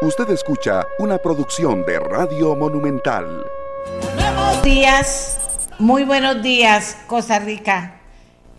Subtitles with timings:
[0.00, 3.44] Usted escucha una producción de Radio Monumental.
[4.14, 5.38] Buenos días,
[5.80, 7.96] muy buenos días, Costa Rica.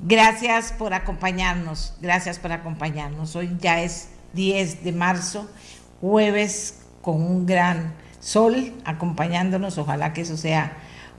[0.02, 3.38] Gracias por acompañarnos, gracias por acompañarnos.
[3.38, 5.50] Hoy ya es 10 de marzo,
[6.02, 9.78] jueves con un gran sol acompañándonos.
[9.78, 10.74] Ojalá que eso sea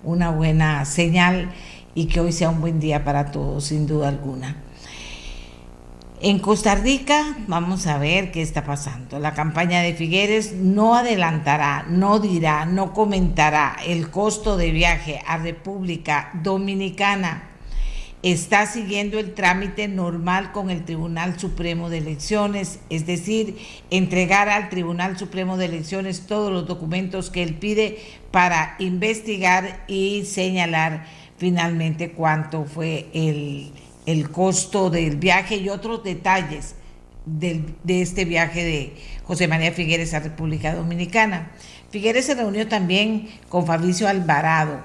[0.05, 1.51] una buena señal
[1.95, 4.55] y que hoy sea un buen día para todos, sin duda alguna.
[6.23, 9.19] En Costa Rica vamos a ver qué está pasando.
[9.19, 15.39] La campaña de Figueres no adelantará, no dirá, no comentará el costo de viaje a
[15.39, 17.45] República Dominicana.
[18.23, 23.57] Está siguiendo el trámite normal con el Tribunal Supremo de Elecciones, es decir,
[23.89, 27.99] entregar al Tribunal Supremo de Elecciones todos los documentos que él pide
[28.31, 31.07] para investigar y señalar
[31.39, 33.73] finalmente cuánto fue el
[34.07, 36.75] el costo del viaje y otros detalles
[37.27, 41.53] de este viaje de José María Figueres a República Dominicana.
[41.91, 44.81] Figueres se reunió también con Fabricio Alvarado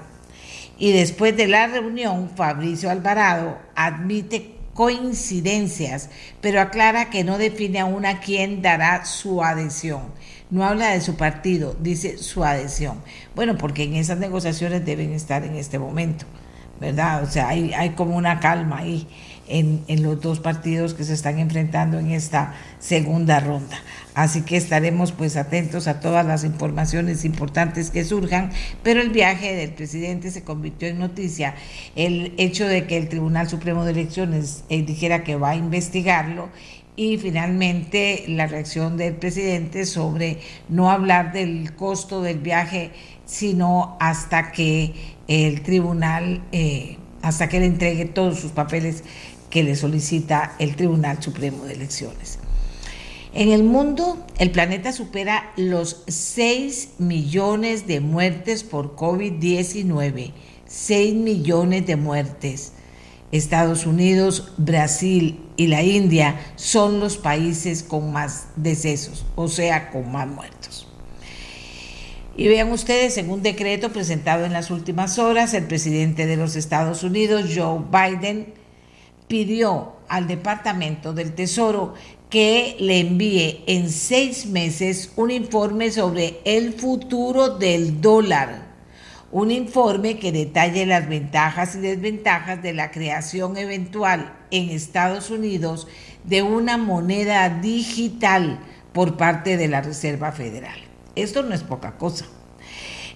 [0.78, 6.10] y después de la reunión Fabricio Alvarado admite coincidencias,
[6.42, 10.02] pero aclara que no define aún a quién dará su adhesión.
[10.50, 13.02] No habla de su partido, dice su adhesión.
[13.34, 16.26] Bueno, porque en esas negociaciones deben estar en este momento.
[16.80, 17.22] ¿Verdad?
[17.22, 19.06] O sea, hay, hay como una calma ahí
[19.48, 23.78] en, en, los dos partidos que se están enfrentando en esta segunda ronda.
[24.14, 28.50] Así que estaremos pues atentos a todas las informaciones importantes que surjan,
[28.82, 31.54] pero el viaje del presidente se convirtió en noticia.
[31.94, 36.48] El hecho de que el Tribunal Supremo de Elecciones eh, dijera que va a investigarlo
[36.96, 40.38] y finalmente la reacción del presidente sobre
[40.70, 42.90] no hablar del costo del viaje,
[43.26, 44.94] sino hasta que
[45.28, 49.02] el tribunal eh, hasta que le entregue todos sus papeles
[49.50, 52.38] que le solicita el Tribunal Supremo de Elecciones.
[53.34, 60.32] En el mundo, el planeta supera los 6 millones de muertes por COVID-19.
[60.66, 62.72] 6 millones de muertes.
[63.32, 70.10] Estados Unidos, Brasil y la India son los países con más decesos, o sea, con
[70.12, 70.55] más muertos.
[72.38, 76.54] Y vean ustedes, en un decreto presentado en las últimas horas, el presidente de los
[76.54, 78.52] Estados Unidos, Joe Biden,
[79.26, 81.94] pidió al Departamento del Tesoro
[82.28, 88.66] que le envíe en seis meses un informe sobre el futuro del dólar.
[89.32, 95.88] Un informe que detalle las ventajas y desventajas de la creación eventual en Estados Unidos
[96.24, 98.60] de una moneda digital
[98.92, 100.85] por parte de la Reserva Federal.
[101.16, 102.26] Esto no es poca cosa.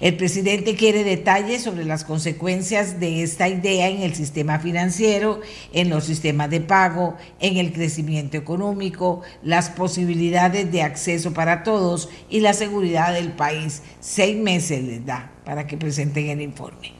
[0.01, 5.43] El presidente quiere detalles sobre las consecuencias de esta idea en el sistema financiero,
[5.75, 12.09] en los sistemas de pago, en el crecimiento económico, las posibilidades de acceso para todos
[12.31, 13.83] y la seguridad del país.
[14.01, 16.95] Seis meses les da para que presenten el informe.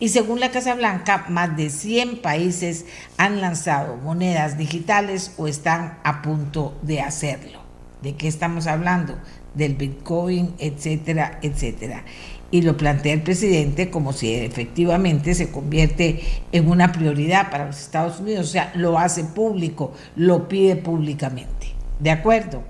[0.00, 2.84] Y según la Casa Blanca, más de 100 países
[3.16, 7.60] han lanzado monedas digitales o están a punto de hacerlo.
[8.02, 9.16] ¿De qué estamos hablando?
[9.54, 12.04] Del Bitcoin, etcétera, etcétera.
[12.50, 16.20] Y lo plantea el presidente como si efectivamente se convierte
[16.52, 21.68] en una prioridad para los Estados Unidos, o sea, lo hace público, lo pide públicamente.
[21.98, 22.62] ¿De acuerdo?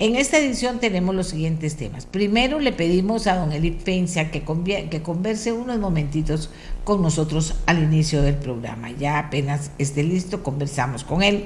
[0.00, 2.06] En esta edición tenemos los siguientes temas.
[2.06, 4.42] Primero le pedimos a don Eli Pencia que,
[4.90, 6.48] que converse unos momentitos
[6.84, 8.90] con nosotros al inicio del programa.
[8.92, 11.44] Ya apenas esté listo, conversamos con él.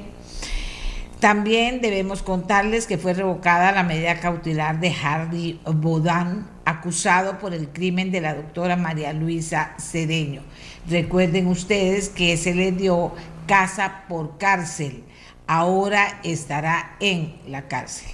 [1.20, 7.68] También debemos contarles que fue revocada la medida cautelar de Hardy Bodan, acusado por el
[7.68, 10.42] crimen de la doctora María Luisa Cedeño.
[10.88, 13.12] Recuerden ustedes que se le dio
[13.46, 15.04] casa por cárcel.
[15.46, 18.08] Ahora estará en la cárcel.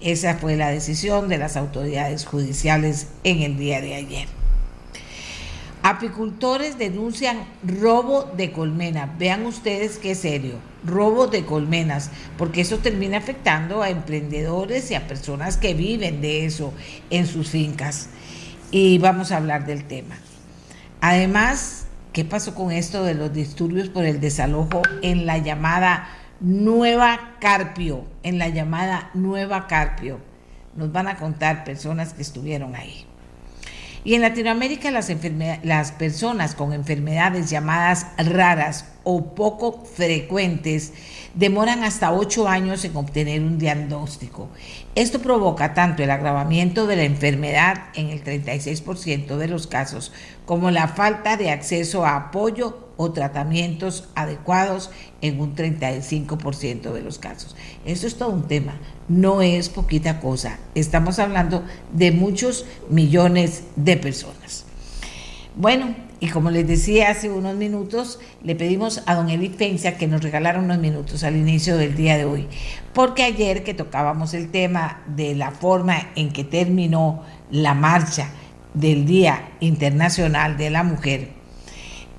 [0.00, 4.35] Esa fue la decisión de las autoridades judiciales en el día de ayer.
[5.88, 9.16] Apicultores denuncian robo de colmenas.
[9.18, 10.54] Vean ustedes qué serio,
[10.84, 16.44] robo de colmenas, porque eso termina afectando a emprendedores y a personas que viven de
[16.44, 16.74] eso
[17.10, 18.08] en sus fincas.
[18.72, 20.16] Y vamos a hablar del tema.
[21.00, 26.08] Además, ¿qué pasó con esto de los disturbios por el desalojo en la llamada
[26.40, 28.06] Nueva Carpio?
[28.24, 30.18] En la llamada Nueva Carpio.
[30.74, 33.05] Nos van a contar personas que estuvieron ahí.
[34.06, 40.92] Y en Latinoamérica las, personas con enfermedades llamadas raras o poco frecuentes
[41.34, 44.48] demoran hasta ocho años en obtener un diagnóstico.
[44.94, 50.12] Esto provoca tanto el agravamiento de la enfermedad en el 36% de los casos
[50.44, 54.90] como la falta de acceso a apoyo o tratamientos adecuados
[55.20, 57.56] en un 35% de los casos.
[57.84, 58.78] Eso es todo un tema,
[59.08, 60.58] no es poquita cosa.
[60.74, 64.64] Estamos hablando de muchos millones de personas.
[65.56, 70.06] Bueno, y como les decía hace unos minutos, le pedimos a don Eli Fencia que
[70.06, 72.48] nos regalara unos minutos al inicio del día de hoy,
[72.94, 78.30] porque ayer que tocábamos el tema de la forma en que terminó la marcha
[78.72, 81.35] del Día Internacional de la Mujer,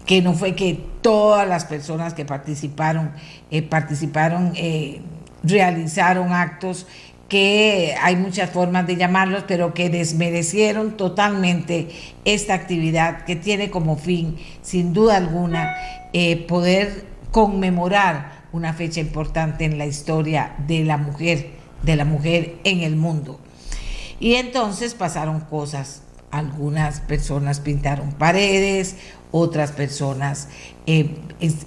[0.07, 3.11] que no fue que todas las personas que participaron,
[3.51, 5.01] eh, participaron, eh,
[5.43, 6.87] realizaron actos
[7.29, 11.89] que hay muchas formas de llamarlos, pero que desmerecieron totalmente
[12.25, 15.75] esta actividad que tiene como fin, sin duda alguna,
[16.13, 21.51] eh, poder conmemorar una fecha importante en la historia de la mujer,
[21.83, 23.39] de la mujer en el mundo.
[24.19, 26.03] Y entonces pasaron cosas.
[26.31, 28.97] Algunas personas pintaron paredes,
[29.31, 30.49] otras personas
[30.85, 31.15] eh,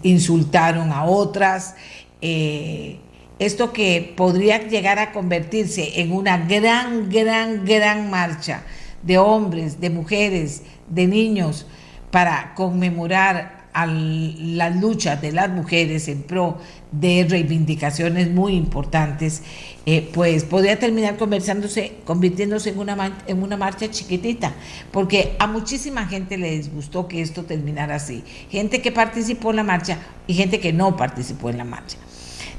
[0.02, 1.74] insultaron a otras.
[2.20, 2.98] Eh,
[3.38, 8.62] esto que podría llegar a convertirse en una gran, gran, gran marcha
[9.02, 11.66] de hombres, de mujeres, de niños,
[12.10, 16.58] para conmemorar a la lucha de las mujeres en pro
[16.92, 19.42] de reivindicaciones muy importantes,
[19.86, 24.52] eh, pues podría terminar conversándose, convirtiéndose en una, marcha chiquitita,
[24.90, 28.24] porque a muchísima gente les gustó que esto terminara así.
[28.50, 31.96] Gente que participó en la marcha y gente que no participó en la marcha.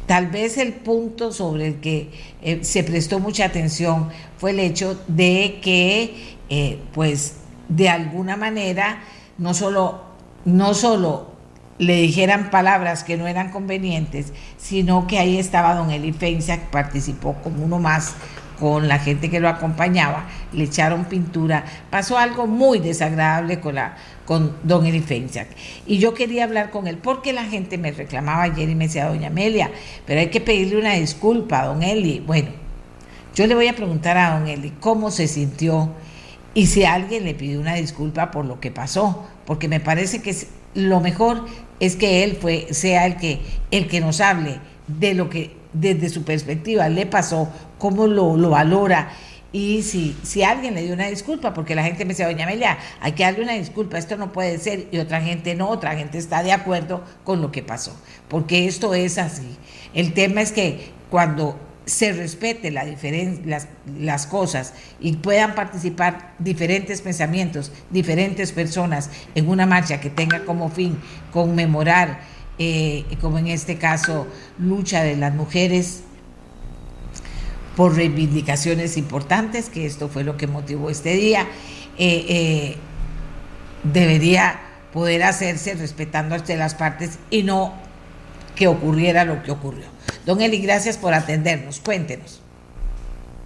[0.07, 2.09] Tal vez el punto sobre el que
[2.41, 7.35] eh, se prestó mucha atención fue el hecho de que, eh, pues,
[7.69, 9.03] de alguna manera,
[9.37, 10.10] no solo,
[10.45, 11.31] no solo
[11.77, 17.33] le dijeran palabras que no eran convenientes, sino que ahí estaba don Eli que participó
[17.43, 18.15] como uno más
[18.59, 23.97] con la gente que lo acompañaba, le echaron pintura, pasó algo muy desagradable con la
[24.25, 25.03] con don Eli
[25.87, 29.07] Y yo quería hablar con él porque la gente me reclamaba ayer y me decía,
[29.07, 29.71] doña Amelia,
[30.05, 32.19] pero hay que pedirle una disculpa a don Eli.
[32.19, 32.49] Bueno,
[33.33, 35.89] yo le voy a preguntar a don Eli cómo se sintió
[36.53, 40.35] y si alguien le pidió una disculpa por lo que pasó, porque me parece que
[40.73, 41.45] lo mejor
[41.79, 46.09] es que él fue, sea el que, el que nos hable de lo que desde
[46.09, 49.11] su perspectiva le pasó, cómo lo, lo valora
[49.53, 52.77] y si, si alguien le dio una disculpa, porque la gente me decía, doña Amelia,
[53.01, 56.17] hay que darle una disculpa, esto no puede ser, y otra gente no, otra gente
[56.17, 57.93] está de acuerdo con lo que pasó,
[58.29, 59.57] porque esto es así.
[59.93, 62.85] El tema es que cuando se respete la
[63.45, 63.67] las,
[63.99, 70.69] las cosas y puedan participar diferentes pensamientos, diferentes personas en una marcha que tenga como
[70.69, 70.99] fin
[71.31, 72.21] conmemorar,
[72.59, 74.27] eh, como en este caso,
[74.59, 76.03] lucha de las mujeres
[77.75, 81.47] por reivindicaciones importantes, que esto fue lo que motivó este día,
[81.97, 82.75] eh, eh,
[83.83, 84.59] debería
[84.93, 87.73] poder hacerse respetando a las partes y no
[88.55, 89.85] que ocurriera lo que ocurrió.
[90.25, 91.79] Don Eli, gracias por atendernos.
[91.79, 92.41] Cuéntenos.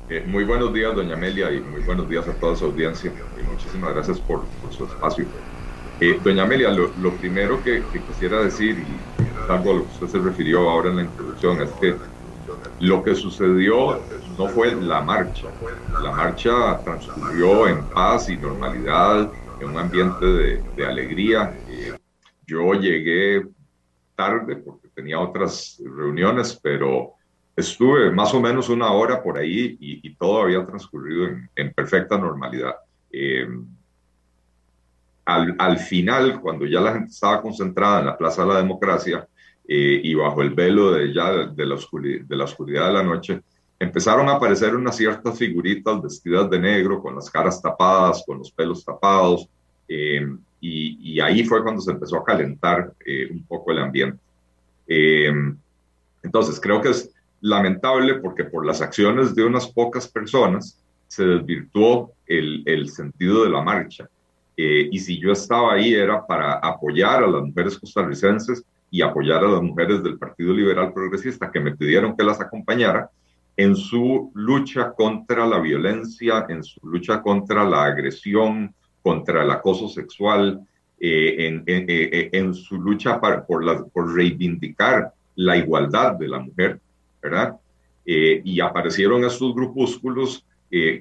[0.10, 3.12] Eh, muy buenos días, doña Amelia, y muy buenos días a toda su audiencia.
[3.39, 5.25] Y muchísimas gracias por, su espacio.
[6.24, 10.19] doña Amelia, lo, primero que, que, quisiera decir, y algo a lo que usted se
[10.19, 11.95] refirió ahora en la introducción, es que
[12.80, 14.00] lo que sucedió
[14.38, 15.48] no fue la marcha.
[16.04, 21.57] La marcha transcurrió en paz y normalidad, en un ambiente de, alegría.
[21.69, 21.94] Eh,
[22.45, 23.45] yo llegué
[24.16, 27.13] tarde porque tenía otras reuniones, pero
[27.56, 32.75] estuve más o menos una hora por ahí y, todo había transcurrido en, perfecta normalidad.
[33.12, 33.48] Eh,
[35.25, 39.27] al, al, final, cuando ya la gente estaba concentrada en la Plaza de la Democracia,
[39.67, 43.03] eh, y bajo el velo de ya de la, oscuridad, de la oscuridad de la
[43.03, 43.41] noche,
[43.79, 48.51] empezaron a aparecer unas ciertas figuritas vestidas de negro, con las caras tapadas, con los
[48.51, 49.50] pelos tapados,
[49.88, 50.27] eh,
[50.62, 54.20] y, y, ahí fue cuando se empezó a calentar eh, un poco el ambiente.
[54.88, 57.12] Entonces, creo que es
[57.42, 63.50] lamentable porque por las acciones de unas pocas personas se desvirtuó el, el sentido de
[63.50, 64.10] la marcha.
[64.58, 69.50] y si yo estaba ahí era para apoyar a las mujeres costarricenses y apoyar a
[69.50, 73.10] las mujeres del Partido Liberal Progresista que me pidieron que las acompañara
[73.58, 79.88] en su lucha contra la violencia, en su lucha contra la agresión, contra el acoso
[79.88, 80.65] sexual,
[81.07, 86.79] eh, en, en, eh, en, su lucha por, reivindicar la igualdad de la mujer,
[87.21, 87.57] ¿verdad?
[88.03, 90.43] Eh, y aparecieron estos grupúsculos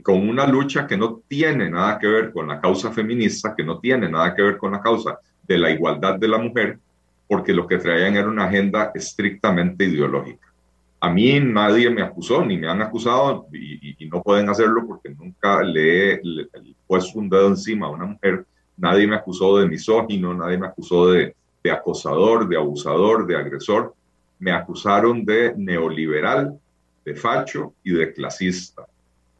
[0.03, 3.81] con una lucha que no tiene nada que ver con la causa feminista, que no
[3.81, 6.79] tiene nada que ver con la causa de la igualdad de la mujer,
[7.27, 10.53] porque lo que traían era una agenda estrictamente ideológica.
[11.01, 15.63] A mí nadie me acusó, ni me han acusado, y, no pueden hacerlo porque nunca
[15.63, 16.21] le he,
[16.87, 18.45] puesto un dedo encima a una mujer.
[18.77, 21.35] Nadie me acusó de misógino, nadie me acusó de,
[21.71, 23.95] acosador, de abusador, de agresor.
[24.39, 26.59] Me acusaron de neoliberal,
[27.05, 28.87] de facho y de clasista.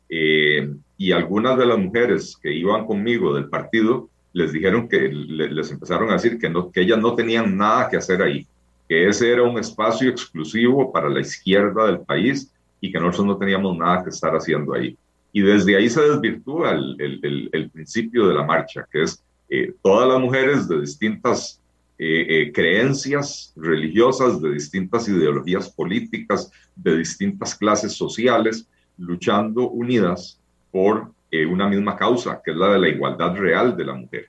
[0.09, 5.71] Eh, y algunas de las mujeres que iban conmigo del partido les dijeron que les
[5.71, 8.47] empezaron a decir que, no, que ellas no tenían nada que hacer ahí,
[8.89, 13.39] que ese era un espacio exclusivo para la izquierda del país y que nosotros no
[13.39, 14.97] teníamos nada que estar haciendo ahí.
[15.37, 20.09] Y desde ahí se desvirtúa el, el, principio de la marcha, que es eh, todas
[20.09, 21.61] las mujeres de distintas
[21.99, 31.13] eh, eh, creencias religiosas, de distintas ideologías políticas, de distintas clases sociales, luchando unidas por
[31.51, 34.29] una misma causa, que es la de la igualdad real de la mujer.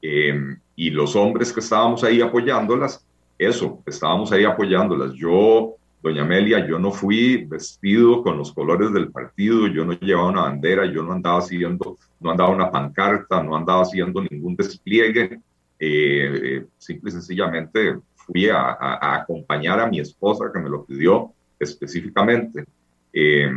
[0.00, 3.06] Em, y los hombres que estábamos ahí apoyándolas,
[3.38, 5.12] eso, estábamos ahí apoyándolas.
[5.12, 10.28] Yo, doña Amelia, yo no fui vestido con los colores del partido, yo no llevaba
[10.28, 15.40] una bandera, yo no andaba haciendo, no andaba una pancarta, no andaba haciendo ningún despliegue.
[15.78, 18.76] Eh, eh, simple y sencillamente fui a,
[19.16, 22.64] acompañar a mi esposa que me lo pidió específicamente.
[23.12, 23.50] Eh,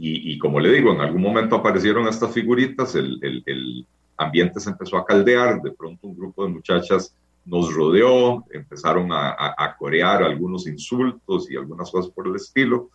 [0.00, 3.84] y, como le digo, en algún momento aparecieron estas figuritas, el,
[4.16, 7.14] ambiente se empezó a caldear, de pronto un grupo de muchachas
[7.48, 12.90] nos rodeó, empezaron a, a, corear algunos insultos y algunas cosas por el estilo.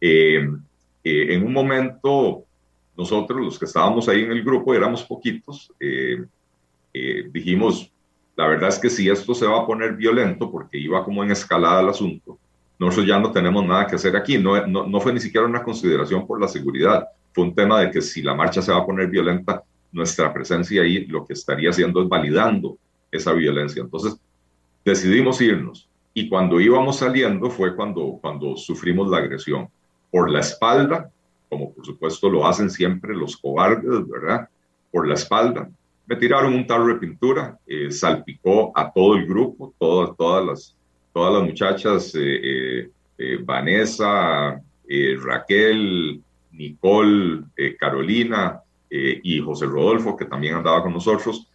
[0.00, 0.48] Eh,
[1.02, 2.44] eh, en un momento,
[2.96, 6.24] nosotros, los que estábamos ahí en el grupo, éramos poquitos, eh,
[7.30, 7.92] dijimos,
[8.36, 11.32] la verdad es que si esto se va a poner violento, porque iba como en
[11.32, 12.38] escalada el asunto,
[12.78, 14.38] nosotros ya no tenemos nada que hacer aquí.
[14.38, 18.00] No, no, fue ni siquiera una consideración por la seguridad, fue un tema de que
[18.00, 22.02] si la marcha se va a poner violenta, nuestra presencia ahí lo que estaría haciendo
[22.02, 22.78] es validando
[23.10, 23.82] esa violencia.
[23.82, 24.18] Entonces
[24.84, 29.68] decidimos irnos y cuando íbamos saliendo fue cuando, cuando sufrimos la agresión.
[30.10, 31.10] Por la espalda,
[31.50, 34.48] como por supuesto lo hacen siempre los cobardes, ¿verdad?
[34.90, 35.68] Por la espalda.
[36.06, 40.78] Me tiraron un tarro de pintura, eh, salpicó a todo el grupo, todas, todas las
[41.18, 44.62] todas las muchachas, eh, eh, eh, Vanessa,
[45.20, 46.22] Raquel,
[46.52, 47.42] Nicole,
[47.78, 51.48] Carolina y José Rodolfo, que también andaba con nosotros,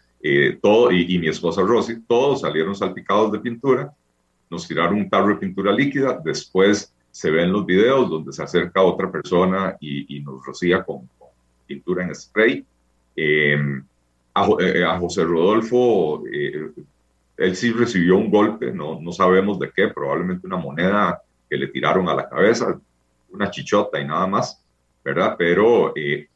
[0.62, 3.94] todo, y, mi esposa Rosy, todos salieron salpicados de pintura,
[4.50, 8.82] nos tiraron un tarro de pintura líquida, después se ven los videos donde se acerca
[8.82, 11.10] otra persona y, nos rocía con,
[11.66, 12.66] pintura en spray.
[14.34, 16.24] a, José Rodolfo
[17.38, 21.68] él sí recibió un golpe, no, no sabemos de qué, probablemente una moneda que le
[21.68, 22.80] tiraron a la cabeza,
[23.32, 24.64] una chichota y nada más,
[25.04, 25.36] ¿verdad?
[25.38, 26.28] Pero eh,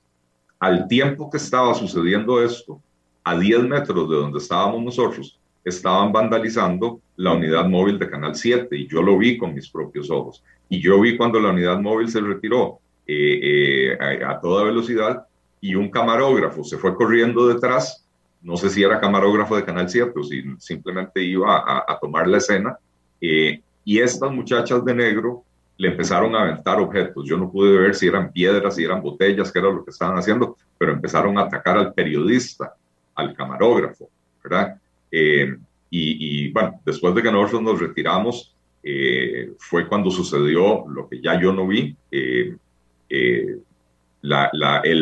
[0.59, 2.81] al tiempo que estaba sucediendo esto,
[3.29, 8.75] a 10 metros de donde estábamos nosotros, estaban vandalizando la unidad móvil de Canal 7
[8.75, 10.43] y yo lo vi con mis propios ojos.
[10.69, 15.25] Y yo vi cuando la unidad móvil se retiró eh, eh, a, a toda velocidad
[15.59, 18.07] y un camarógrafo se fue corriendo detrás
[18.41, 22.37] no sé si era camarógrafo de Canal 7 o si simplemente iba a, tomar la
[22.37, 22.77] escena,
[23.19, 25.43] eh, y estas muchachas de negro
[25.77, 27.25] le empezaron a aventar objetos.
[27.27, 30.17] Yo no pude ver si eran piedras, si eran botellas, qué era lo que estaban
[30.17, 32.73] haciendo, pero empezaron a atacar al periodista,
[33.17, 34.09] al camarógrafo,
[34.43, 34.79] ¿verdad?
[35.11, 35.57] Eh,
[35.89, 41.39] y, bueno, después de que nosotros nos retiramos, eh, fue cuando sucedió lo que ya
[41.39, 43.61] yo no vi el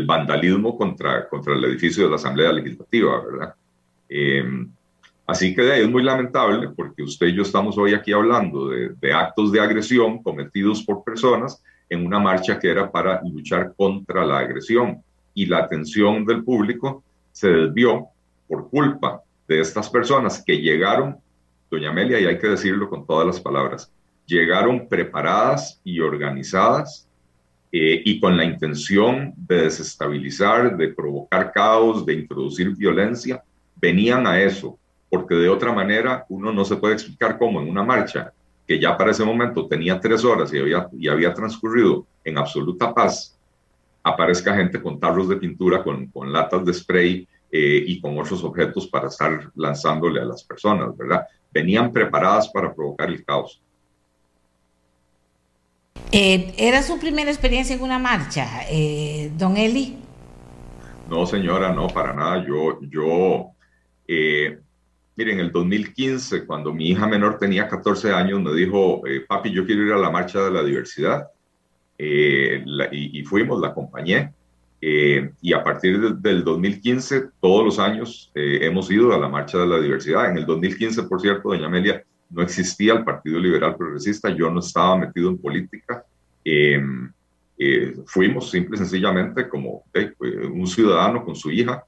[0.06, 3.56] vandalismo contra, contra el edificio de la Asamblea Legislativa, ¿verdad?
[5.28, 9.52] Así que es muy lamentable porque usted y yo estamos hoy aquí hablando de, actos
[9.52, 15.02] de agresión cometidos por personas en una marcha que era para luchar contra la agresión
[15.34, 17.04] y la atención del público
[17.36, 18.08] se desvió
[18.48, 21.18] por culpa de estas personas que llegaron,
[21.70, 23.92] doña Amelia, y hay que decirlo con todas las palabras,
[24.26, 27.10] llegaron preparadas y organizadas
[27.74, 33.44] eh, y con la intención de desestabilizar, de provocar caos, de introducir violencia,
[33.76, 37.84] venían a eso, porque de otra manera uno no se puede explicar cómo en una
[37.84, 38.32] marcha
[38.66, 42.94] que ya para ese momento tenía tres horas y había, y había transcurrido en absoluta
[42.94, 43.35] paz,
[44.06, 48.44] aparezca gente con tarros de pintura, con, con latas de spray eh, y con otros
[48.44, 51.26] objetos para estar lanzándole a las personas, ¿verdad?
[51.52, 53.64] Venían preparadas para provocar el caos.
[56.12, 59.98] Eh, ¿Era su primera experiencia en una marcha, eh, don Eli?
[61.10, 62.46] No, señora, no, para nada.
[62.46, 63.54] Yo, yo,
[64.08, 64.60] eh,
[65.16, 69.66] miren, en el 2015, cuando mi hija menor tenía 14 años, me dijo, papi, yo
[69.66, 71.28] quiero ir a la marcha de la diversidad.
[71.98, 74.34] Y, fuimos, la acompañé.
[74.82, 79.80] y a partir del 2015, todos los años hemos ido a la marcha de la
[79.80, 80.30] diversidad.
[80.30, 84.60] En el 2015, por cierto, doña Amelia, no existía el Partido Liberal Progresista, yo no
[84.60, 86.04] estaba metido en política.
[86.44, 87.12] Em,
[87.58, 89.84] eh, fuimos simple y sencillamente como
[90.52, 91.84] un ciudadano con su hija.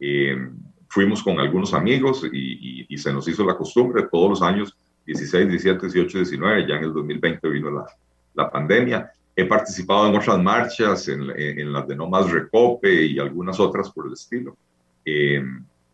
[0.00, 0.56] Em,
[0.88, 4.76] fuimos con algunos amigos y, y, se nos hizo la costumbre todos los años,
[5.06, 7.86] 16, 17, 18, 19, ya en el 2020 vino la,
[8.34, 9.10] la pandemia.
[9.34, 14.06] He participado en otras marchas, en, las de No Más Recope y algunas otras por
[14.06, 14.56] el estilo.
[15.04, 15.42] Eh,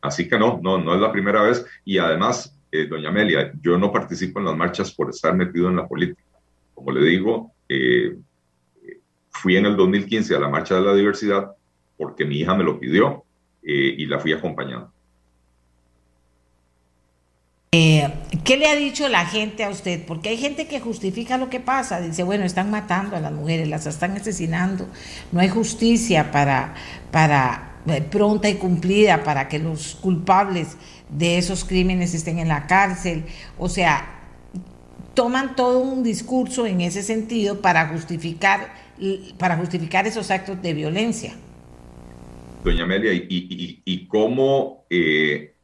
[0.00, 1.64] así que no, no, no es la primera vez.
[1.84, 5.76] Y además, eh, doña Amelia, yo no participo en las marchas por estar metido en
[5.76, 6.22] la política.
[6.74, 8.16] Como le digo, eh,
[9.30, 11.52] fui en el 2015 a la Marcha de la Diversidad
[11.96, 13.24] porque mi hija me lo pidió
[13.62, 14.90] y la fui acompañando.
[17.70, 18.08] Eh,
[18.44, 20.02] ¿Qué le ha dicho la gente a usted?
[20.06, 23.68] Porque hay gente que justifica lo que pasa, dice, bueno, están matando a las mujeres,
[23.68, 24.88] las están asesinando,
[25.32, 26.74] no hay justicia para,
[27.10, 30.78] para eh, pronta y cumplida para que los culpables
[31.10, 33.24] de esos crímenes estén en la cárcel.
[33.58, 34.18] O sea,
[35.12, 38.72] toman todo un discurso en ese sentido para justificar,
[39.36, 41.34] para justificar esos actos de violencia.
[42.64, 44.86] Doña Amelia, ¿y, cómo...
[44.88, 45.54] Eh,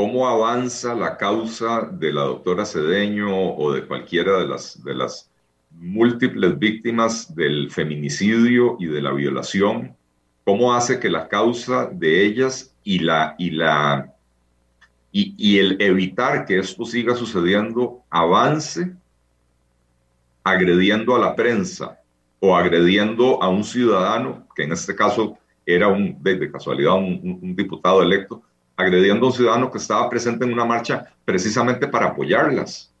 [0.00, 5.30] cómo avanza la causa de la doctora Cedeño o de cualquiera de las,
[5.72, 9.94] múltiples víctimas del feminicidio y de la violación,
[10.42, 14.14] cómo hace que la causa de ellas y, la, y, la,
[15.12, 18.94] y el evitar que esto siga sucediendo avance
[20.42, 22.00] agrediendo a la prensa
[22.38, 28.02] o agrediendo a un ciudadano, que en este caso era un, de, casualidad un diputado
[28.02, 28.42] electo,
[28.80, 32.92] agrediendo a un ciudadano que estaba presente en una marcha precisamente para apoyarlas.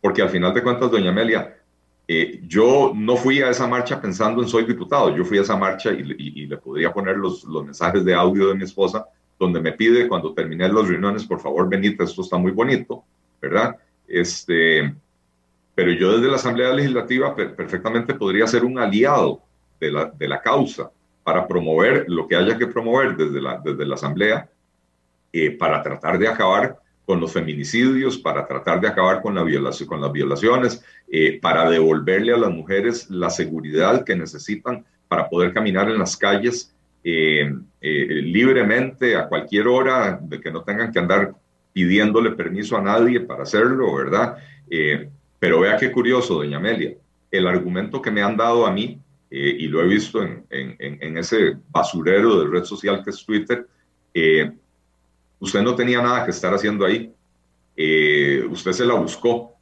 [0.00, 1.56] Porque al final de cuentas, doña Amelia,
[2.08, 5.56] eh, yo no fui a esa marcha pensando en soy diputado, yo fui a esa
[5.56, 9.06] marcha y, le podría poner los, los, mensajes de audio de mi esposa,
[9.38, 13.04] donde me pide cuando terminé las reuniones, por favor, Benita, esto está muy bonito,
[13.40, 13.76] ¿verdad?
[14.08, 14.94] Este,
[15.74, 19.40] pero yo desde la Asamblea Legislativa perfectamente podría ser un aliado
[19.80, 20.90] de la, de la causa
[21.22, 24.50] para promover lo que haya que promover desde la, desde la Asamblea
[25.34, 30.84] eh, para tratar de acabar con los feminicidios, para tratar de acabar con, las violaciones,
[31.10, 36.18] eh, para devolverle a las mujeres la seguridad que necesitan para poder caminar en las
[36.18, 41.34] calles eh, libremente a cualquier hora, de que no tengan que andar
[41.72, 44.36] pidiéndole permiso a nadie para hacerlo, ¿verdad?
[45.38, 46.94] pero vea qué curioso, doña Amelia,
[47.30, 52.38] el argumento que me han dado a mí, y lo he visto en, ese basurero
[52.38, 53.66] de red social que es Twitter,
[55.42, 57.12] Usted no tenía nada que estar haciendo ahí.
[57.76, 59.56] Eh, usted se la buscó.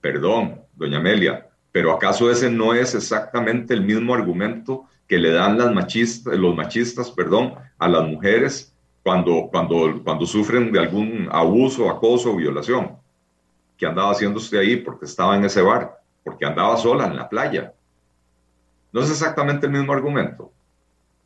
[0.00, 5.58] Perdón, doña Amelia, pero ¿acaso ese no es exactamente el mismo argumento que le dan
[5.58, 11.90] las machistas, los machistas perdón, a las mujeres cuando, cuando, cuando sufren de algún abuso,
[11.90, 12.96] acoso o violación?
[13.76, 14.76] ¿Qué andaba haciendo usted ahí?
[14.76, 17.74] Porque estaba en ese bar, porque andaba sola en la playa.
[18.92, 20.52] No es exactamente el mismo argumento.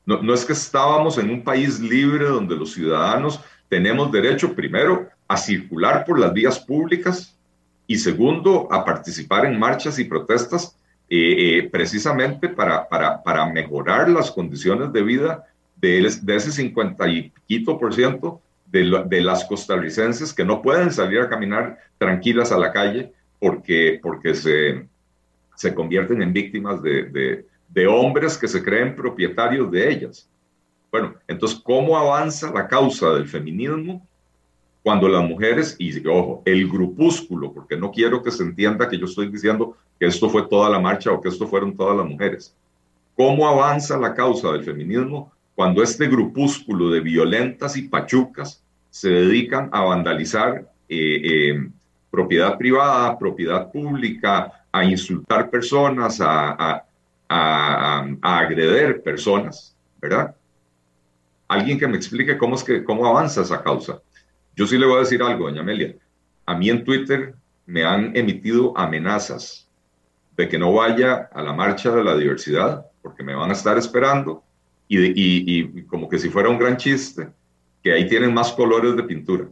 [0.04, 5.08] No, no, es que estábamos en un país libre donde los ciudadanos tenemos derecho, primero,
[5.28, 7.38] a circular por las vías públicas
[7.86, 10.76] y segundo, a participar en marchas y protestas
[11.08, 15.44] eh, eh, precisamente para, para, para, mejorar las condiciones de vida
[15.76, 20.92] de, de ese 50 y piquito por ciento de, de, las costarricenses que no pueden
[20.92, 24.86] salir a caminar tranquilas a la calle porque, porque se,
[25.56, 30.28] se convierten en víctimas de, de hombres que se creen propietarios de ellas.
[30.90, 34.06] Bueno, entonces, ¿cómo avanza la causa del feminismo
[34.82, 39.04] cuando las mujeres, y ojo, el grupúsculo, porque no quiero que se entienda que yo
[39.04, 42.56] estoy diciendo que esto fue toda la marcha o que esto fueron todas las mujeres.
[43.14, 49.68] ¿Cómo avanza la causa del feminismo cuando este grupúsculo de violentas y pachucas se dedican
[49.72, 51.70] a vandalizar eh, eh,
[52.10, 56.84] propiedad privada, propiedad pública, a insultar personas, a,
[57.28, 60.34] a, agreder personas, ¿verdad?
[61.50, 64.00] Alguien que me explique cómo es que cómo avanza esa causa.
[64.54, 65.96] Yo sí le voy a decir algo, doña Amelia.
[66.46, 67.34] A mí en Twitter
[67.66, 69.68] me han emitido amenazas
[70.36, 73.76] de que no vaya a la marcha de la diversidad porque me van a estar
[73.76, 74.44] esperando
[74.86, 77.28] y, como que si fuera un gran chiste,
[77.82, 79.48] que ahí tienen más colores de pintura.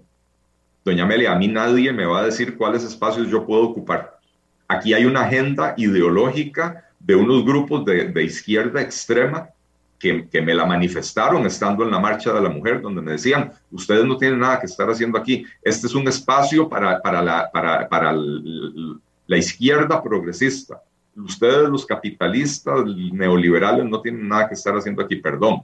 [0.85, 4.21] Doña Amelia, a mí nadie me va a decir cuáles espacios yo puedo ocupar.
[4.69, 9.51] Aquí hay una agenda ideológica de unos grupos de izquierda extrema
[9.99, 14.05] que, me la manifestaron estando en la marcha de la mujer, donde me decían, ustedes
[14.05, 17.89] no tienen nada que estar haciendo aquí, este es un espacio para, para, la, para,
[17.89, 20.81] para la izquierda progresista.
[21.17, 25.63] Ustedes los capitalistas neoliberales no tienen nada que estar haciendo aquí, perdón.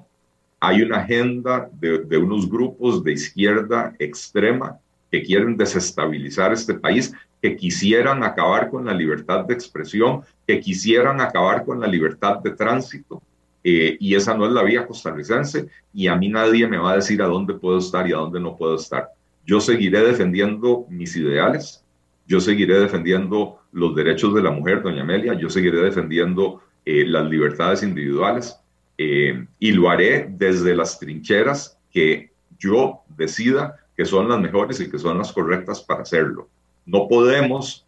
[0.58, 4.78] Hay una agenda de, de unos grupos de izquierda extrema
[5.12, 11.20] que quieren desestabilizar este país, que quisieran acabar con la libertad de expresión, que quisieran
[11.20, 13.22] acabar con la libertad de tránsito
[13.66, 16.96] Eh, y esa no es la vía costarricense y a mí nadie me va a
[16.96, 19.08] decir a dónde puedo estar y a dónde no puedo estar.
[19.46, 21.82] Yo seguiré defendiendo mis ideales,
[22.26, 27.28] yo seguiré defendiendo los derechos de la mujer, doña Amelia, yo seguiré defendiendo eh, las
[27.30, 28.58] libertades individuales
[28.98, 34.90] eh, y lo haré desde las trincheras que yo decida que son las mejores y
[34.90, 36.50] que son las correctas para hacerlo.
[36.84, 37.83] No podemos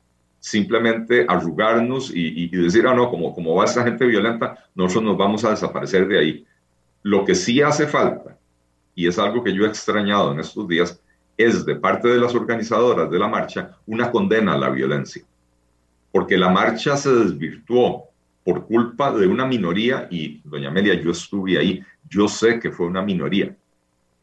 [0.46, 5.44] simplemente arrugarnos y, decir, ah, no, como, como va esta gente violenta, nosotros nos vamos
[5.44, 6.46] a desaparecer de ahí.
[7.02, 8.38] Lo que sí hace falta,
[8.94, 11.02] y es algo que yo he extrañado en estos días,
[11.36, 15.24] es de parte de las organizadoras de la marcha una condena a la violencia.
[16.12, 18.04] Porque la marcha se desvirtuó
[18.44, 22.86] por culpa de una minoría, y doña Amelia, yo estuve ahí, yo sé que fue
[22.86, 23.52] una minoría,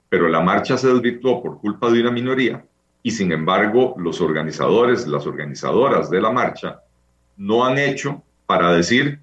[0.07, 2.63] pero la marcha se desvirtuó por culpa de una minoría
[3.03, 6.79] y sin embargo los organizadores, las organizadoras de la marcha
[7.35, 9.19] no han hecho para decir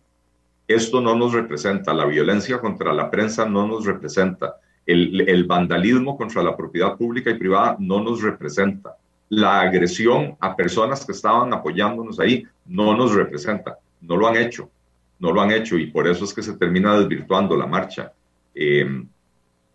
[0.69, 6.43] esto no nos representa, la violencia contra la prensa no nos representa, el, vandalismo contra
[6.43, 8.97] la propiedad pública y privada no nos representa,
[9.31, 14.71] la agresión a personas que estaban apoyándonos ahí no nos representa, no lo han hecho,
[15.19, 18.12] no lo han hecho y por eso es que se termina desvirtuando la marcha.
[18.55, 19.05] Eh,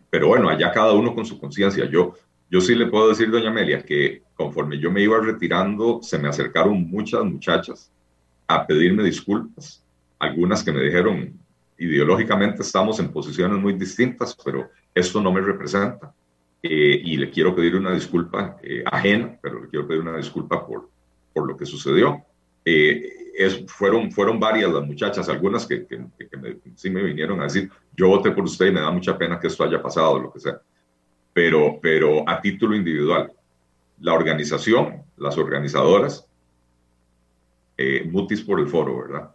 [0.09, 1.85] pero bueno, allá cada uno con su conciencia.
[1.89, 2.15] Yo,
[2.55, 6.29] yo sí le puedo decir, doña Amelia, que conforme yo me iba retirando, se me
[6.29, 7.91] acercaron muchas muchachas
[8.47, 9.83] a pedirme disculpas.
[10.19, 11.37] Algunas que me dijeron,
[11.77, 16.13] ideológicamente estamos en posiciones muy distintas, pero esto no me representa.
[16.63, 20.65] Eh, y le quiero pedir una disculpa eh, ajena, pero le quiero pedir una disculpa
[20.65, 20.89] por,
[21.33, 22.23] por lo que sucedió.
[22.63, 25.99] Eh, es, fueron, fueron varias las muchachas, algunas que, que,
[26.75, 29.47] sí me vinieron a decir, yo voté por usted y me da mucha pena que
[29.47, 30.57] esto haya pasado, lo que sea
[31.35, 33.29] pero, pero a título individual.
[33.99, 36.29] La organización, las organizadoras,
[37.75, 39.34] eh, mutis por el foro, ¿verdad?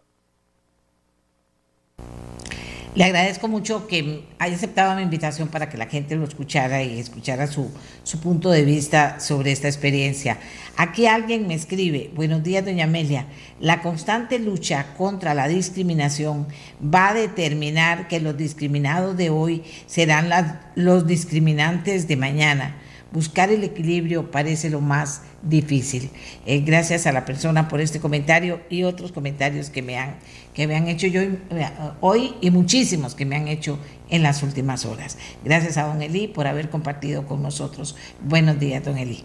[2.93, 6.99] Le agradezco mucho que haya aceptado mi invitación para que la gente lo escuchara y
[6.99, 7.71] escuchara su,
[8.03, 10.39] su, punto de vista sobre esta experiencia.
[10.75, 13.27] Aquí alguien me escribe, buenos días doña Amelia,
[13.61, 16.47] la constante lucha contra la discriminación
[16.83, 22.75] va a determinar que los discriminados de hoy serán los discriminantes de mañana.
[23.11, 26.09] Buscar el equilibrio parece lo más difícil.
[26.45, 30.15] Eh, gracias a la persona por este comentario y otros comentarios que me han,
[30.53, 31.21] que me han hecho yo
[32.01, 35.17] hoy y muchísimos que me han hecho en las últimas horas.
[35.43, 37.95] Gracias a don Eli por haber compartido con nosotros.
[38.21, 39.23] Buenos días, don Eli.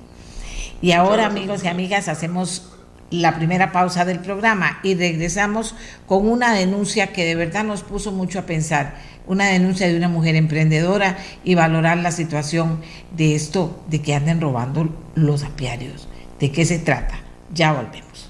[0.81, 2.73] Y ahora, amigos y amigas, hacemos
[3.11, 5.75] la primera pausa del programa y regresamos
[6.07, 8.95] con una denuncia que de verdad nos puso mucho a pensar
[9.27, 12.81] una denuncia de una mujer emprendedora y valorar la situación
[13.17, 16.09] de esto, de que anden robando los apiarios.
[16.39, 17.19] ¿De qué se trata?
[17.53, 18.26] Ya volvemos.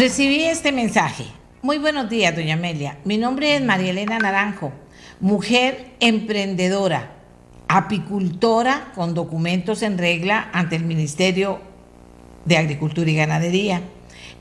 [0.00, 1.26] Recibí este mensaje.
[1.60, 2.96] Muy buenos días, doña Amelia.
[3.04, 4.72] Mi nombre es María Elena Naranjo,
[5.20, 7.16] mujer emprendedora
[7.68, 11.60] apicultora con documentos en regla ante el Ministerio
[12.46, 13.82] de Agricultura y Ganadería.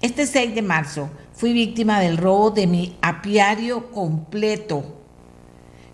[0.02, 5.02] Este 6 de marzo fui víctima del robo de mi apiario completo.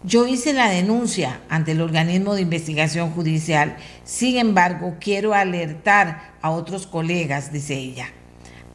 [0.03, 6.51] Yo hice la denuncia ante el organismo de investigación judicial, sin embargo quiero alertar a
[6.51, 8.13] otros colegas, dice ella.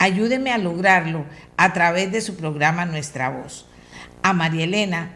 [0.00, 1.26] Ayúdeme a lograrlo
[1.58, 3.66] a través de su programa Nuestra Voz.
[4.22, 5.10] A María Elena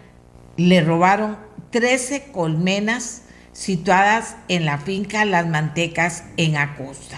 [0.58, 1.38] le robaron
[1.70, 3.22] 13 colmenas
[3.54, 7.16] situadas en la finca Las Mantecas en Acosta.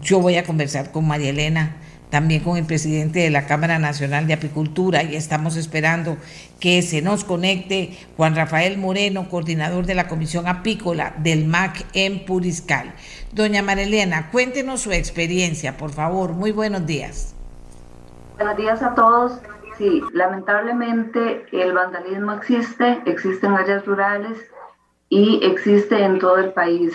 [0.00, 1.76] Yo voy a conversar con María Elena,
[2.12, 6.18] también con el presidente de la Cámara Nacional de Apicultura y estamos esperando
[6.60, 12.26] que se nos conecte Juan Rafael Moreno, coordinador de la Comisión Apícola del MAC en
[12.26, 12.92] Puriscal.
[13.32, 16.32] Doña María Elena, cuéntenos su experiencia, por favor.
[16.32, 17.34] Muy buenos días.
[18.36, 19.40] Buenos días a todos.
[19.78, 24.36] Sí, lamentablemente el vandalismo existe, existen áreas rurales
[25.08, 26.94] y existe en todo el país.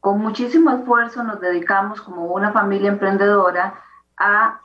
[0.00, 3.82] Con muchísimo esfuerzo nos dedicamos como una familia emprendedora
[4.18, 4.60] a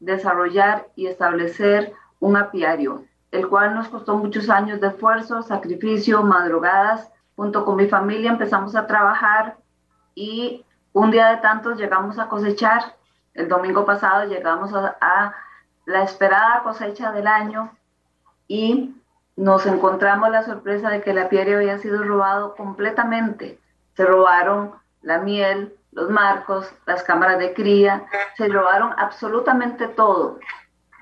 [0.00, 7.10] desarrollar y establecer un apiario, el cual nos costó muchos años de esfuerzo, sacrificio, madrugadas.
[7.36, 9.56] Junto con mi familia empezamos a trabajar
[10.14, 12.96] y un día de tantos llegamos a cosechar.
[13.34, 15.34] El domingo pasado llegamos a,
[15.86, 17.70] la esperada cosecha del año
[18.48, 18.94] y
[19.36, 23.58] nos encontramos la sorpresa de que el apiario había sido robado completamente.
[23.94, 28.04] Se robaron la miel, los marcos, las cámaras de cría,
[28.36, 30.38] se robaron absolutamente todo.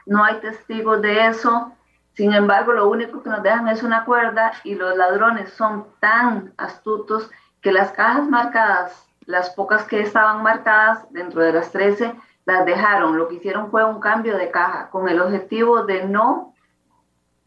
[0.06, 1.72] No hay testigos de eso.
[2.14, 6.52] Sin embargo, lo único que nos dejan es una cuerda y los ladrones son tan
[6.58, 12.66] astutos que las cajas marcadas las pocas que estaban marcadas dentro de las 13 las
[12.66, 13.16] dejaron.
[13.16, 16.54] Lo que hicieron fue un cambio de caja con el objetivo de no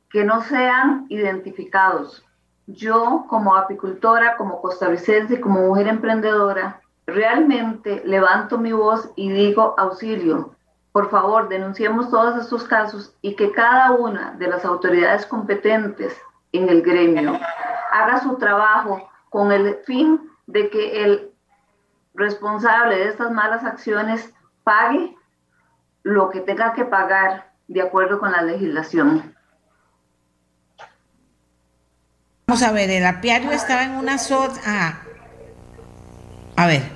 [0.09, 2.23] que no sean identificados.
[2.67, 10.55] Yo como apicultora, como costarricense, como mujer emprendedora, realmente levanto mi voz y digo auxilio.
[10.91, 16.17] Por favor, denunciemos todos estos casos y que cada una de las autoridades competentes
[16.51, 17.37] en el gremio
[17.91, 21.31] haga su trabajo con el fin de que el
[22.13, 25.15] responsable de estas malas acciones pague
[26.03, 29.35] lo que tenga que pagar de acuerdo con la legislación.
[32.47, 34.53] Vamos a ver, el apiario estaba en una zona...
[34.65, 35.01] Ah,
[36.55, 36.94] a ver,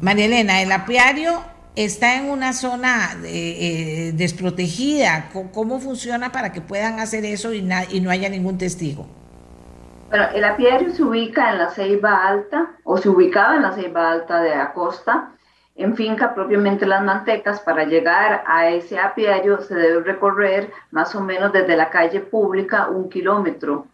[0.00, 1.42] María Elena, el apiario
[1.76, 5.30] está en una zona eh, desprotegida.
[5.52, 9.06] ¿Cómo, funciona para que puedan hacer eso y, y no haya ningún testigo?
[10.10, 14.10] Bueno, el apiario se ubica en la Ceiba Alta o se ubicaba en la Ceiba
[14.10, 15.30] Alta de Acosta,
[15.76, 17.60] en finca propiamente Las Mantecas.
[17.60, 22.88] Para llegar a ese apiario se debe recorrer más o menos desde la calle pública
[22.88, 23.86] un kilómetro.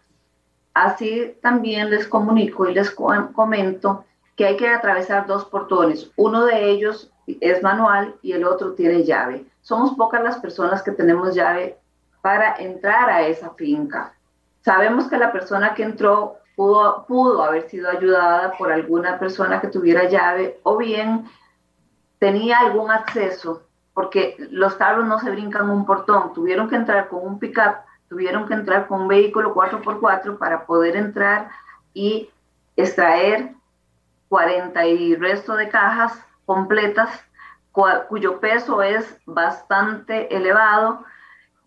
[0.73, 4.05] Así también les comunico y les comento
[4.37, 6.11] que hay que atravesar dos portones.
[6.15, 9.45] Uno de ellos es manual y el otro tiene llave.
[9.61, 11.77] Somos pocas las personas que tenemos llave
[12.21, 14.13] para entrar a esa finca.
[14.61, 20.05] Sabemos que la persona que entró pudo, haber sido ayudada por alguna persona que tuviera
[20.05, 21.25] llave o bien
[22.19, 27.25] tenía algún acceso, porque los tablos no se brincan un portón, tuvieron que entrar con
[27.25, 27.77] un pickup,
[28.09, 31.49] tuvieron que entrar con un vehículo 4x4 para poder entrar
[31.93, 32.29] y
[32.75, 33.56] extraer
[34.29, 36.13] 40 y resto de cajas
[36.45, 37.09] completas,
[37.71, 41.03] cuyo peso es bastante elevado.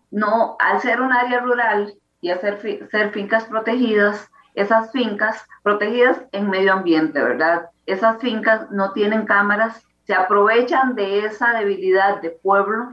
[0.09, 6.49] No, al ser un área rural, y hacer ser fincas protegidas, esas fincas protegidas en
[6.49, 7.69] medio ambiente, ¿verdad?
[7.85, 12.91] Esas fincas no tienen cámaras, se aprovechan de esa debilidad de pueblo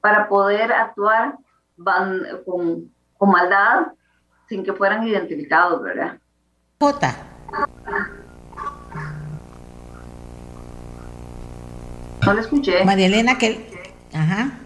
[0.00, 1.36] para poder actuar
[1.76, 3.88] van, con, con maldad
[4.48, 6.18] sin que fueran identificados, ¿verdad?
[6.80, 7.14] Jota.
[12.26, 12.84] No le escuché.
[12.84, 13.66] María Elena, que...
[14.12, 14.58] Ajá.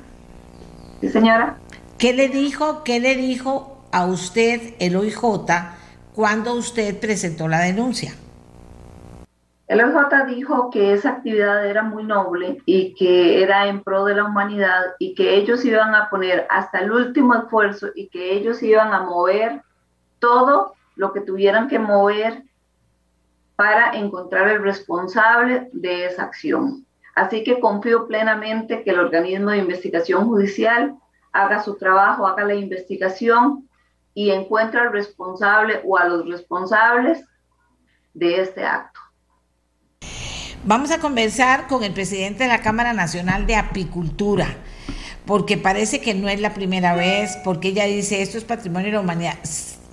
[1.00, 1.56] Sí, señora.
[1.98, 5.20] ¿Qué le dijo, qué le dijo a usted el OIJ
[6.14, 8.14] cuando usted presentó la denuncia?
[9.68, 14.14] El OIJ dijo que esa actividad era muy noble y que era en pro de
[14.14, 18.62] la humanidad y que ellos iban a poner hasta el último esfuerzo y que ellos
[18.62, 19.62] iban a mover
[20.18, 22.42] todo lo que tuvieran que mover
[23.56, 26.84] para encontrar el responsable de esa acción.
[27.14, 30.96] Así que confío plenamente que el organismo de investigación judicial
[31.32, 33.68] haga su trabajo, haga la investigación
[34.14, 37.24] y encuentra al responsable o a los responsables
[38.14, 39.00] de este acto.
[40.64, 44.46] Vamos a conversar con el presidente de la Cámara Nacional de Apicultura,
[45.26, 48.92] porque parece que no es la primera vez, porque ella dice, esto es patrimonio de
[48.92, 49.38] la humanidad.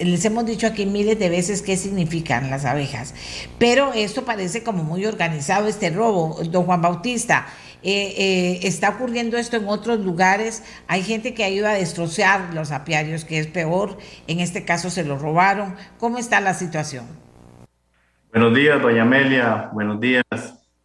[0.03, 3.13] Les hemos dicho aquí miles de veces qué significan las abejas,
[3.59, 7.47] pero esto parece como muy organizado, este robo, don Juan Bautista.
[7.83, 10.63] Eh, eh, está ocurriendo esto en otros lugares.
[10.87, 13.97] Hay gente que ayuda a destrozar los apiarios, que es peor.
[14.27, 15.75] En este caso se lo robaron.
[15.97, 17.05] ¿Cómo está la situación?
[18.31, 19.69] Buenos días, doña Amelia.
[19.73, 20.23] Buenos días,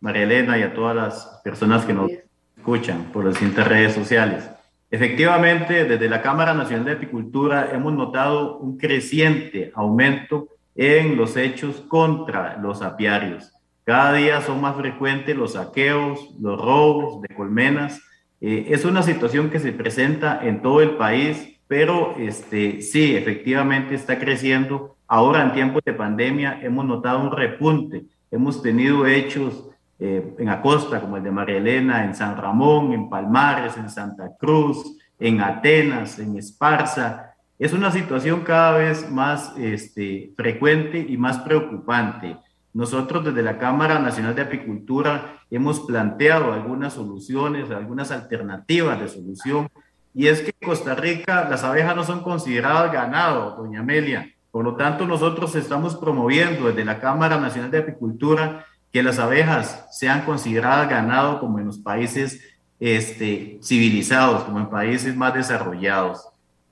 [0.00, 2.10] María Elena, y a todas las personas que nos
[2.56, 4.55] escuchan por las distintas redes sociales.
[4.96, 11.82] Efectivamente, desde la Cámara Nacional de Apicultura hemos notado un creciente aumento en los hechos
[11.86, 13.52] contra los apiarios.
[13.84, 18.00] Cada día son más frecuentes los saqueos, los robos de colmenas.
[18.40, 23.94] Eh, es una situación que se presenta en todo el país, pero este, sí, efectivamente
[23.94, 24.96] está creciendo.
[25.06, 28.06] Ahora en tiempos de pandemia hemos notado un repunte.
[28.30, 33.08] Hemos tenido hechos eh, en Acosta, como el de María Elena, en San Ramón, en
[33.08, 37.34] Palmares, en Santa Cruz, en Atenas, en Esparza.
[37.58, 42.36] Es una situación cada vez más este, frecuente y más preocupante.
[42.74, 49.70] Nosotros desde la Cámara Nacional de Apicultura hemos planteado algunas soluciones, algunas alternativas de solución,
[50.12, 54.30] y es que en Costa Rica las abejas no son consideradas ganado, doña Amelia.
[54.50, 59.86] Por lo tanto, nosotros estamos promoviendo desde la Cámara Nacional de Apicultura que las abejas
[59.90, 62.40] sean consideradas ganado como en los países
[62.80, 66.26] este, civilizados, como en países más desarrollados.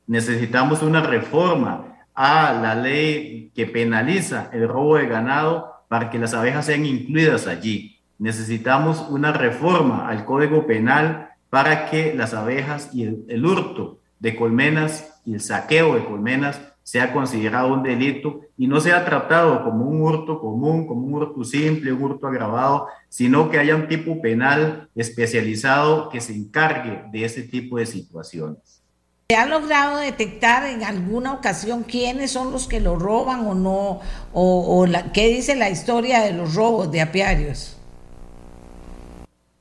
[0.06, 6.32] Necesitamos una reforma a la ley que penaliza el robo de ganado para que las
[6.32, 8.00] abejas sean incluidas allí.
[8.18, 15.20] Necesitamos una reforma al Código Penal para que las abejas y el, hurto de colmenas
[15.26, 20.02] y el saqueo de colmenas sea considerado un delito y no sea tratado como un
[20.02, 24.88] hurto común, como un hurto simple, un hurto agravado, sino que haya un tipo penal
[24.94, 28.82] especializado que se encargue de ese tipo de situaciones.
[29.30, 34.00] ¿Se ha logrado detectar en alguna ocasión quiénes son los que lo roban o no?
[34.34, 37.78] ¿O, qué dice la historia de los robos de apiarios?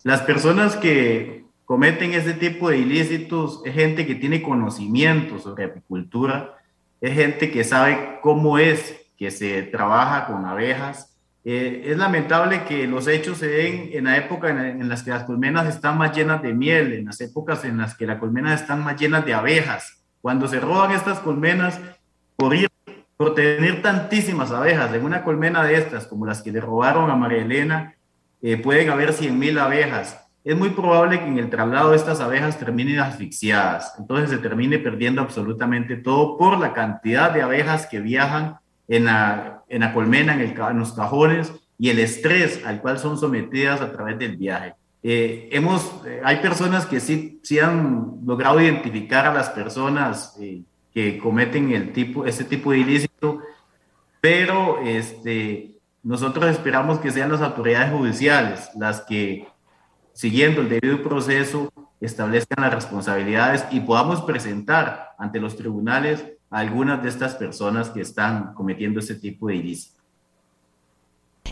[0.03, 6.57] Las personas que cometen ese tipo de ilícitos es gente que tiene conocimiento sobre apicultura,
[7.03, 11.13] es gente que sabe cómo es que se trabaja con abejas.
[11.43, 15.25] Eh, es lamentable que los hechos se den en la época en, las que las
[15.25, 18.81] colmenas están más llenas de miel, en las épocas en las que las colmenas están
[18.85, 20.01] más llenas de abejas.
[20.21, 21.77] Cuando se roban estas colmenas,
[22.37, 22.55] por,
[23.17, 27.17] por tener tantísimas abejas en una colmena de estas, como las que le robaron a
[27.17, 27.95] María Elena,
[28.41, 32.19] eh, pueden haber 100 mil abejas es muy probable que en el traslado de estas
[32.19, 33.95] abejas terminen asfixiadas.
[33.97, 39.63] Entonces se termine perdiendo absolutamente todo por la cantidad de abejas que viajan en la,
[39.69, 44.19] en la colmena, en, los cajones y el estrés al cual son sometidas a través
[44.19, 44.73] del viaje.
[45.01, 50.61] Eh, hemos, eh, hay personas que sí, sí, han logrado identificar a las personas eh,
[50.93, 53.39] que cometen el tipo, ese tipo de ilícito,
[54.21, 55.71] pero este,
[56.03, 59.47] nosotros esperamos que sean las autoridades judiciales las que
[60.13, 67.01] siguiendo el debido proceso, establezcan las responsabilidades y podamos presentar ante los tribunales a algunas
[67.01, 70.01] de estas personas que están cometiendo este tipo de ilícitos.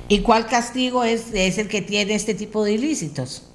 [0.07, 3.47] ¿Y cuál castigo es, es el que tiene este tipo de ilícitos?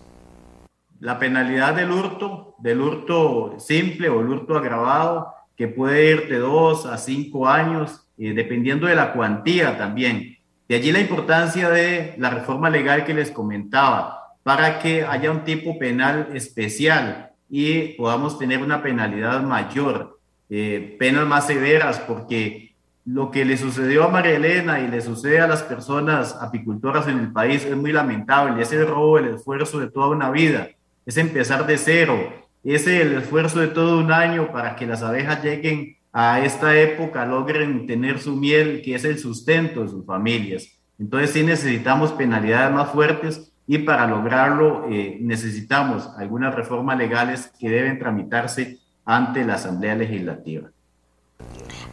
[1.01, 6.39] La penalidad del hurto, del hurto simple o el hurto agravado, que puede ir de
[6.39, 10.39] dos a cinco años, eh, dependiendo de la cuantía también.
[10.69, 15.43] De allí la importancia de la reforma legal que les comentaba, para que haya un
[15.43, 23.33] tipo penal especial y podamos tener una penalidad mayor, eh, penas más severas, porque lo
[23.33, 27.33] que le sucedió a María Elena y le sucede a las personas apicultoras en el
[27.33, 28.63] país es muy lamentable.
[28.63, 30.69] Es el robo, el esfuerzo de toda una vida,
[31.05, 32.33] es empezar de cero,
[32.63, 37.27] es el esfuerzo de todo un año para que las abejas lleguen a esta época,
[37.27, 40.69] logren tener su miel, que es el sustento de sus familias.
[41.01, 47.69] Entonces sí necesitamos penalidades más fuertes y para lograrlo eh, necesitamos algunas reformas legales que
[47.69, 50.71] deben tramitarse ante la Asamblea Legislativa.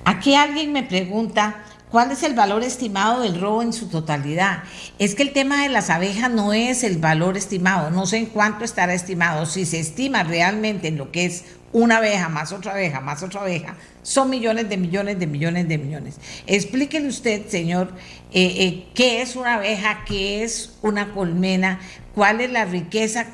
[0.06, 4.64] Aquí alguien me pregunta, ¿cuál es el valor estimado del robo en su totalidad?
[5.00, 8.26] Es que el tema de las abejas no es el valor estimado, no sé en
[8.28, 12.74] cuánto estará estimado, si se estima realmente en lo que es una abeja más otra
[12.74, 16.20] abeja más otra abeja, son millones de millones de millones de millones.
[16.48, 17.90] Explíquele usted, señor,
[18.32, 21.80] eh, eh, qué es una abeja, qué es una colmena,
[22.16, 23.26] cuál es la riqueza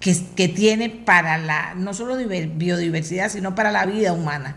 [0.00, 4.56] que, que tiene para la, no solo biodiversidad, sino para la vida humana.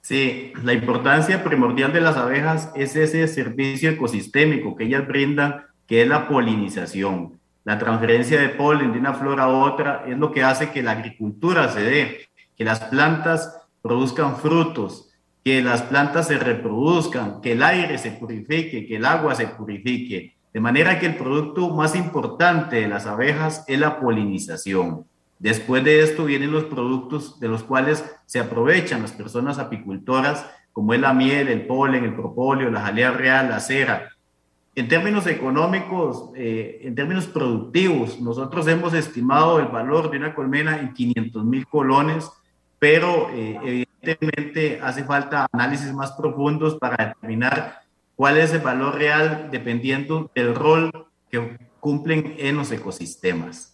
[0.00, 6.02] Sí, la importancia primordial de las abejas es ese servicio ecosistémico que ellas brindan, que
[6.02, 7.40] es la polinización.
[7.64, 10.92] La transferencia de polen de una flor a otra es lo que hace que la
[10.92, 15.10] agricultura se dé, que las plantas produzcan frutos,
[15.42, 20.36] que las plantas se reproduzcan, que el aire se purifique, que el agua se purifique.
[20.52, 25.06] De manera que el producto más importante de las abejas es la polinización.
[25.38, 30.94] Después de esto vienen los productos de los cuales se aprovechan las personas apicultoras, como
[30.94, 34.10] es la miel, el polen, el propóleo, la jalea real, la cera.
[34.76, 40.80] En términos económicos, eh, en términos productivos, nosotros hemos estimado el valor de una colmena
[40.80, 42.30] en 500 mil colones
[42.84, 47.80] pero eh, evidentemente hace falta análisis más profundos para determinar
[48.14, 50.90] cuál es el valor real dependiendo del rol
[51.30, 53.73] que cumplen en los ecosistemas.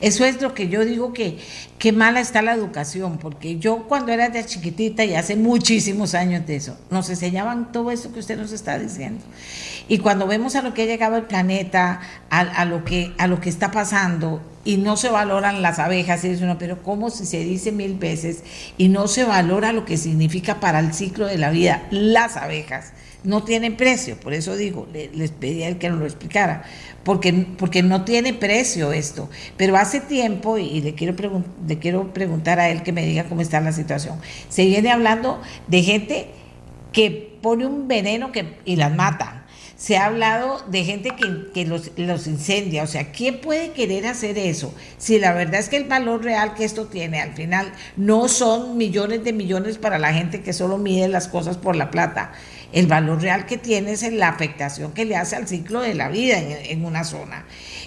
[0.00, 1.38] Eso es lo que yo digo que
[1.78, 6.46] qué mala está la educación, porque yo cuando era de chiquitita y hace muchísimos años
[6.46, 9.22] de eso, nos enseñaban todo eso que usted nos está diciendo.
[9.88, 12.00] Y cuando vemos a lo que ha llegado el planeta,
[12.30, 16.30] a, lo, que, a lo que está pasando, y no se valoran las abejas, y
[16.30, 18.42] dice uno, pero ¿cómo si se dice mil veces
[18.78, 22.92] y no se valora lo que significa para el ciclo de la vida las abejas?
[23.22, 26.64] No tienen precio, por eso digo, les pedí a él que nos lo explicara
[27.04, 29.28] porque, porque no tiene precio esto.
[29.56, 33.40] Pero hace tiempo, y le quiero, le quiero preguntar a él que me diga cómo
[33.40, 34.18] está la situación,
[34.48, 36.28] se viene hablando de gente
[36.92, 39.36] que pone un veneno que, y las mata.
[39.76, 42.82] Se ha hablado de gente que, que los, los, incendia.
[42.82, 44.74] O sea, ¿quién puede querer hacer eso?
[44.98, 48.76] Si la verdad es que el valor real que esto tiene al final no son
[48.76, 52.32] millones de millones para la gente que solo mide las cosas por la plata.
[52.72, 56.08] El valor real que tiene es la afectación que le hace al ciclo de la
[56.08, 57.44] vida en, una zona.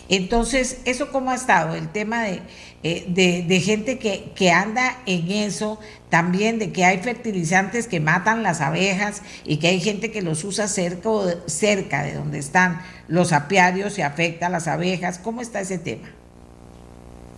[0.10, 1.76] Entonces, ¿eso cómo ha estado?
[1.76, 2.42] El tema de,
[2.84, 5.80] eh, de, gente que, que, anda en eso,
[6.10, 10.44] también de que hay fertilizantes que matan las abejas y que hay gente que los
[10.44, 11.10] usa cerca,
[11.46, 15.20] cerca de donde están los apiarios y afecta a las abejas.
[15.20, 16.10] ¿Cómo está ese tema?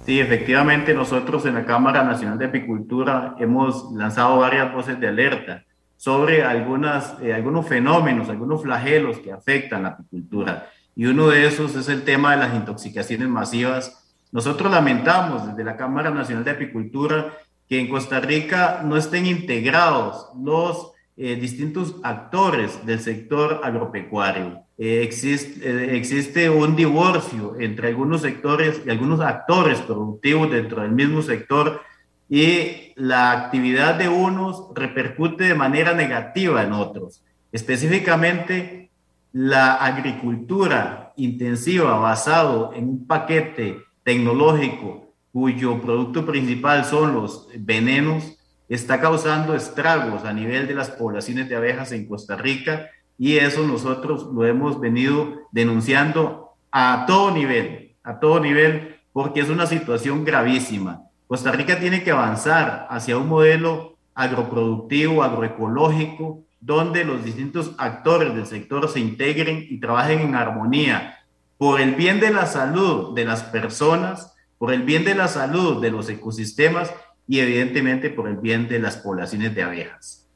[0.07, 5.64] Sí, efectivamente nosotros en la Cámara Nacional de Apicultura hemos lanzado varias voces de alerta
[6.05, 10.69] sobre algunas, eh, algunos fenómenos, algunos flagelos que afectan la apicultura.
[10.95, 14.13] Y uno de esos es el tema de las intoxicaciones masivas.
[14.31, 17.33] Nosotros lamentamos desde la Cámara Nacional de Apicultura
[17.67, 24.59] que en Costa Rica no estén integrados los eh, distintos actores del sector agropecuario.
[24.77, 31.23] Eh, existe, existe un divorcio entre algunos sectores y algunos actores productivos dentro del mismo
[31.23, 31.81] sector
[32.29, 37.23] y la actividad de unos repercute de manera negativa en otros.
[37.51, 38.89] Específicamente,
[39.31, 48.37] la agricultura intensiva basado en un paquete tecnológico cuyo producto principal son los venenos,
[48.69, 53.67] está causando estragos a nivel de las poblaciones de abejas en Costa Rica y eso
[53.67, 60.23] nosotros lo hemos venido denunciando a todo nivel, a todo nivel, porque es una situación
[60.23, 61.01] gravísima.
[61.27, 68.45] Costa Rica tiene que avanzar hacia un modelo agroproductivo, agroecológico, donde los distintos actores del
[68.45, 71.19] sector se integren y trabajen en armonía
[71.57, 75.81] por el bien de la salud de las personas, por el bien de la salud
[75.81, 76.91] de los ecosistemas
[77.27, 80.27] y evidentemente por el bien de las poblaciones de abejas.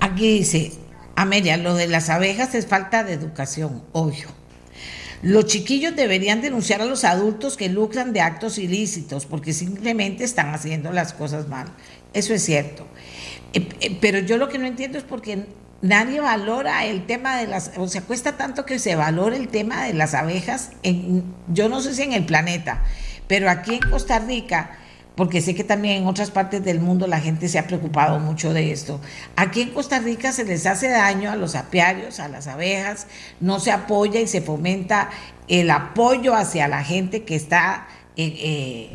[0.00, 0.72] Aquí dice,
[1.16, 4.39] Amelia, lo de las abejas es falta de educación, obvio.
[5.22, 10.54] Los chiquillos deberían denunciar a los adultos que lucran de actos ilícitos porque simplemente están
[10.54, 11.66] haciendo las cosas mal.
[12.14, 12.86] Eso es cierto.
[13.52, 15.44] Eh, eh, pero yo lo que no entiendo es porque
[15.82, 19.84] nadie valora el tema de las, o sea, cuesta tanto que se valore el tema
[19.84, 22.82] de las abejas, en, yo no sé si en el planeta,
[23.26, 24.78] pero aquí en Costa Rica
[25.20, 28.54] porque sé que también en otras partes del mundo la gente se ha preocupado mucho
[28.54, 29.02] de esto.
[29.36, 33.06] Aquí en Costa Rica se les hace daño a los apiarios, a las abejas,
[33.38, 35.10] no se apoya y se fomenta
[35.46, 38.90] el apoyo hacia la gente que está eh, eh,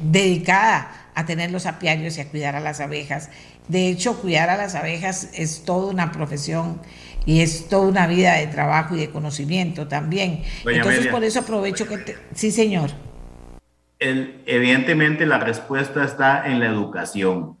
[0.00, 3.28] dedicada a tener los apiarios y a cuidar a las abejas.
[3.66, 6.80] De hecho, cuidar a las abejas es toda una profesión
[7.24, 10.44] y es toda una vida de trabajo y de conocimiento también.
[10.64, 12.14] Entonces, por eso aprovecho que...
[12.32, 13.05] Sí, señor
[13.98, 17.56] evidentemente la respuesta está en la educación.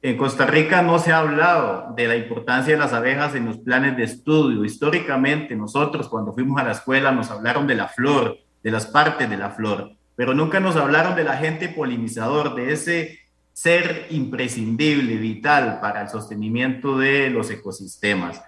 [0.00, 3.58] En Costa Rica no se ha hablado de la importancia de las abejas en los
[3.58, 4.64] planes de estudio.
[4.64, 9.28] Históricamente nosotros cuando fuimos a la escuela nos hablaron de la flor, de las partes
[9.28, 13.18] de la flor, pero nunca nos hablaron del agente polinizador, de ese
[13.52, 18.40] ser imprescindible, vital para el sostenimiento de los ecosistemas.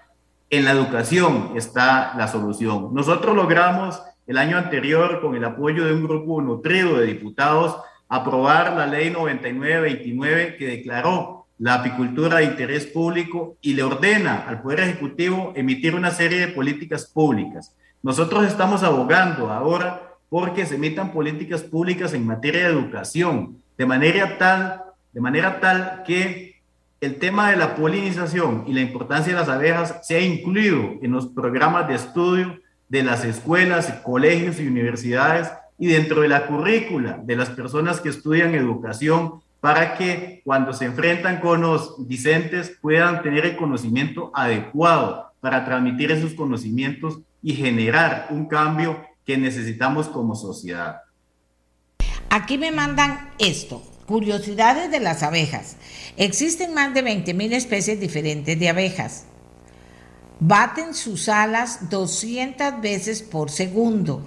[0.51, 2.95] En la educación está la solución.
[2.95, 4.01] Nosotros logramos
[4.31, 7.79] el año anterior, con el apoyo de un grupo nutrido de diputados,
[8.09, 14.63] aprobar la ley 9929 que declaró la apicultura de interés público y le ordena al
[14.63, 17.75] Poder Ejecutivo emitir una serie de políticas públicas.
[18.05, 24.39] Nosotros estamos abogando ahora porque se emitan políticas públicas en materia de educación, de manera
[24.39, 24.81] tal,
[25.13, 26.63] de manera tal que
[27.01, 31.27] el tema de la polinización y la importancia de las abejas sea incluido en los
[31.27, 32.61] programas de estudio
[32.91, 38.11] de las escuelas, colegios y universidades y dentro de la currícula de las personas que
[38.11, 45.33] estudian educación para que cuando se enfrentan con los discentes puedan tener el conocimiento adecuado
[45.41, 51.03] para transmitir esos conocimientos y generar un cambio que necesitamos como sociedad.
[52.29, 55.77] Aquí me mandan esto, curiosidades de las abejas.
[56.17, 59.27] Existen más de 20.000 especies diferentes de abejas
[60.41, 64.23] baten sus alas 200 veces por segundo,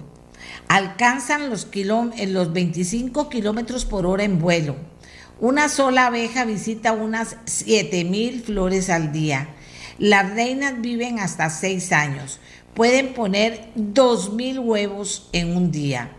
[0.68, 4.76] alcanzan los, los 25 kilómetros por hora en vuelo.
[5.40, 9.48] Una sola abeja visita unas 7000 flores al día.
[9.98, 12.40] Las reinas viven hasta 6 años.
[12.74, 16.10] Pueden poner 2000 huevos en un día.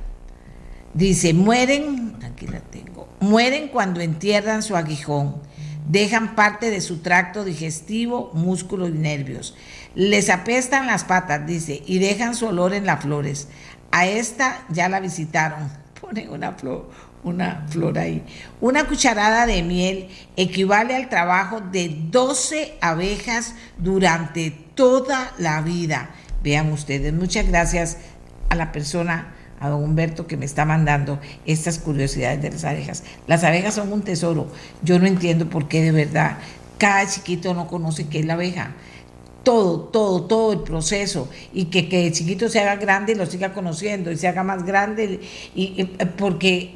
[0.94, 5.42] Dice, mueren, aquí la tengo, mueren cuando entierran su aguijón.
[5.88, 9.56] Dejan parte de su tracto digestivo, músculos y nervios.
[9.96, 13.48] Les apestan las patas, dice, y dejan su olor en las flores.
[13.92, 15.70] A esta ya la visitaron.
[16.02, 16.90] Ponen una flor,
[17.24, 18.22] una flor ahí.
[18.60, 26.10] Una cucharada de miel equivale al trabajo de 12 abejas durante toda la vida.
[26.44, 27.98] Vean ustedes, muchas gracias
[28.50, 33.04] a la persona, a don Humberto, que me está mandando estas curiosidades de las abejas.
[33.28, 34.52] Las abejas son un tesoro.
[34.84, 36.38] Yo no entiendo por qué de verdad
[36.78, 38.74] Cada chiquito no conoce qué es la abeja.
[39.46, 43.28] Todo, todo, todo el proceso y que, que el chiquito se haga grande y lo
[43.28, 45.20] siga conociendo y se haga más grande
[45.54, 45.84] y,
[46.18, 46.74] porque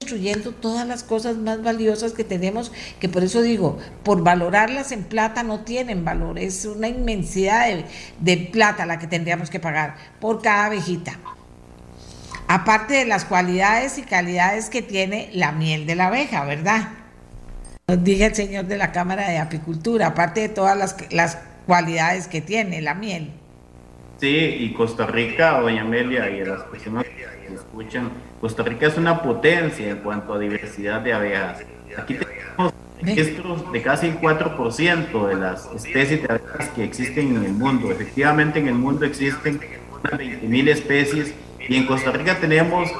[0.00, 5.04] destruyendo todas las cosas más valiosas que tenemos, que por eso digo, por valorarlas en
[5.04, 7.86] plata no tienen valor, es una inmensidad de,
[8.20, 11.18] de plata la que tendríamos que pagar por cada abejita.
[12.48, 16.90] Aparte de las cualidades y calidades que tiene la miel de la abeja, ¿verdad?
[17.88, 20.76] Nos dije el señor de la Cámara de Apicultura, aparte de todas
[21.10, 23.30] las cualidades que tiene la miel.
[24.18, 28.10] Sí, y Costa Rica, doña Amelia, y las personas que escuchan,
[28.40, 31.58] Costa Rica es una potencia en cuanto a diversidad de abejas.
[31.96, 37.44] Aquí tenemos registros de casi el 4% de las especies de abejas que existen en
[37.44, 37.90] el mundo.
[37.90, 39.60] Efectivamente, en el mundo existen
[39.90, 41.34] unas 20.000 especies
[41.68, 42.90] y en Costa Rica tenemos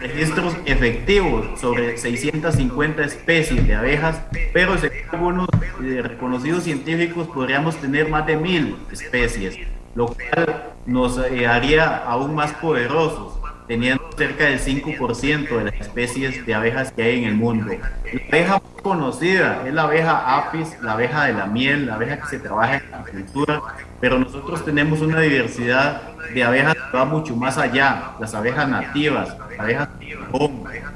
[0.00, 4.20] registros efectivos sobre 650 especies de abejas,
[4.52, 5.48] pero según algunos
[5.82, 9.56] eh, reconocidos científicos podríamos tener más de mil especies,
[9.94, 16.44] lo cual nos eh, haría aún más poderosos, teniendo cerca del 5% de las especies
[16.46, 17.72] de abejas que hay en el mundo.
[17.72, 22.20] La abeja más conocida es la abeja apis, la abeja de la miel, la abeja
[22.20, 23.62] que se trabaja en la agricultura,
[24.00, 26.02] pero nosotros tenemos una diversidad
[26.32, 29.88] de abejas que va mucho más allá, las abejas nativas, las abejas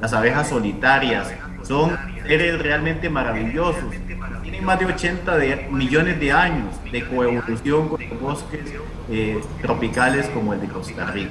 [0.00, 1.96] las abejas solitarias, son
[2.26, 3.84] seres realmente maravillosos.
[4.42, 5.38] Tienen más de 80
[5.70, 8.60] millones de años de coevolución con los bosques
[9.10, 11.30] eh, tropicales como el de Costa Rica.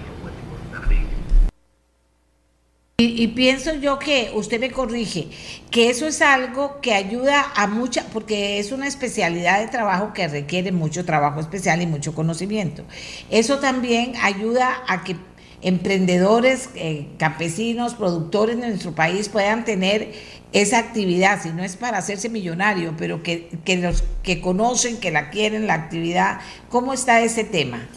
[3.01, 5.29] Y, pienso yo que usted me corrige,
[5.71, 10.27] que eso es algo que ayuda a mucha, porque es una especialidad de trabajo que
[10.27, 12.83] requiere mucho trabajo especial y mucho conocimiento.
[13.29, 15.15] Eso también ayuda a que
[15.61, 20.11] emprendedores, eh, campesinos, productores de nuestro país puedan tener
[20.51, 25.11] esa actividad, si no es para hacerse millonario, pero que, que los que conocen, que
[25.11, 26.41] la quieren, la actividad.
[26.67, 27.87] ¿Cómo está ese tema?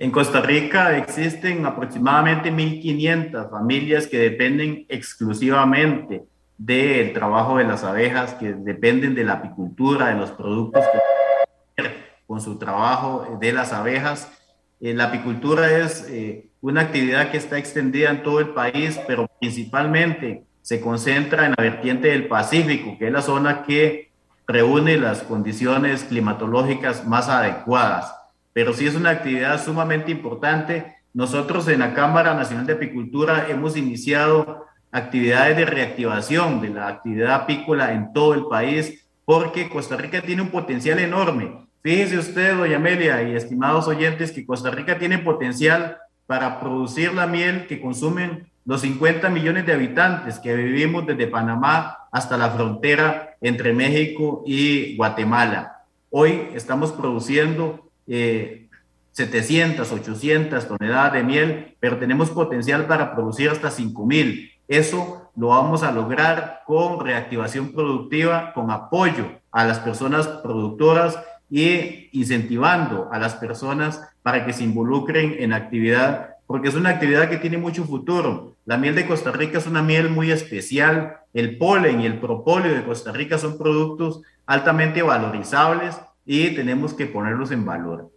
[0.00, 6.22] En Costa Rica existen aproximadamente 1.500 familias que dependen exclusivamente
[6.56, 10.84] del trabajo de las abejas, que dependen de la apicultura, de los productos
[11.76, 11.90] que
[12.28, 14.30] con su trabajo de las abejas.
[14.80, 19.26] Eh, la apicultura es eh, una actividad que está extendida en todo el país, pero
[19.40, 24.12] principalmente se concentra en la vertiente del Pacífico, que es la zona que
[24.46, 28.17] reúne las condiciones climatológicas más adecuadas
[28.58, 30.96] pero sí es una actividad sumamente importante.
[31.14, 37.36] Nosotros en la Cámara Nacional de Apicultura hemos iniciado actividades de reactivación de la actividad
[37.36, 41.68] apícola en todo el país, porque Costa Rica tiene un potencial enorme.
[41.84, 45.96] Fíjese usted, doña Amelia y estimados oyentes, que Costa Rica tiene potencial
[46.26, 52.08] para producir la miel que consumen los 50 millones de habitantes que vivimos desde Panamá
[52.10, 55.84] hasta la frontera entre México y Guatemala.
[56.10, 63.70] Hoy estamos produciendo 700, eh, 800 toneladas de miel, pero tenemos potencial para producir hasta
[63.70, 64.52] 5000.
[64.66, 71.18] Eso lo vamos a lograr con reactivación productiva, con apoyo a las personas productoras
[71.50, 77.28] y incentivando a las personas para que se involucren en actividad, porque es una actividad
[77.28, 78.56] que tiene mucho futuro.
[78.66, 81.20] La miel de Costa Rica es una miel muy especial.
[81.32, 85.98] El polen y el propóleo de Costa Rica son productos altamente valorizables
[86.30, 88.12] y tenemos que ponerlos en valor.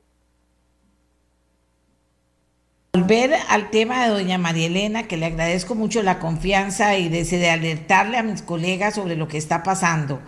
[2.92, 7.50] Volver al tema de doña María Elena, que le agradezco mucho la confianza y de,
[7.50, 10.20] alertarle a mis colegas sobre lo que está pasando.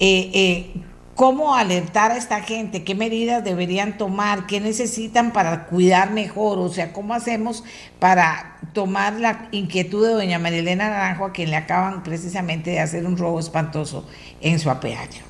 [0.00, 0.82] Eh, eh,
[1.14, 2.82] ¿Cómo alertar a esta gente?
[2.82, 4.46] ¿Qué medidas deberían tomar?
[4.48, 6.58] ¿Qué necesitan para cuidar mejor?
[6.58, 7.62] O sea, ¿cómo hacemos
[8.00, 12.80] para tomar la inquietud de doña María Elena Naranjo, a quien le acaban precisamente de
[12.80, 14.08] hacer un robo espantoso
[14.40, 15.27] en su apeaje?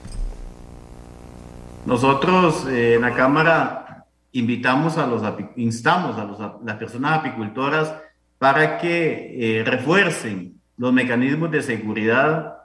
[1.89, 5.23] Nosotros eh, en la Cámara invitamos a los,
[5.57, 7.95] instamos a, las personas apicultoras
[8.37, 12.59] para que eh, refuercen los mecanismos de seguridad.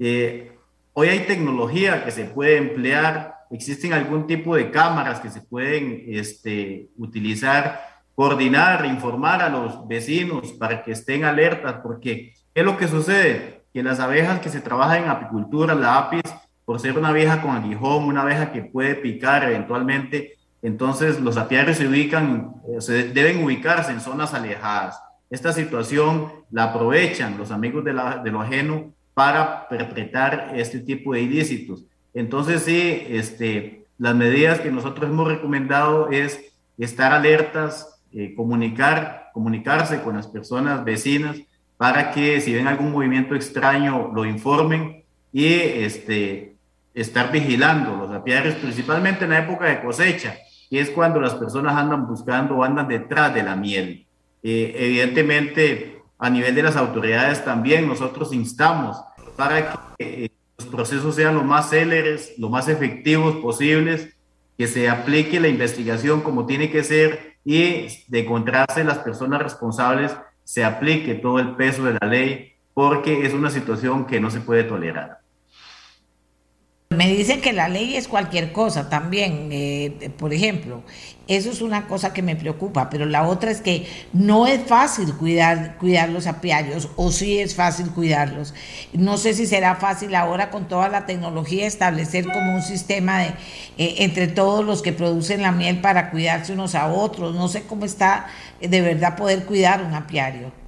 [0.00, 0.58] Eh,
[0.92, 6.02] hoy hay tecnología que se puede emplear, existen algún tipo de cámaras que se pueden
[6.08, 7.80] este, utilizar,
[8.16, 13.62] coordinar, informar a los vecinos para que estén alertas, porque ¿qué es lo que sucede?
[13.72, 16.22] Que las abejas que se trabajan en apicultura, la apis,
[16.68, 21.78] por ser una abeja con aguijón, una abeja que puede picar eventualmente, entonces los apiarios
[21.78, 25.00] se ubican, eh, se deben ubicarse en zonas alejadas.
[25.30, 31.22] Esta situación la aprovechan los amigos de, de lo ajeno para perpetrar este tipo de
[31.22, 31.86] ilícitos.
[32.12, 40.02] Entonces, sí, este, las medidas que nosotros hemos recomendado es estar alertas, eh, comunicar, comunicarse
[40.02, 41.38] con las personas vecinas
[41.78, 45.02] para que si ven algún movimiento extraño lo informen
[45.32, 46.57] y este,
[46.94, 50.36] estar vigilando los apiarios, principalmente en la época de cosecha,
[50.70, 54.06] y es cuando las personas andan buscando o andan detrás de la miel.
[54.42, 58.96] Eh, evidentemente, a nivel de las autoridades también nosotros instamos
[59.36, 64.14] para que eh, los procesos sean lo más céleres, lo más efectivos posibles,
[64.56, 70.16] que se aplique la investigación como tiene que ser y de encontrarse las personas responsables
[70.42, 74.40] se aplique todo el peso de la ley porque es una situación que no se
[74.40, 75.20] puede tolerar.
[76.96, 80.82] Me dicen que la ley es cualquier cosa también, eh, por ejemplo,
[81.28, 85.14] eso es una cosa que me preocupa, pero la otra es que no es fácil
[85.14, 88.54] cuidar, cuidar los apiarios, o sí es fácil cuidarlos.
[88.94, 93.28] No sé si será fácil ahora con toda la tecnología establecer como un sistema de,
[93.76, 97.34] eh, entre todos los que producen la miel para cuidarse unos a otros.
[97.34, 98.28] No sé cómo está
[98.60, 100.67] de verdad poder cuidar un apiario.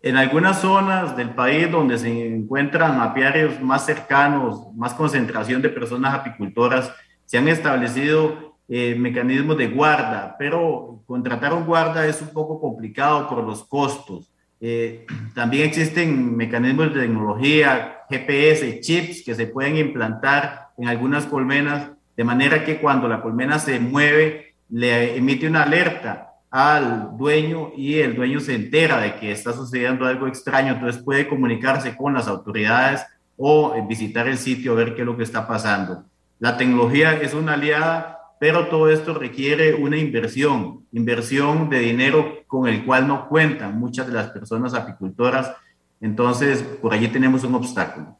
[0.00, 6.14] En algunas zonas del país donde se encuentran apiarios más cercanos, más concentración de personas
[6.14, 6.92] apicultoras,
[7.24, 13.28] se han establecido eh, mecanismos de guarda, pero contratar un guarda es un poco complicado
[13.28, 14.30] por los costos.
[14.60, 21.90] Eh, también existen mecanismos de tecnología, GPS, chips que se pueden implantar en algunas colmenas,
[22.16, 27.98] de manera que cuando la colmena se mueve, le emite una alerta al dueño y
[27.98, 32.26] el dueño se entera de que está sucediendo algo extraño, entonces puede comunicarse con las
[32.26, 33.04] autoridades
[33.36, 36.04] o visitar el sitio a ver qué es lo que está pasando.
[36.38, 42.68] La tecnología es una aliada, pero todo esto requiere una inversión, inversión de dinero con
[42.68, 45.52] el cual no cuentan muchas de las personas apicultoras.
[46.00, 48.16] Entonces, por allí tenemos un obstáculo.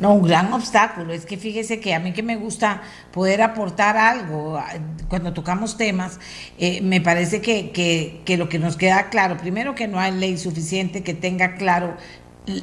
[0.00, 1.12] No, un gran obstáculo.
[1.12, 2.82] Es que fíjese que a mí que me gusta
[3.12, 4.60] poder aportar algo
[5.08, 6.20] cuando tocamos temas,
[6.58, 10.12] eh, me parece que, que, que, lo que nos queda claro, primero que no hay
[10.12, 11.96] ley suficiente que tenga claro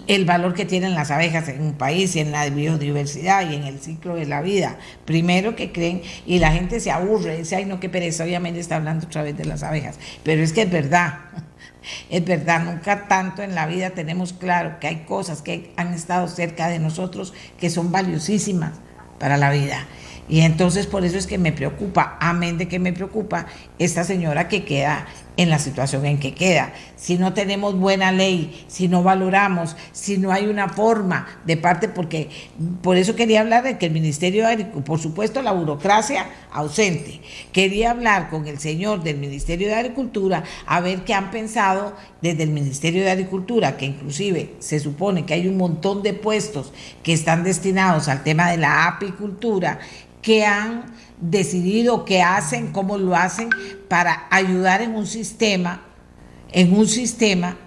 [0.07, 3.63] el valor que tienen las abejas en un país y en la biodiversidad y en
[3.63, 4.77] el ciclo de la vida.
[5.05, 8.77] Primero que creen, y la gente se aburre, dice, ay no, qué pereza, obviamente está
[8.77, 11.19] hablando otra vez de las abejas, pero es que es verdad.
[12.09, 16.27] Es verdad, nunca tanto en la vida tenemos claro que hay cosas que han estado
[16.27, 18.73] cerca de nosotros que son valiosísimas
[19.19, 19.85] para la vida.
[20.27, 23.45] Y entonces por eso es que me preocupa, amén de que me preocupa,
[23.77, 25.05] esta señora que queda
[25.37, 26.73] en la situación en que queda.
[26.95, 31.89] Si no tenemos buena ley, si no valoramos, si no hay una forma de parte,
[31.89, 32.29] porque
[32.81, 37.21] por eso quería hablar de que el Ministerio de Agricultura, por supuesto la burocracia ausente,
[37.51, 42.43] quería hablar con el señor del Ministerio de Agricultura a ver qué han pensado desde
[42.43, 46.73] el Ministerio de Agricultura, que inclusive se supone que hay un montón de puestos
[47.03, 49.79] que están destinados al tema de la apicultura,
[50.21, 50.95] que han
[51.29, 53.49] decidido qué hacen, cómo lo hacen,
[53.87, 55.81] para ayudar en un sistema,
[56.51, 57.57] en un sistema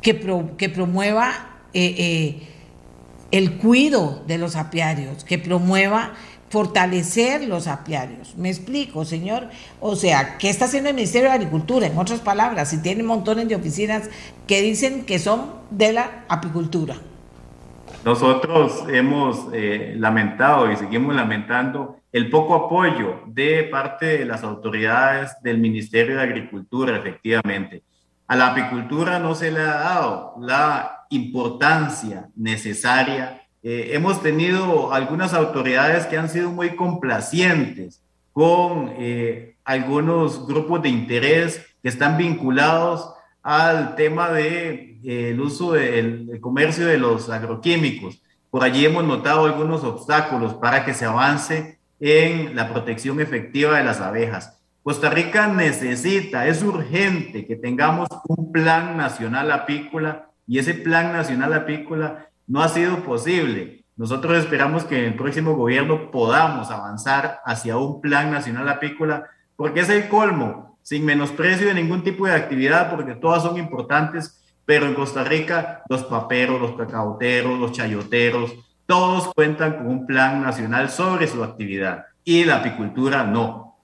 [0.00, 0.18] que,
[0.56, 1.32] que promueva
[1.74, 2.48] eh, eh,
[3.30, 6.12] el cuido de los apiarios, que promueva
[6.50, 8.34] fortalecer los apiarios.
[8.36, 9.48] Me explico, señor.
[9.80, 11.86] O sea, ¿qué está haciendo el Ministerio de Agricultura?
[11.86, 14.08] En otras palabras, si tiene montones de oficinas
[14.46, 16.96] que dicen que son de la apicultura.
[18.04, 25.32] Nosotros hemos eh, lamentado y seguimos lamentando el poco apoyo de parte de las autoridades
[25.42, 27.82] del Ministerio de Agricultura, efectivamente.
[28.26, 33.42] A la apicultura no se le ha dado la importancia necesaria.
[33.62, 38.02] Eh, hemos tenido algunas autoridades que han sido muy complacientes
[38.32, 45.72] con eh, algunos grupos de interés que están vinculados al tema del de, el uso
[45.72, 48.20] del comercio de los agroquímicos.
[48.50, 53.84] Por allí hemos notado algunos obstáculos para que se avance en la protección efectiva de
[53.84, 54.58] las abejas.
[54.82, 61.52] Costa Rica necesita, es urgente que tengamos un plan nacional apícola y ese plan nacional
[61.52, 63.84] apícola no ha sido posible.
[63.96, 69.26] Nosotros esperamos que en el próximo gobierno podamos avanzar hacia un plan nacional apícola
[69.56, 74.40] porque es el colmo, sin menosprecio de ningún tipo de actividad, porque todas son importantes,
[74.64, 78.54] pero en Costa Rica los paperos, los cacauteros, los chayoteros,
[78.88, 83.76] todos cuentan con un plan nacional sobre su actividad y la apicultura no.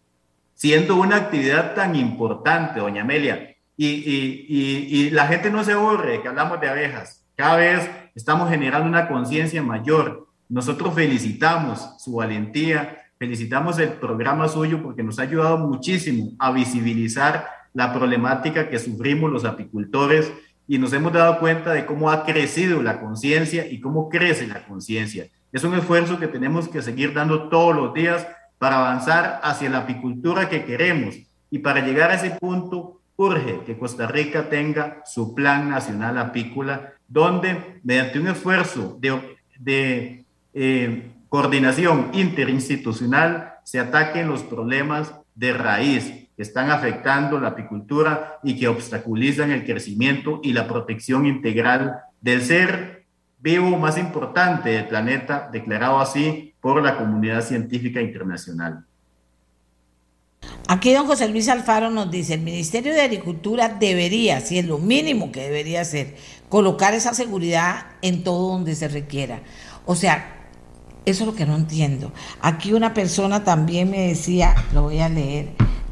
[0.55, 6.59] Siendo una actividad tan importante, doña Amelia, y, la gente no se aburre que hablamos
[6.59, 7.22] de abejas.
[7.36, 10.26] Cada vez estamos generando una conciencia mayor.
[10.48, 17.46] Nosotros felicitamos su valentía, felicitamos el programa suyo porque nos ha ayudado muchísimo a visibilizar
[17.74, 20.32] la problemática que sufrimos los apicultores
[20.66, 24.64] y nos hemos dado cuenta de cómo ha crecido la conciencia y cómo crece la
[24.64, 25.26] conciencia.
[25.52, 28.26] Es un esfuerzo que tenemos que seguir dando todos los días
[28.58, 31.16] para avanzar hacia la apicultura que queremos
[31.50, 36.94] y para llegar a ese punto urge que Costa Rica tenga su plan nacional apícola
[37.06, 46.43] donde mediante un esfuerzo de eh, coordinación interinstitucional se ataquen los problemas de raíz que
[46.43, 53.05] están afectando la apicultura y que obstaculizan el crecimiento y la protección integral del ser
[53.39, 58.85] vivo más importante del planeta, declarado así por la comunidad científica internacional.
[60.66, 64.78] Aquí don José Luis Alfaro nos dice, el Ministerio de Agricultura debería, si es lo
[64.78, 66.16] mínimo que debería hacer,
[66.49, 69.43] colocar esa seguridad en todo donde se requiera.
[69.85, 70.49] O sea,
[71.05, 72.12] eso es lo que no entiendo.
[72.41, 75.51] Aquí una persona también me decía, lo voy a leer,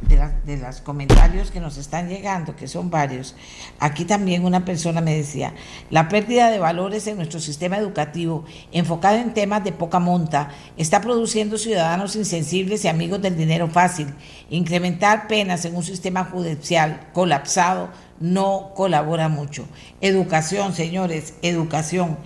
[0.09, 3.35] de, los comentarios que nos están llegando, que son varios.
[3.79, 5.55] Aquí también una persona me decía,
[5.91, 11.01] la pérdida de valores en nuestro sistema educativo, enfocado en temas de poca monta, está
[11.01, 14.09] produciendo ciudadanos insensibles y amigos del dinero fácil.
[14.51, 17.91] Incrementar penas en un sistema judicial colapsado
[18.21, 19.67] no colabora mucho.
[20.01, 22.19] Educación, señores, educación.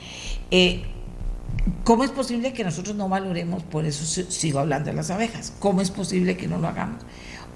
[0.51, 0.85] Eh,
[1.85, 5.81] ¿Cómo es posible que nosotros no valoremos, por eso sigo hablando de las abejas, cómo
[5.81, 7.03] es posible que no lo hagamos?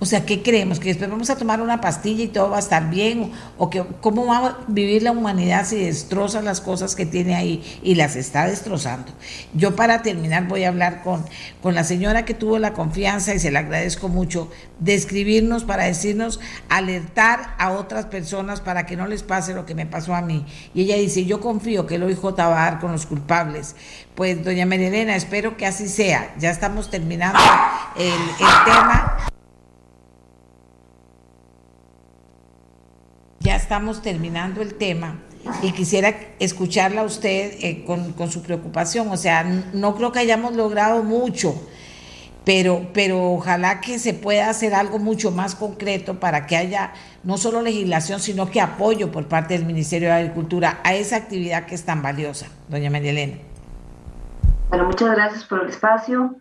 [0.00, 0.80] O sea, ¿qué creemos?
[0.80, 3.32] ¿Que después vamos a tomar una pastilla y todo va a estar bien?
[3.58, 7.62] ¿O que, cómo va a vivir la humanidad si destroza las cosas que tiene ahí
[7.82, 9.12] y las está destrozando?
[9.52, 11.24] Yo para terminar voy a hablar con,
[11.62, 15.84] con la señora que tuvo la confianza y se le agradezco mucho de escribirnos para
[15.84, 16.40] decirnos,
[16.70, 20.46] alertar a otras personas para que no les pase lo que me pasó a mí.
[20.72, 23.76] Y ella dice, yo confío que el OIJ va a dar con los culpables.
[24.14, 26.34] Pues doña María Elena, espero que así sea.
[26.38, 27.38] Ya estamos terminando
[27.96, 29.30] el, el tema.
[33.40, 35.16] Ya estamos terminando el tema
[35.62, 39.08] y quisiera escucharla a usted eh, con, su preocupación.
[39.08, 41.54] O sea, no creo que hayamos logrado mucho,
[42.44, 46.92] pero, pero ojalá que se pueda hacer algo mucho más concreto para que haya
[47.24, 51.64] no solo legislación, sino que apoyo por parte del Ministerio de Agricultura a esa actividad
[51.64, 52.46] que es tan valiosa.
[52.68, 53.38] Doña María.
[54.68, 56.36] Bueno, muchas gracias por el espacio.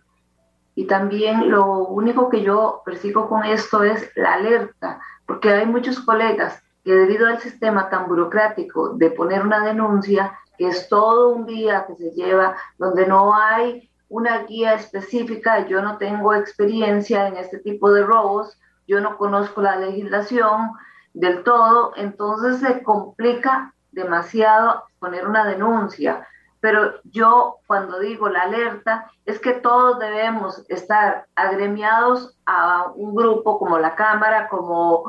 [0.75, 5.99] Y también lo único que yo persigo con esto es la alerta, porque hay muchos
[5.99, 11.45] colegas que debido al sistema tan burocrático de poner una denuncia, que es todo un
[11.45, 17.37] día que se lleva, donde no hay una guía específica, yo no tengo experiencia en
[17.37, 20.71] este tipo de robos, yo no conozco la legislación
[21.13, 26.27] del todo, entonces se complica demasiado poner una denuncia.
[26.59, 33.59] Pero yo cuando digo la alerta es que todos debemos estar agremiados a un grupo
[33.59, 35.03] como la Cámara, como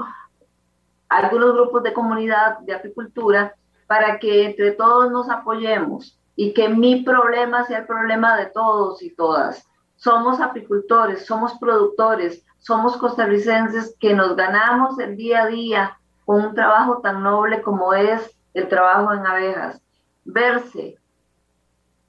[1.11, 3.55] algunos grupos de comunidad de apicultura
[3.87, 9.03] para que entre todos nos apoyemos y que mi problema sea el problema de todos
[9.03, 9.67] y todas.
[9.97, 16.55] Somos apicultores, somos productores, somos costarricenses que nos ganamos el día a día con un
[16.55, 19.83] trabajo tan noble como es el trabajo en abejas.
[20.25, 20.97] Verse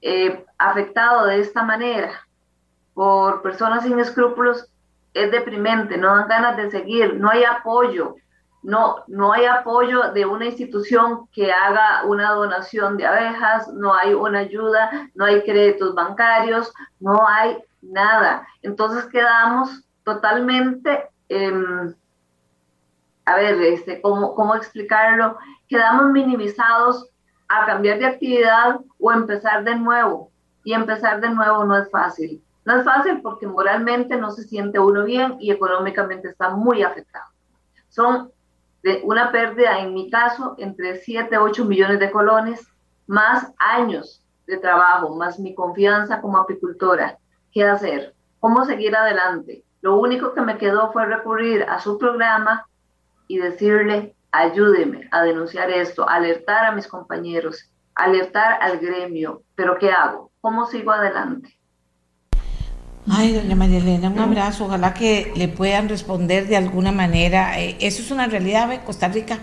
[0.00, 2.12] eh, afectado de esta manera
[2.94, 4.68] por personas sin escrúpulos
[5.14, 8.16] es deprimente, no dan ganas de seguir, no hay apoyo,
[8.62, 14.14] no, no hay apoyo de una institución que haga una donación de abejas, no hay
[14.14, 18.46] una ayuda, no hay créditos bancarios, no hay nada.
[18.62, 21.94] Entonces quedamos totalmente, em,
[23.24, 25.38] a ver, este, ¿cómo, ¿cómo explicarlo?
[25.68, 27.08] Quedamos minimizados
[27.48, 30.30] a cambiar de actividad o empezar de nuevo.
[30.64, 32.42] Y empezar de nuevo no es fácil.
[32.64, 37.26] No es fácil porque moralmente no se siente uno bien y económicamente está muy afectado.
[37.88, 38.30] Son
[38.82, 42.66] de una pérdida, en mi caso, entre 7 a 8 millones de colones,
[43.06, 47.18] más años de trabajo, más mi confianza como apicultora.
[47.52, 48.14] ¿Qué hacer?
[48.40, 49.64] ¿Cómo seguir adelante?
[49.82, 52.66] Lo único que me quedó fue recurrir a su programa
[53.28, 59.42] y decirle, ayúdeme a denunciar esto, alertar a mis compañeros, alertar al gremio.
[59.54, 60.30] Pero ¿qué hago?
[60.40, 61.56] ¿Cómo sigo adelante?
[63.10, 64.66] Ay, doña María Elena, un abrazo.
[64.66, 67.60] Ojalá que le puedan responder de alguna manera.
[67.60, 69.40] Eh, eso es una realidad de Costa Rica.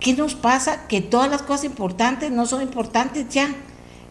[0.00, 0.88] ¿Qué nos pasa?
[0.88, 3.54] Que todas las cosas importantes no son importantes ya.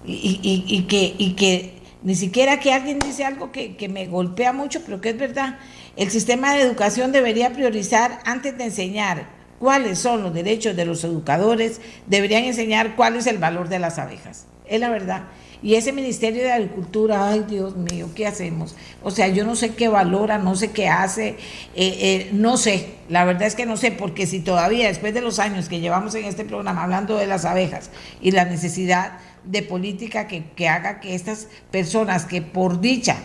[0.06, 4.82] Y, que, y que ni siquiera que alguien dice algo que, que me golpea mucho,
[4.86, 5.60] pero que es verdad.
[5.96, 9.28] El sistema de educación debería priorizar antes de enseñar
[9.60, 14.00] cuáles son los derechos de los educadores, deberían enseñar cuál es el valor de las
[14.00, 14.48] abejas.
[14.66, 15.24] Es la verdad.
[15.64, 18.76] Y ese Ministerio de Agricultura, ay Dios mío, ¿qué hacemos?
[19.04, 21.38] O sea, yo no sé qué valora, no sé qué hace, eh,
[21.76, 25.38] eh, no sé, la verdad es que no sé, porque si todavía después de los
[25.38, 27.92] años que llevamos en este programa hablando de las abejas
[28.22, 33.18] y la necesidad de política que, que haga que estas personas que por dicha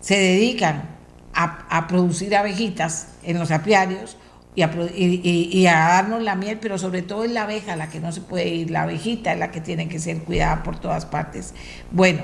[0.00, 0.96] se dedican
[1.34, 4.16] a, a producir abejitas en los apiarios,
[4.58, 8.20] y a, darnos la miel, pero sobre todo es la abeja la que no se
[8.20, 11.54] puede ir, la abejita es la que tiene que ser cuidada por todas partes.
[11.92, 12.22] Bueno,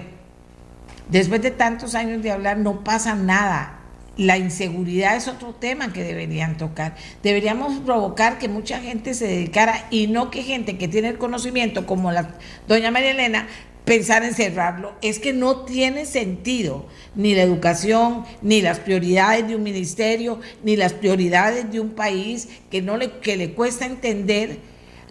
[1.09, 3.81] después de tantos años de hablar no pasa nada.
[4.17, 6.95] La inseguridad es otro tema que deberían tocar.
[7.23, 11.85] Deberíamos provocar que mucha gente se dedicara y no que gente que tiene el conocimiento,
[11.85, 12.29] como la
[12.69, 13.49] doña María Elena,
[13.85, 14.93] pensar en cerrarlo.
[15.03, 20.77] Es que no tiene sentido ni la educación, ni las prioridades de un ministerio, ni
[20.77, 24.59] las prioridades de un país que, no le, que le cuesta entender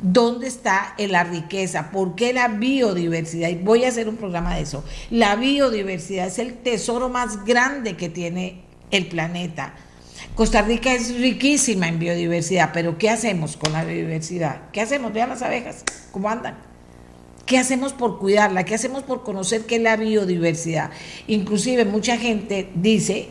[0.01, 3.49] dónde está la riqueza, por qué la biodiversidad.
[3.49, 4.83] Y voy a hacer un programa de eso.
[5.09, 9.73] La biodiversidad es el tesoro más grande que tiene el planeta.
[10.35, 14.71] Costa Rica es riquísima en biodiversidad, pero ¿qué hacemos con la biodiversidad?
[14.71, 15.13] ¿Qué hacemos?
[15.13, 16.72] Vean las abejas, cómo andan.
[17.45, 18.63] ¿Qué hacemos por cuidarla?
[18.63, 20.91] ¿Qué hacemos por conocer qué es la biodiversidad?
[21.27, 23.29] Inclusive mucha gente dice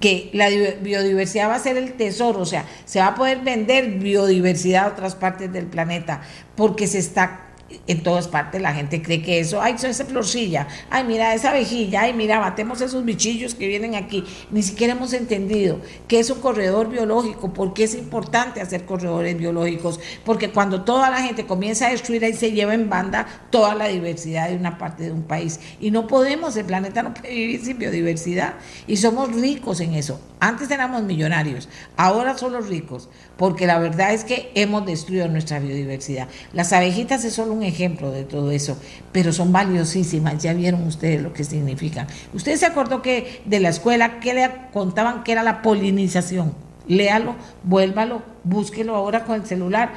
[0.00, 3.98] que la biodiversidad va a ser el tesoro, o sea, se va a poder vender
[3.98, 6.20] biodiversidad a otras partes del planeta
[6.54, 7.47] porque se está
[7.86, 12.02] en todas partes la gente cree que eso, ay, esa florcilla, ay, mira esa vejilla,
[12.02, 14.24] ay, mira, matemos esos bichillos que vienen aquí.
[14.50, 20.00] Ni siquiera hemos entendido que es un corredor biológico, porque es importante hacer corredores biológicos,
[20.24, 23.88] porque cuando toda la gente comienza a destruir ahí se lleva en banda toda la
[23.88, 25.60] diversidad de una parte de un país.
[25.80, 28.54] Y no podemos, el planeta no puede vivir sin biodiversidad.
[28.86, 30.20] Y somos ricos en eso.
[30.40, 36.28] Antes éramos millonarios, ahora somos ricos, porque la verdad es que hemos destruido nuestra biodiversidad.
[36.52, 38.78] Las abejitas es solo un ejemplo de todo eso,
[39.12, 42.06] pero son valiosísimas, ya vieron ustedes lo que significan.
[42.34, 46.54] Ustedes se acordó que de la escuela, que le contaban que era la polinización?
[46.86, 49.92] Léalo, vuélvalo, búsquelo ahora con el celular,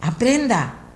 [0.00, 0.88] aprenda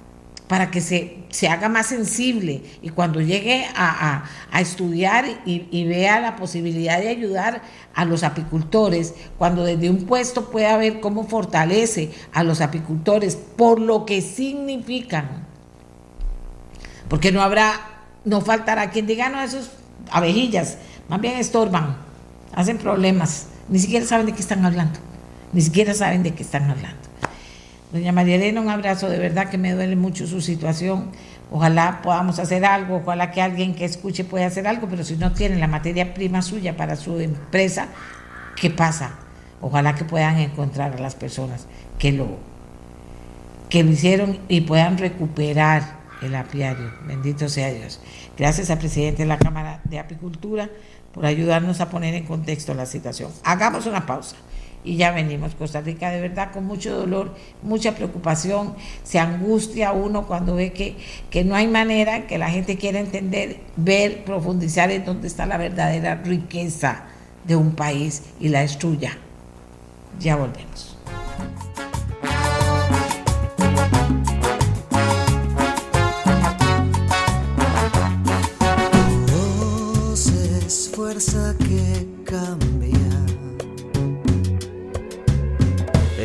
[0.53, 4.25] para que se, se haga más sensible y cuando llegue a,
[4.61, 7.63] estudiar y, vea la posibilidad de ayudar
[7.95, 13.81] a los apicultores, cuando desde un puesto pueda ver cómo fortalece a los apicultores por
[13.81, 15.47] lo que significan.
[17.13, 17.79] Porque no habrá,
[18.25, 19.71] no faltará quien diga, no, esos
[20.11, 20.79] abejillas,
[21.11, 21.99] más bien estorban,
[22.55, 24.99] hacen problemas, ni siquiera saben de qué están hablando,
[25.53, 27.03] ni siquiera saben de qué están hablando.
[27.93, 31.11] Doña María Elena, un abrazo, de verdad que me duele mucho su situación.
[31.51, 35.33] Ojalá podamos hacer algo, ojalá que alguien que escuche pueda hacer algo, pero si no
[35.33, 37.89] tienen la materia prima suya para su empresa,
[38.57, 39.17] ¿qué pasa?
[39.61, 41.67] Ojalá que puedan encontrar a las personas
[41.99, 42.39] que lo,
[43.69, 46.93] que lo hicieron y puedan recuperar el apiario.
[47.07, 48.01] Bendito sea Dios.
[48.37, 50.71] Gracias al presidente de la Cámara de Apicultura
[51.13, 53.31] por ayudarnos a poner en contexto la situación.
[53.45, 54.37] Hagamos una pausa
[54.85, 55.55] y ya venimos.
[55.55, 60.97] Costa Rica de verdad con mucho dolor, mucha preocupación, se angustia uno cuando ve que,
[61.31, 65.59] que no hay manera, que la gente quiere entender, ver, profundizar en dónde está la
[65.59, 67.05] verdadera riqueza
[67.45, 69.17] de un país y la destruya.
[70.19, 70.92] Ya volvemos.
[82.33, 82.39] Que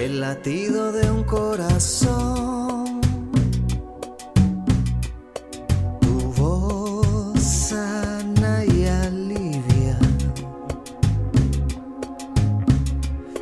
[0.05, 3.01] el latido de un corazón.
[5.99, 9.99] Tu voz sana y alivia.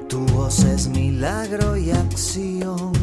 [0.09, 2.93] Tu voz es milagro y acción.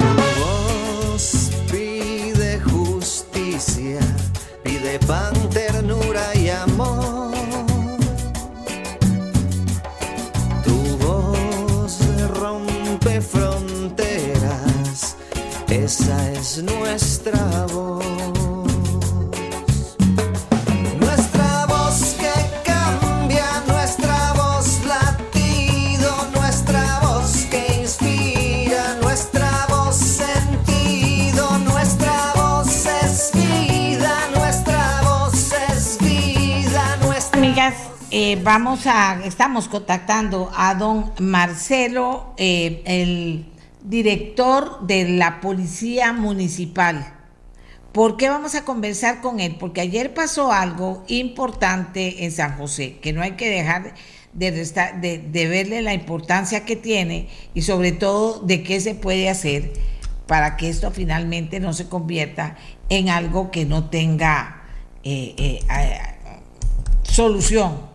[0.00, 4.00] Tu voz pide justicia,
[4.62, 5.34] pide pan,
[6.66, 7.02] ternura y amor.
[15.84, 18.11] esa es nuestra voz.
[38.36, 43.46] Vamos a, estamos contactando a don Marcelo, eh, el
[43.82, 47.14] director de la Policía Municipal.
[47.92, 49.56] ¿Por qué vamos a conversar con él?
[49.58, 53.94] Porque ayer pasó algo importante en San José, que no hay que dejar
[54.32, 59.72] de, de, verle la importancia que tiene y sobre todo de qué se puede hacer
[60.26, 62.56] para que esto finalmente no se convierta
[62.88, 64.62] en algo que no tenga
[65.04, 65.60] eh, eh,
[67.02, 67.91] solución.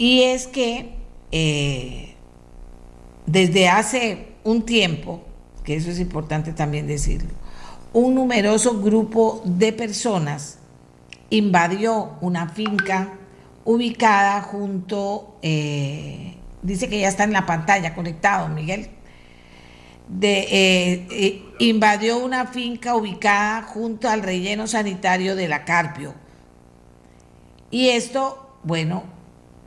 [0.00, 0.94] Y es que
[1.30, 2.14] eh,
[3.26, 5.20] desde hace un tiempo,
[5.62, 7.28] que eso es importante también decirlo,
[7.92, 10.56] un numeroso grupo de personas
[11.28, 13.12] invadió una finca
[13.66, 18.88] ubicada junto eh, dice que ya está en la pantalla conectado, Miguel,
[20.22, 26.14] eh, invadió una finca ubicada junto al relleno sanitario de la Carpio.
[27.70, 29.19] Y esto, bueno,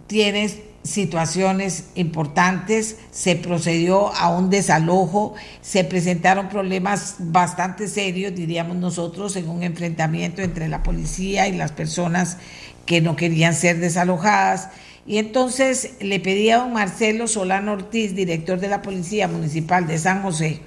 [0.08, 0.50] tiene
[0.84, 9.48] situaciones importantes, se procedió a un desalojo, se presentaron problemas bastante serios, diríamos nosotros, en
[9.48, 12.38] un enfrentamiento entre la policía y las personas
[12.86, 14.70] que no querían ser desalojadas.
[15.06, 19.98] Y entonces le pedí a don Marcelo Solano Ortiz, director de la Policía Municipal de
[19.98, 20.62] San José,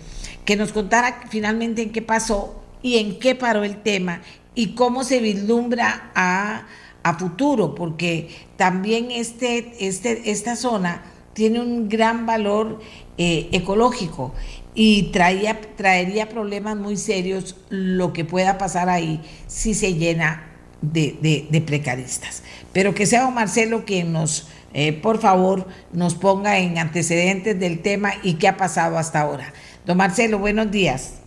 [0.45, 4.22] que nos contara finalmente en qué pasó y en qué paró el tema
[4.55, 6.66] y cómo se vislumbra a,
[7.15, 11.03] futuro, porque también este, este, esta zona
[11.33, 12.81] tiene un gran valor
[13.19, 14.33] eh, ecológico
[14.75, 20.47] y traía, traería problemas muy serios lo que pueda pasar ahí si se llena
[20.83, 22.43] de, precaristas.
[22.73, 27.81] Pero que sea don Marcelo quien nos, eh, por favor, nos ponga en antecedentes del
[27.81, 29.53] tema y qué ha pasado hasta ahora.
[29.87, 31.21] Don Marcelo, buenos días.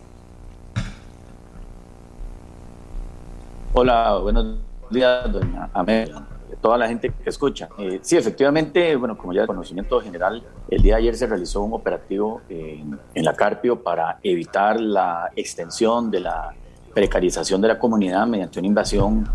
[3.72, 6.22] Hola, buenos días, doña Amelia,
[6.60, 7.68] toda la gente que escucha.
[7.78, 11.62] Eh, sí, efectivamente, bueno, como ya de conocimiento general, el día de ayer se realizó
[11.62, 16.54] un operativo en, en la Carpio para evitar la extensión de la
[16.94, 19.28] precarización de la comunidad mediante una invasión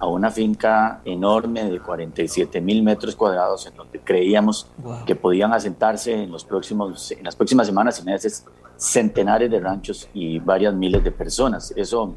[0.00, 4.68] a una finca enorme de 47 mil metros cuadrados en donde creíamos
[5.06, 8.44] que podían asentarse en, los próximos, en las próximas semanas y meses
[8.76, 11.72] centenares de ranchos y varias miles de personas.
[11.76, 12.14] Eso,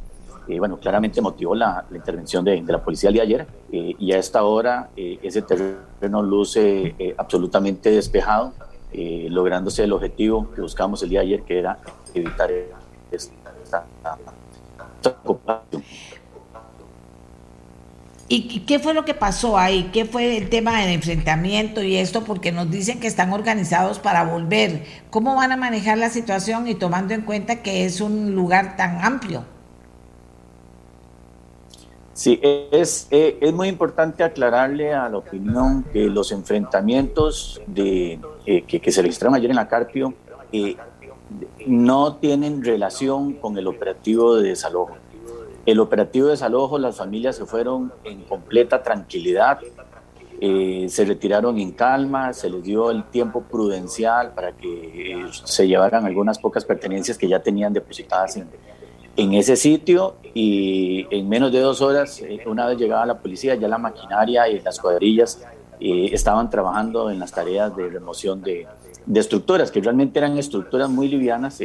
[0.52, 4.12] eh, bueno, claramente motivó la, intervención de, la policía el día de ayer eh, y
[4.12, 8.52] a esta hora eh, ese terreno luce absolutamente despejado,
[9.30, 11.78] lográndose el objetivo que buscamos el día de ayer, que era
[12.14, 12.52] evitar
[13.10, 13.34] esta,
[13.64, 13.86] esta.
[18.28, 19.89] ¿Y qué fue lo que pasó ahí?
[19.93, 22.26] ¿Qué fue el tema del enfrentamiento y esto?
[22.26, 24.86] Porque nos dicen que están organizados para volver.
[25.10, 29.04] ¿Cómo van a manejar la situación y tomando en cuenta que es un lugar tan
[29.04, 29.45] amplio?
[32.22, 38.62] Sí, es, eh, es muy importante aclararle a la opinión que los enfrentamientos de, eh,
[38.62, 40.14] que, se registraron ayer en la Carpio
[40.52, 40.76] eh,
[41.66, 44.98] no tienen relación con el operativo de desalojo.
[45.66, 49.58] El operativo de desalojo, las familias se fueron en completa tranquilidad,
[50.40, 55.68] eh, se retiraron en calma, se les dio el tiempo prudencial para que eh, se
[55.68, 58.48] llevaran algunas pocas pertenencias que ya tenían depositadas en,
[59.18, 63.55] en ese sitio y en menos de dos horas, eh, una vez llegaba la policía,
[63.55, 65.43] ya la maquinaria y las cuadrillas
[65.80, 68.68] estaban trabajando en las tareas de remoción de,
[69.03, 71.59] de, estructuras, que realmente eran estructuras muy livianas.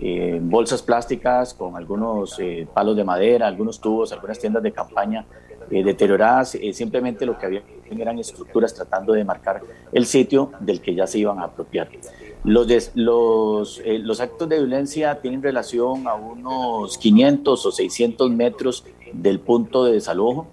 [0.00, 5.24] Eh, bolsas plásticas con algunos eh, palos de madera, algunos tubos, algunas tiendas de campaña
[5.70, 6.58] eh, deterioradas.
[6.72, 9.60] simplemente lo que había eran estructuras tratando de marcar
[9.92, 11.88] el sitio del que ya se iban a apropiar.
[12.44, 19.40] Los, los, los actos de violencia tienen relación a unos 500 o 600 metros del
[19.40, 20.46] punto de desalojo,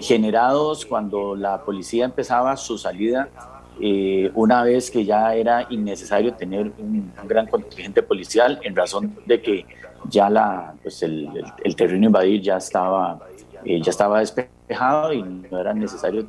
[0.00, 3.30] generados cuando la policía empezaba su salida
[3.78, 9.42] eh, una vez que ya era innecesario tener un, gran contingente policial en razón de
[9.42, 9.66] que
[10.08, 11.28] ya la, pues el,
[11.62, 13.20] el, terreno invadir ya estaba,
[13.64, 16.26] eh, ya estaba despejado y no era necesario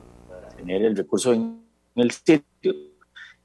[0.57, 1.61] tener el recurso en
[1.95, 2.43] el sitio.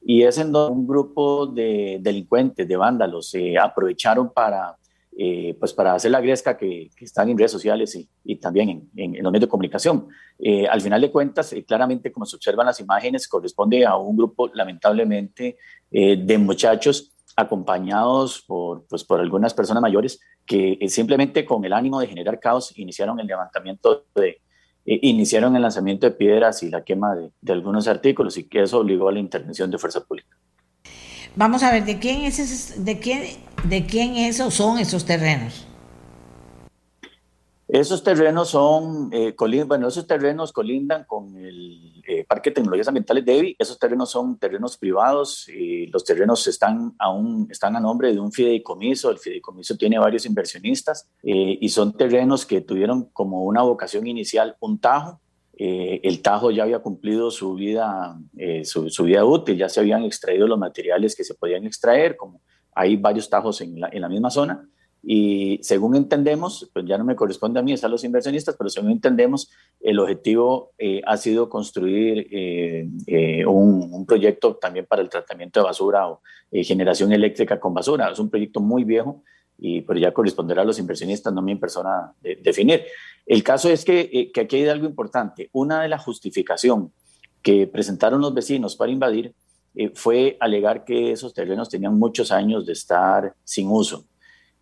[0.04, 4.76] Y es en donde un grupo de delincuentes, de vándalos, se aprovecharon para
[5.14, 9.30] eh, pues para hacer la gresca que, están en redes sociales y, también en, los
[9.30, 10.08] medios de comunicación.
[10.38, 14.16] Eh, al final de cuentas, eh, claramente, como se observan las imágenes, corresponde a un
[14.16, 15.58] grupo, lamentablemente,
[15.90, 22.06] de muchachos acompañados por, pues, por algunas personas mayores que simplemente con el ánimo de
[22.06, 24.40] generar caos iniciaron el levantamiento de,
[24.84, 29.08] iniciaron el lanzamiento de piedras y la quema de, algunos artículos y que eso obligó
[29.08, 30.36] a la intervención de fuerza pública.
[31.34, 33.22] Vamos a ver, ¿de quién es de quién,
[33.64, 35.66] de quién esos son esos terrenos?
[37.72, 39.34] Esos terrenos son, eh,
[39.66, 43.56] bueno, esos terrenos colindan con el eh, Parque de Tecnologías Ambientales DEVI.
[43.58, 48.30] Esos terrenos son terrenos privados y los terrenos están aún están a nombre de un
[48.30, 49.10] fideicomiso.
[49.10, 54.54] El fideicomiso tiene varios inversionistas eh, y son terrenos que tuvieron como una vocación inicial
[54.60, 55.22] un tajo
[55.64, 60.02] eh, el Tajo ya había cumplido su vida, eh, su, vida útil, ya se habían
[60.02, 62.40] extraído los materiales que se podían extraer, como
[62.74, 64.66] hay varios tajos en la, en la misma zona,
[65.02, 68.92] y según entendemos, pues ya no me corresponde a mí, están los inversionistas, pero según
[68.92, 69.50] entendemos,
[69.80, 72.28] el objetivo eh, ha sido construir
[73.48, 76.20] un, un, proyecto también para el tratamiento de basura o
[76.52, 78.10] generación eléctrica con basura.
[78.10, 79.24] Es un proyecto muy viejo
[79.58, 82.84] y pero ya corresponderá a los inversionistas, no a mi persona, definir.
[83.26, 85.50] El caso es que, eh, que aquí hay algo importante.
[85.52, 86.92] Una de la justificación
[87.42, 89.34] que presentaron los vecinos para invadir
[89.94, 94.04] fue alegar que esos terrenos tenían muchos años de estar sin uso.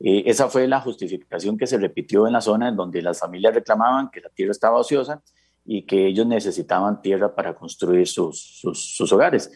[0.01, 4.11] Esa fue la justificación que se repitió en la zona en donde las familias reclamaban
[4.11, 5.23] que la tierra estaba ociosa
[5.65, 9.53] y que ellos necesitaban tierra para construir sus, sus, hogares.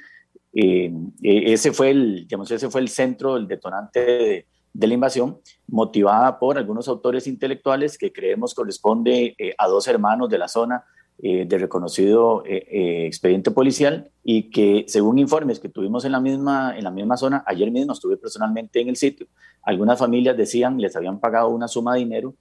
[0.53, 6.39] ese, fue el, digamos, ese fue el centro, el detonante de, de la invasión, motivada
[6.39, 10.85] por algunos autores intelectuales que creemos corresponde eh, a dos hermanos de la zona
[11.23, 16.77] eh, de reconocido eh, expediente policial y que según informes que tuvimos en la, misma,
[16.77, 19.27] en la misma zona, ayer mismo estuve personalmente en el sitio,
[19.63, 22.35] algunas familias decían les habían pagado una suma de dinero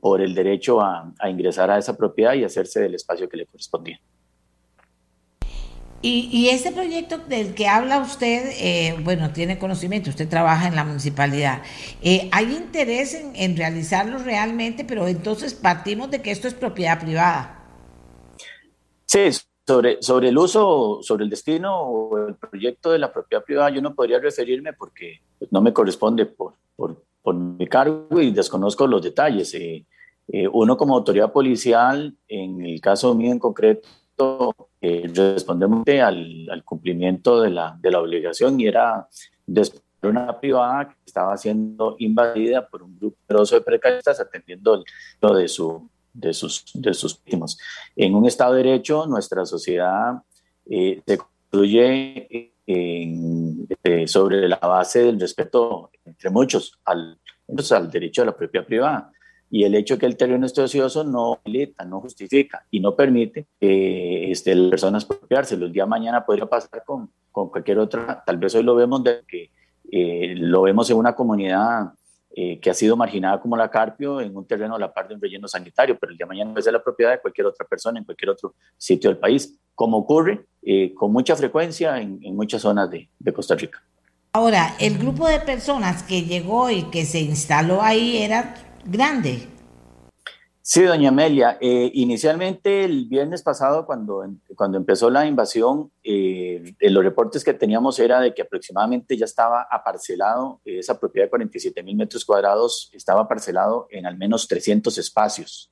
[0.00, 3.98] por el derecho a, ingresar a esa propiedad y hacerse del espacio que le correspondía.
[6.02, 10.84] Y, este proyecto del que habla usted, eh, bueno, tiene conocimiento, usted trabaja en la
[10.84, 11.62] municipalidad.
[12.00, 17.55] Eh, ¿Hay interés en, realizarlo realmente, pero entonces partimos de que esto es propiedad privada?
[19.06, 19.30] Sí,
[19.66, 23.80] sobre, sobre el uso, sobre el destino o el proyecto de la propiedad privada, yo
[23.80, 28.86] no podría referirme porque pues, no me corresponde por, por, por, mi cargo y desconozco
[28.86, 29.54] los detalles.
[29.54, 29.84] Eh,
[30.52, 37.50] uno como autoridad policial, en el caso mío en concreto, eh, respondemos al, cumplimiento de
[37.50, 39.08] la, de la obligación y era
[39.46, 44.84] después una privada que estaba siendo invadida por un grupo de precaristas atendiendo
[45.20, 47.58] lo de, su, de, sus, de sus víctimas.
[47.94, 50.22] En un Estado de Derecho, nuestra sociedad
[50.68, 57.18] eh, se construye eh, sobre la base del respeto entre muchos al,
[57.70, 59.12] al derecho a la propia privada
[59.50, 61.40] y el hecho de que el terreno esté ocioso no
[61.86, 65.66] no justifica y no permite que este, las personas apropiárselo.
[65.66, 69.04] El día de mañana podría pasar con, con cualquier otra, tal vez hoy lo vemos
[69.04, 69.50] de que
[69.90, 71.92] eh, lo vemos en una comunidad
[72.38, 75.14] eh, que ha sido marginada como la Carpio en un terreno a la par de
[75.14, 77.98] un relleno sanitario, pero el día de mañana ser la propiedad de cualquier otra persona
[77.98, 82.60] en cualquier otro sitio del país, como ocurre eh, con mucha frecuencia en, en muchas
[82.60, 83.82] zonas de, de Costa Rica.
[84.34, 89.48] Ahora, el grupo de personas que llegó y que se instaló ahí era grande.
[90.68, 91.58] Sí, doña Amelia.
[91.60, 94.24] Eh, inicialmente el viernes pasado, cuando,
[94.56, 99.68] cuando empezó la invasión, eh, los reportes que teníamos era de que aproximadamente ya estaba
[99.70, 104.98] aparcelado, eh, esa propiedad de 47 mil metros cuadrados estaba parcelado en al menos 300
[104.98, 105.70] espacios.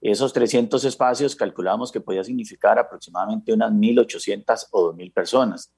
[0.00, 5.74] Esos 300 espacios calculamos que podía significar aproximadamente unas 1.800 o 2.000 personas.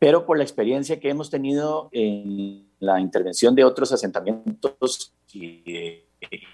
[0.00, 6.02] Pero por la experiencia que hemos tenido en la intervención de otros asentamientos y,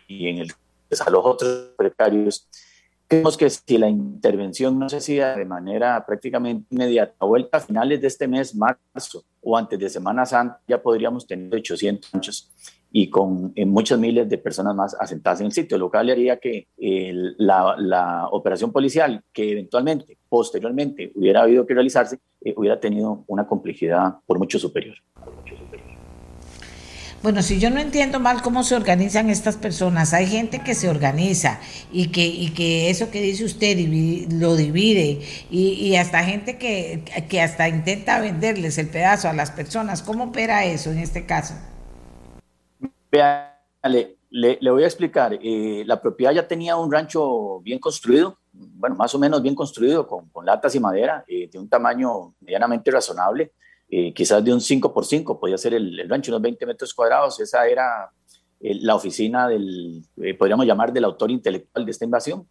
[0.07, 0.53] en el
[0.91, 2.49] desalojo de otros precarios,
[3.09, 7.61] creemos que si la intervención no se hacía de manera prácticamente inmediata, a vuelta a
[7.61, 12.51] finales de este mes, marzo o antes de Semana Santa, ya podríamos tener 800 anchos
[12.93, 16.69] y con muchas miles de personas más asentadas en el sitio, lo cual haría que
[16.77, 23.47] la, la, operación policial, que eventualmente, posteriormente, hubiera habido que realizarse, eh, hubiera tenido una
[23.47, 24.97] complejidad por mucho superior.
[27.23, 30.89] Bueno, si yo no entiendo mal cómo se organizan estas personas, hay gente que se
[30.89, 31.61] organiza
[31.93, 33.77] y que, y que eso que dice usted
[34.33, 40.03] lo divide y, hasta gente que, que, hasta intenta venderles el pedazo a las personas.
[40.03, 41.53] ¿Cómo opera eso en este caso?
[43.13, 44.17] Vea, le,
[44.71, 45.39] voy a explicar.
[45.43, 50.07] Eh, la propiedad ya tenía un rancho bien construido, bueno, más o menos bien construido,
[50.07, 53.53] con, con latas y madera, eh, de un tamaño medianamente razonable.
[53.93, 57.41] Eh, quizás de un 5 por 5 podía ser el, rancho, unos 20 metros cuadrados.
[57.41, 58.09] Esa era
[58.61, 62.47] eh, la oficina del, eh, podríamos llamar, del autor intelectual de esta invasión.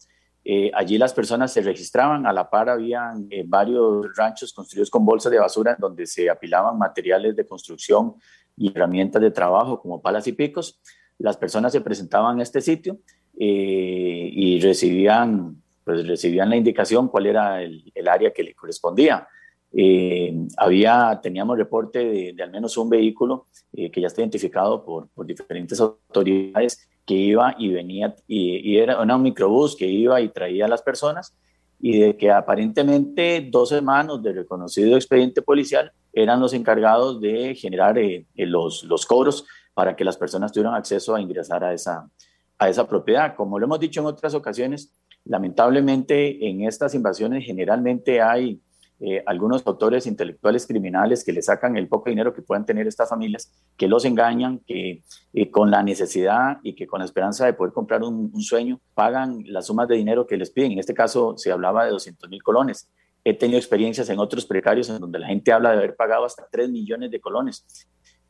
[0.73, 5.39] allí las personas se registraban, a la par habían varios ranchos construidos con bolsas de
[5.39, 8.15] basura donde se apilaban materiales de construcción
[8.57, 10.81] y herramientas de trabajo como palas y picos.
[11.19, 12.99] Las personas se presentaban a este sitio
[13.35, 19.27] y recibían, pues, recibían la indicación cuál era el, el área que le correspondía.
[19.71, 25.09] Eh, había, teníamos reporte de, al menos un vehículo eh, que ya está identificado por,
[25.25, 30.69] diferentes autoridades que iba y venía, y, era un microbús que iba y traía a
[30.69, 31.35] las personas,
[31.79, 37.97] y de que aparentemente dos hermanos de reconocido expediente policial eran los encargados de generar
[37.97, 42.09] eh, los, los cobros para que las personas tuvieran acceso a ingresar a esa,
[42.57, 43.35] a esa propiedad.
[43.35, 44.91] Como lo hemos dicho en otras ocasiones,
[45.25, 48.61] lamentablemente en estas invasiones generalmente hay
[49.01, 53.07] eh, algunos autores intelectuales criminales que le sacan el poco dinero que puedan tener estas
[53.07, 55.03] familias, que los engañan, que
[55.33, 59.41] eh, con la necesidad y que con la esperanza de poder comprar un, sueño, pagan
[59.45, 60.73] las sumas de dinero que les piden.
[60.73, 62.89] En este caso se hablaba de 200 mil colones.
[63.23, 66.45] He tenido experiencias en otros precarios en donde la gente habla de haber pagado hasta
[66.51, 67.65] 3 millones de colones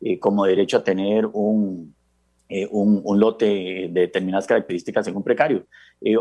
[0.01, 1.95] eh, como derecho a tener un,
[2.69, 5.65] un, un, lote de determinadas características en un precario,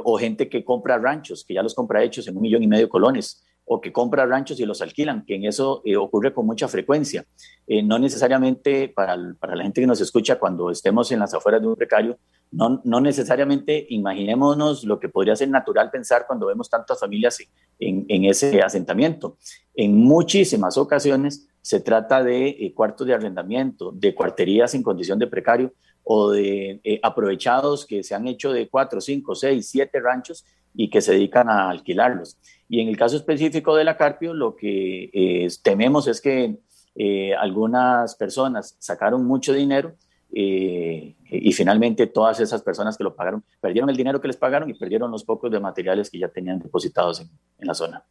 [0.04, 2.86] o gente que compra ranchos, que ya los compra hechos en un millón y medio
[2.86, 6.46] de colones, o que compra ranchos y los alquilan, que en eso eh, ocurre con
[6.46, 7.24] mucha frecuencia.
[7.66, 11.60] Eh, no necesariamente para, para, la gente que nos escucha cuando estemos en las afueras
[11.60, 12.18] de un precario,
[12.50, 17.38] no, no necesariamente imaginémonos lo que podría ser natural pensar cuando vemos tantas familias
[17.78, 19.36] en, en ese asentamiento.
[19.74, 25.26] En muchísimas ocasiones se trata de eh, cuartos de arrendamiento, de cuarterías en condición de
[25.26, 25.74] precario
[26.10, 30.42] o de aprovechados que se han hecho de cuatro, cinco, seis, siete ranchos
[30.74, 32.38] y que se dedican a alquilarlos.
[32.68, 36.58] Y en el caso específico de la Carpio, lo que eh, tememos es que
[36.94, 39.94] eh, algunas personas sacaron mucho dinero
[40.32, 44.68] eh, y finalmente todas esas personas que lo pagaron perdieron el dinero que les pagaron
[44.68, 48.04] y perdieron los pocos de materiales que ya tenían depositados en, en la zona.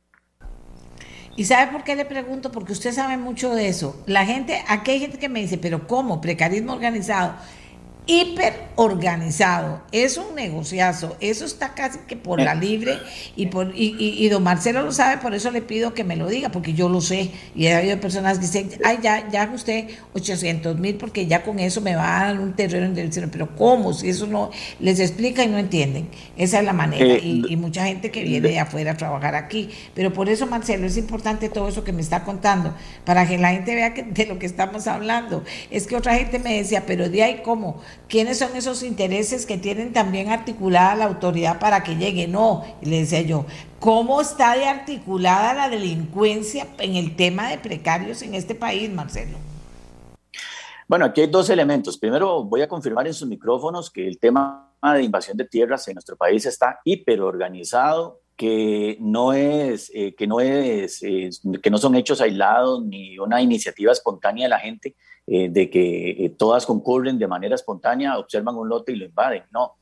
[1.36, 2.52] ¿Y sabe por qué le pregunto?
[2.52, 4.02] Porque usted sabe mucho de eso.
[4.08, 6.20] La gente, aquí hay gente que me dice, pero ¿cómo?
[6.20, 7.36] Precarismo organizado
[8.08, 9.82] hiper organizado.
[9.92, 11.18] Es un negociazo.
[11.20, 12.98] Eso está casi que por la libre.
[13.36, 16.50] Y, por, y, don Marcelo lo sabe, por eso le pido que me lo diga,
[16.50, 17.32] porque yo lo sé.
[17.56, 21.60] Y ha habido personas que dicen, ay, ya, ya usted 800 mil, porque ya con
[21.60, 23.30] eso me va a dar un terreno en dirección.
[23.30, 23.94] Pero ¿cómo?
[23.94, 26.08] Si eso no les explica y no entienden.
[26.38, 27.16] Esa es la manera.
[27.16, 29.70] Eh, y, mucha gente que viene de afuera a trabajar aquí.
[29.94, 32.74] Pero por eso, Marcelo, es importante todo eso que me está contando,
[33.04, 35.44] para que la gente vea que, de lo que estamos hablando.
[35.72, 39.58] Es que otra gente me decía, pero de ahí cómo quiénes son esos intereses que
[39.58, 42.28] tienen también articulada la autoridad para que llegue.
[42.28, 43.46] No, le decía yo,
[43.80, 49.38] ¿cómo está de articulada la delincuencia en el tema de precarios en este país, Marcelo?
[50.88, 51.98] Bueno, aquí hay dos elementos.
[51.98, 55.96] Primero, voy a confirmar en sus micrófonos que el tema de invasión de tierras en
[55.96, 61.30] nuestro país está hiperorganizado, que no es, eh, que no es, eh,
[61.62, 64.96] que no son hechos aislados ni una iniciativa espontánea de la gente,
[65.30, 69.44] eh, de que eh, todas concurren de manera espontánea, observan un lote y lo invaden.
[69.52, 69.74] No,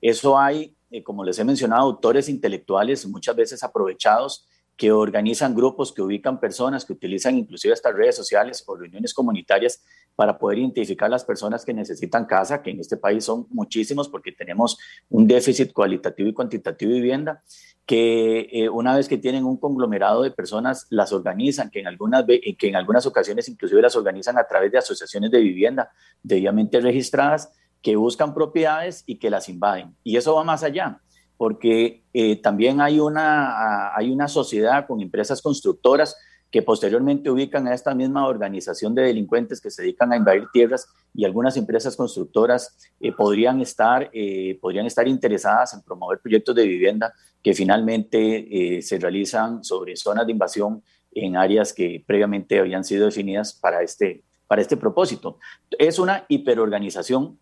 [0.00, 5.92] eso hay, eh, como les he mencionado, autores intelectuales muchas veces aprovechados que organizan grupos,
[5.92, 9.82] que ubican personas, que utilizan inclusive estas redes sociales o reuniones comunitarias
[10.16, 14.32] para poder identificar las personas que necesitan casa, que en este país son muchísimos porque
[14.32, 14.78] tenemos
[15.10, 17.42] un déficit cualitativo y cuantitativo de vivienda,
[17.86, 22.24] que eh, una vez que tienen un conglomerado de personas, las organizan, que en, algunas,
[22.24, 25.90] que en algunas ocasiones inclusive las organizan a través de asociaciones de vivienda
[26.22, 27.52] debidamente registradas,
[27.82, 29.94] que buscan propiedades y que las invaden.
[30.02, 31.00] Y eso va más allá,
[31.36, 36.16] porque eh, también hay una, hay una sociedad con empresas constructoras
[36.54, 40.86] que posteriormente ubican a esta misma organización de delincuentes que se dedican a invadir tierras
[41.12, 46.64] y algunas empresas constructoras eh, podrían, estar, eh, podrían estar interesadas en promover proyectos de
[46.64, 47.12] vivienda
[47.42, 53.06] que finalmente eh, se realizan sobre zonas de invasión en áreas que previamente habían sido
[53.06, 55.40] definidas para este, para este propósito.
[55.76, 57.36] Es una hiperorganización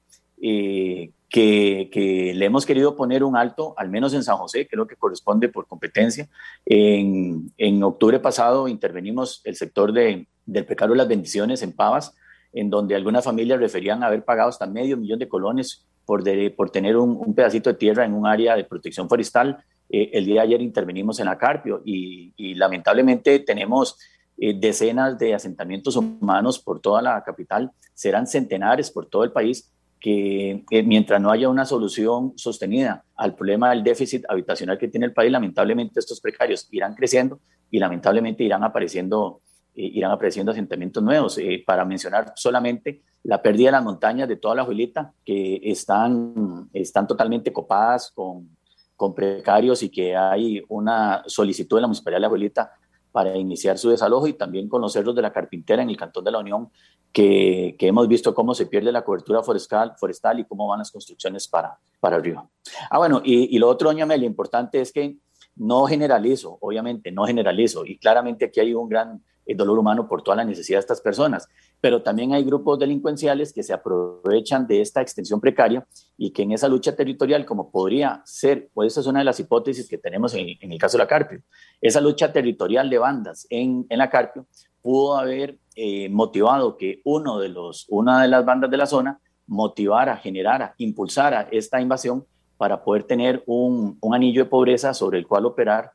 [1.33, 4.97] que, le hemos querido poner un alto, al menos en San José, que lo que
[4.97, 6.29] corresponde por competencia.
[6.67, 12.15] En, en octubre pasado intervenimos el sector de, del pecado de las bendiciones en Pavas,
[12.53, 16.23] en donde algunas familias referían haber pagado hasta medio millón de colones por,
[16.55, 19.65] por tener un, pedacito de tierra en un área de protección forestal.
[19.89, 23.97] Eh, el día de ayer intervenimos en Acarpio y, y lamentablemente tenemos
[24.37, 29.73] eh, decenas de asentamientos humanos por toda la capital, serán centenares por todo el país
[30.03, 35.12] que mientras no haya una solución sostenida al problema del déficit habitacional que tiene el
[35.12, 37.39] país, lamentablemente estos precarios irán creciendo
[37.70, 39.41] y lamentablemente irán apareciendo,
[39.77, 41.39] eh, irán apareciendo asentamientos nuevos.
[41.39, 46.69] Eh, para mencionar solamente la pérdida de las montañas de toda la Juelita, que están,
[46.73, 48.49] están totalmente copadas con,
[48.97, 52.73] con precarios y que hay una solicitud de la Municipalidad de la Juelita
[53.13, 56.25] para iniciar su desalojo y también con los cerros de la Carpintera en el Cantón
[56.25, 56.71] de la Unión,
[57.13, 60.91] que, que, hemos visto cómo se pierde la cobertura forestal, forestal y cómo van las
[60.91, 62.49] construcciones para, para arriba.
[62.91, 65.19] Ah, bueno, y, y lo otro, doña Mel, lo importante es que
[65.57, 70.23] no generalizo, obviamente, no generalizo, y claramente aquí hay un gran el dolor humano por
[70.23, 71.48] toda la necesidad de estas personas.
[71.81, 75.86] Pero también hay grupos delincuenciales que se aprovechan de esta extensión precaria
[76.16, 79.40] y que en esa lucha territorial, como podría ser, pues esa es una de las
[79.40, 81.43] hipótesis que tenemos en, el caso de la Carpio,
[81.81, 84.47] esa lucha territorial de bandas en, la Carpio
[84.81, 89.20] pudo haber eh, motivado que uno de los, una de las bandas de la zona
[89.47, 92.24] motivara, generara, impulsara esta invasión
[92.56, 95.93] para poder tener un anillo de pobreza sobre el cual operar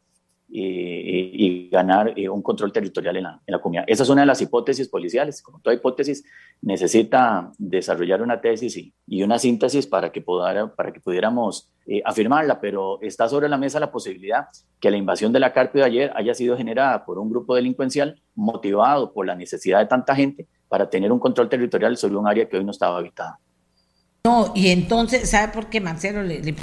[0.50, 3.86] y ganar eh, un control territorial en la, en la, comunidad.
[3.88, 5.42] Esa es una de las hipótesis policiales.
[5.42, 6.24] Como toda hipótesis,
[6.62, 12.02] necesita desarrollar una tesis y, y una síntesis para que, podara, para que pudiéramos eh,
[12.04, 14.48] afirmarla, pero está sobre la mesa la posibilidad
[14.80, 18.22] que la invasión de la Carpio de ayer haya sido generada por un grupo delincuencial
[18.36, 22.48] motivado por la necesidad de tanta gente para tener un control territorial sobre un área
[22.48, 23.40] que hoy no estaba habitada.
[24.28, 26.22] No, y entonces, ¿sabe por qué, Marcelo?
[26.22, 26.54] Le, le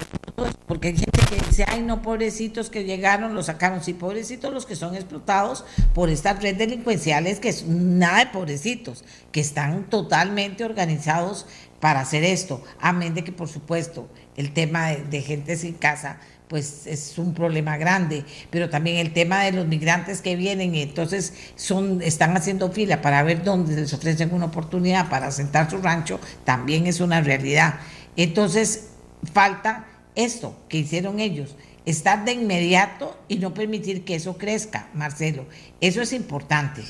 [0.66, 3.82] porque hay gente que dice, ay, no, pobrecitos que llegaron, los sacaron.
[3.82, 5.64] Sí, pobrecitos los que son explotados
[5.94, 11.46] por estas redes delincuenciales, que es nada de pobrecitos, que están totalmente organizados
[11.80, 12.62] para hacer esto.
[12.80, 17.76] Amén de que, por supuesto, el tema de gente sin casa pues es un problema
[17.76, 22.70] grande, pero también el tema de los migrantes que vienen y entonces son, están haciendo
[22.70, 27.20] fila para ver dónde les ofrecen una oportunidad para asentar su rancho, también es una
[27.20, 27.74] realidad.
[28.16, 28.90] Entonces,
[29.32, 35.46] falta esto que hicieron ellos, estar de inmediato y no permitir que eso crezca, Marcelo.
[35.80, 36.82] Eso es importante.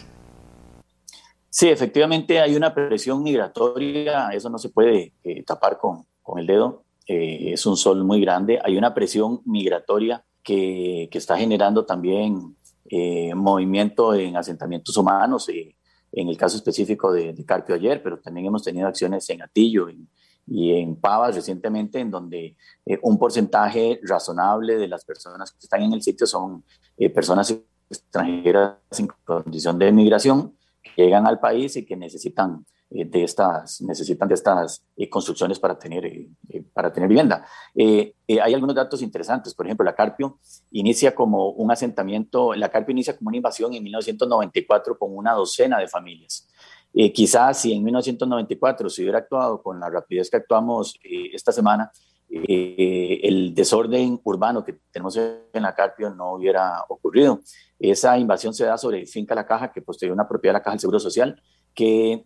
[1.50, 6.46] Sí, efectivamente hay una presión migratoria, eso no se puede eh, tapar con, con, el
[6.46, 11.84] dedo, eh, es un sol muy grande, hay una presión migratoria que, que está generando
[11.84, 12.56] también
[12.90, 18.62] eh, movimiento en asentamientos humanos, en el caso específico de, Carpio ayer, pero también hemos
[18.62, 20.08] tenido acciones en Atillo, en,
[20.46, 25.82] y en Pavas recientemente, en donde eh, un porcentaje razonable de las personas que están
[25.82, 26.64] en el sitio son
[26.98, 27.56] eh, personas
[27.88, 30.54] extranjeras en condición de migración
[31.02, 35.78] llegan al país y que necesitan eh, de estas necesitan de estas eh, construcciones para
[35.78, 36.28] tener eh,
[36.72, 37.46] para tener vivienda.
[37.76, 40.38] hay algunos datos interesantes, por ejemplo, la Carpio
[40.70, 45.78] inicia como un asentamiento, la Carpio inicia como una invasión en 1994 con una docena
[45.78, 46.48] de familias.
[46.96, 51.50] Eh, quizás si en 1994 se hubiera actuado con la rapidez que actuamos eh, esta
[51.50, 51.90] semana,
[52.30, 57.40] eh, el desorden urbano que tenemos en la Carpio no hubiera ocurrido.
[57.78, 60.72] Esa invasión se da sobre Finca La Caja, que posee una propiedad de la Caja
[60.72, 61.40] del Seguro Social,
[61.74, 62.24] que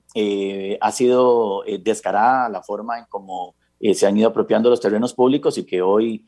[0.81, 3.55] ha sido descarada la forma en cómo
[3.95, 6.27] se han ido apropiando los terrenos públicos y que hoy,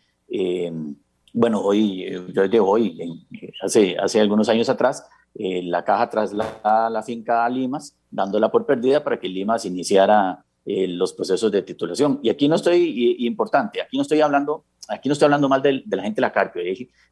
[1.34, 3.26] bueno, hoy, yo de hoy,
[3.62, 8.66] hace, hace algunos años atrás, eh, la caja traslada la finca a Limas, dándola por
[8.66, 12.20] perdida para que Limas iniciara eh, los procesos de titulación.
[12.22, 15.62] Y aquí no estoy, y, importante, aquí no estoy hablando, aquí no estoy hablando mal
[15.62, 16.62] de, de la gente de la Carpio.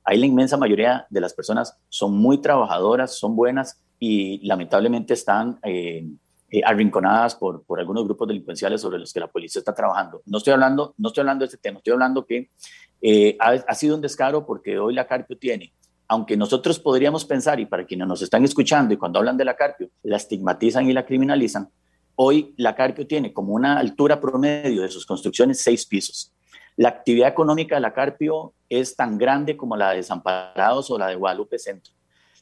[0.04, 5.58] Ahí la inmensa mayoría de las personas son muy trabajadoras, son buenas y lamentablemente están
[5.64, 6.06] eh,
[6.64, 10.22] arrinconadas por, por algunos grupos delincuenciales sobre los que la policía está trabajando.
[10.26, 12.50] No estoy hablando, no estoy hablando de este tema, estoy hablando que
[13.40, 15.72] ha, ha sido un descaro porque hoy la Carpio tiene
[16.08, 19.54] aunque nosotros podríamos pensar, y para quienes nos están escuchando y cuando hablan de la
[19.54, 21.68] Carpio, la estigmatizan y la criminalizan,
[22.20, 26.34] hoy la Carpio tiene como una altura promedio de sus construcciones seis pisos.
[26.76, 31.06] La actividad económica de la Carpio es tan grande como la de Desamparados o la
[31.06, 31.92] de Guadalupe Centro.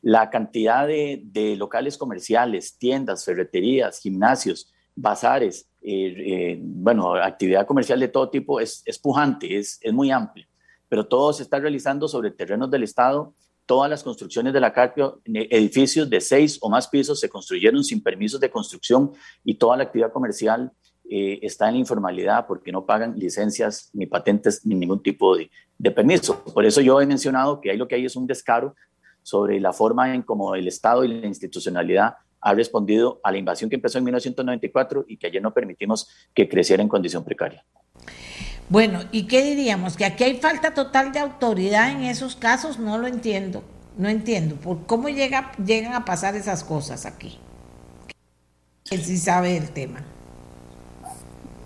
[0.01, 8.09] La cantidad de, locales comerciales, tiendas, ferreterías, gimnasios, bazares, eh, eh, bueno, actividad comercial de
[8.09, 10.49] todo tipo es, es pujante, es, muy amplia,
[10.89, 13.35] pero todo se está realizando sobre terrenos del Estado
[13.67, 18.03] todas las construcciones de la Carpio, edificios de seis o más pisos se construyeron sin
[18.03, 19.13] permisos de construcción
[19.45, 20.73] y toda la actividad comercial
[21.09, 25.51] eh, está en la informalidad porque no pagan licencias ni patentes ni ningún tipo de,
[25.91, 26.43] permiso.
[26.45, 28.75] Por eso yo he mencionado que ahí lo que hay es un descaro
[29.23, 33.69] sobre la forma en cómo el Estado y la institucionalidad ha respondido a la invasión
[33.69, 37.65] que empezó en 1994 y que ayer no permitimos que creciera en condición precaria.
[38.69, 39.97] Bueno, ¿y qué diríamos?
[39.97, 42.79] ¿Que aquí hay falta total de autoridad en esos casos?
[42.79, 43.63] No lo entiendo,
[43.97, 44.57] no entiendo.
[44.57, 47.39] ¿Por ¿Cómo llega, llegan a pasar esas cosas aquí?
[48.91, 50.01] Él sí sabe el tema.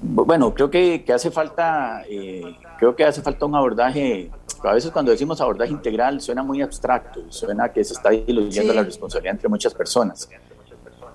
[0.03, 4.31] Bueno, creo que, que hace falta, eh, creo que hace falta un abordaje.
[4.63, 8.77] A veces cuando decimos abordaje integral suena muy abstracto, suena que se está diluyendo sí.
[8.77, 10.29] la responsabilidad entre muchas personas.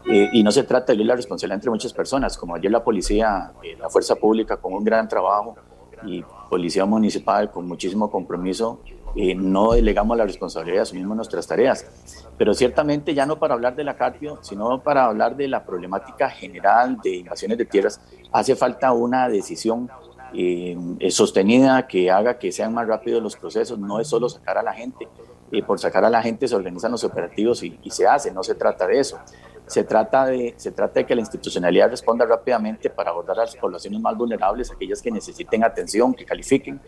[0.07, 2.83] Eh, y no se trata de diluir la responsabilidad entre muchas personas, como ayer la
[2.83, 5.55] policía, eh, la fuerza pública con un gran trabajo
[6.05, 8.79] y policía municipal con muchísimo compromiso,
[9.15, 11.85] eh, no delegamos la responsabilidad, asumimos nuestras tareas.
[12.37, 16.29] Pero ciertamente ya no para hablar de la Carpio, sino para hablar de la problemática
[16.29, 18.01] general de invasiones de tierras,
[18.31, 19.89] hace falta una decisión
[20.33, 20.77] eh,
[21.09, 23.79] sostenida que haga que sean más rápidos los procesos.
[23.79, 25.07] No es solo sacar a la gente,
[25.51, 28.43] eh, por sacar a la gente se organizan los operativos y, y se hace, no
[28.43, 29.17] se trata de eso.
[29.67, 33.55] Se trata, de, se trata de que la institucionalidad responda rápidamente para abordar a las
[33.55, 36.79] poblaciones más vulnerables, aquellas que necesiten atención, que califiquen,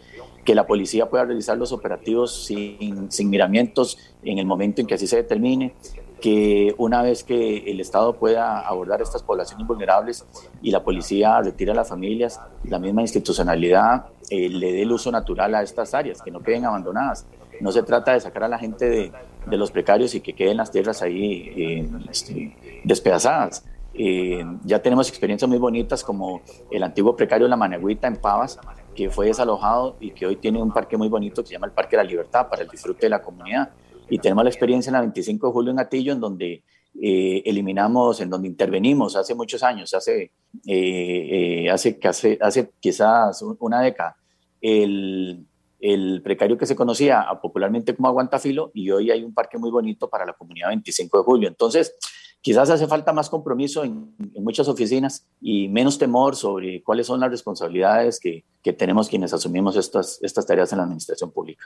[0.46, 4.94] que la policía pueda realizar los operativos sin, sin miramientos en el momento en que
[4.94, 5.74] así se determine,
[6.22, 10.26] que una vez que el Estado pueda abordar estas poblaciones vulnerables
[10.62, 15.12] y la policía retira a las familias, la misma institucionalidad eh, le dé el uso
[15.12, 17.26] natural a estas áreas, que no queden abandonadas.
[17.60, 19.12] No se trata de sacar a la gente de,
[19.50, 23.66] de los precarios y que queden las tierras ahí este, despedazadas.
[23.94, 28.60] Eh, ya tenemos experiencias muy bonitas como el antiguo precario La Managüita en Pavas,
[28.96, 31.74] que fue desalojado y que hoy tiene un parque muy bonito que se llama el
[31.74, 33.70] Parque de la Libertad para el disfrute de la comunidad.
[34.10, 36.64] Y tenemos la experiencia en la 25 de julio en Atillo, en donde
[37.00, 40.32] eh, eliminamos, en donde intervenimos hace muchos años, hace,
[40.66, 44.16] eh, eh, hace, hace, hace quizás una década,
[44.62, 45.46] el,
[45.80, 50.10] el precario que se conocía popularmente como aguantafilo y hoy hay un parque muy bonito
[50.10, 51.48] para la comunidad 25 de julio.
[51.48, 51.96] Entonces,
[52.42, 57.30] quizás hace falta más compromiso en, muchas oficinas y menos temor sobre cuáles son las
[57.30, 61.66] responsabilidades que, que tenemos quienes asumimos estas, estas tareas en la administración pública.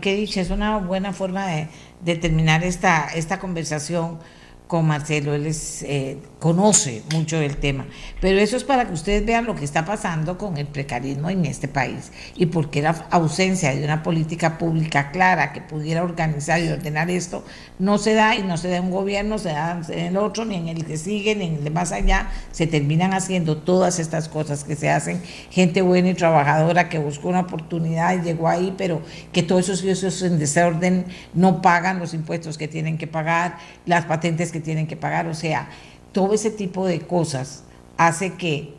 [0.00, 4.18] Que dicho, es una buena forma de, terminar esta, esta conversación
[4.66, 7.86] con Marcelo, él eh, conoce mucho del tema,
[8.20, 11.46] pero eso es para que ustedes vean lo que está pasando con el precarismo en
[11.46, 16.68] este país y porque la ausencia de una política pública clara que pudiera organizar y
[16.68, 17.46] ordenar esto
[17.78, 20.44] no se da y no se da en un gobierno, se da en el otro,
[20.44, 23.98] ni en el que sigue, ni en el de más allá, se terminan haciendo todas
[23.98, 28.48] estas cosas que se hacen, gente buena y trabajadora que buscó una oportunidad y llegó
[28.48, 29.00] ahí, pero
[29.32, 33.56] que todos esos ciudadanos en desorden no pagan los impuestos que tienen que pagar,
[33.86, 35.70] las patentes que tienen que pagar, o sea,
[36.14, 37.64] todo ese tipo de cosas
[37.98, 38.72] hace que,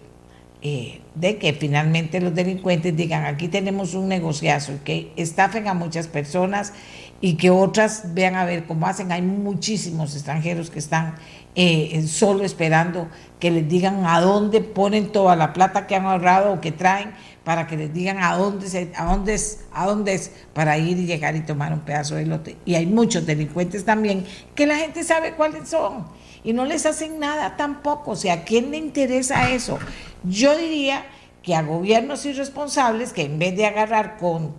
[0.63, 6.07] eh, de que finalmente los delincuentes digan, aquí tenemos un negociazo que estafen a muchas
[6.07, 6.73] personas
[7.21, 9.11] y que otras vean a ver cómo hacen.
[9.11, 11.15] Hay muchísimos extranjeros que están
[11.55, 13.07] eh, solo esperando
[13.39, 17.11] que les digan a dónde ponen toda la plata que han ahorrado o que traen
[17.43, 20.97] para que les digan a dónde, se, a dónde es, a dónde es para ir
[20.97, 22.57] y llegar y tomar un pedazo de lote.
[22.65, 24.25] Y hay muchos delincuentes también
[24.55, 26.05] que la gente sabe cuáles son
[26.45, 28.11] y no les hacen nada tampoco.
[28.11, 29.79] O sea, ¿a quién le interesa eso?
[30.23, 31.05] Yo diría
[31.43, 34.53] que a gobiernos irresponsables que en vez de agarrar con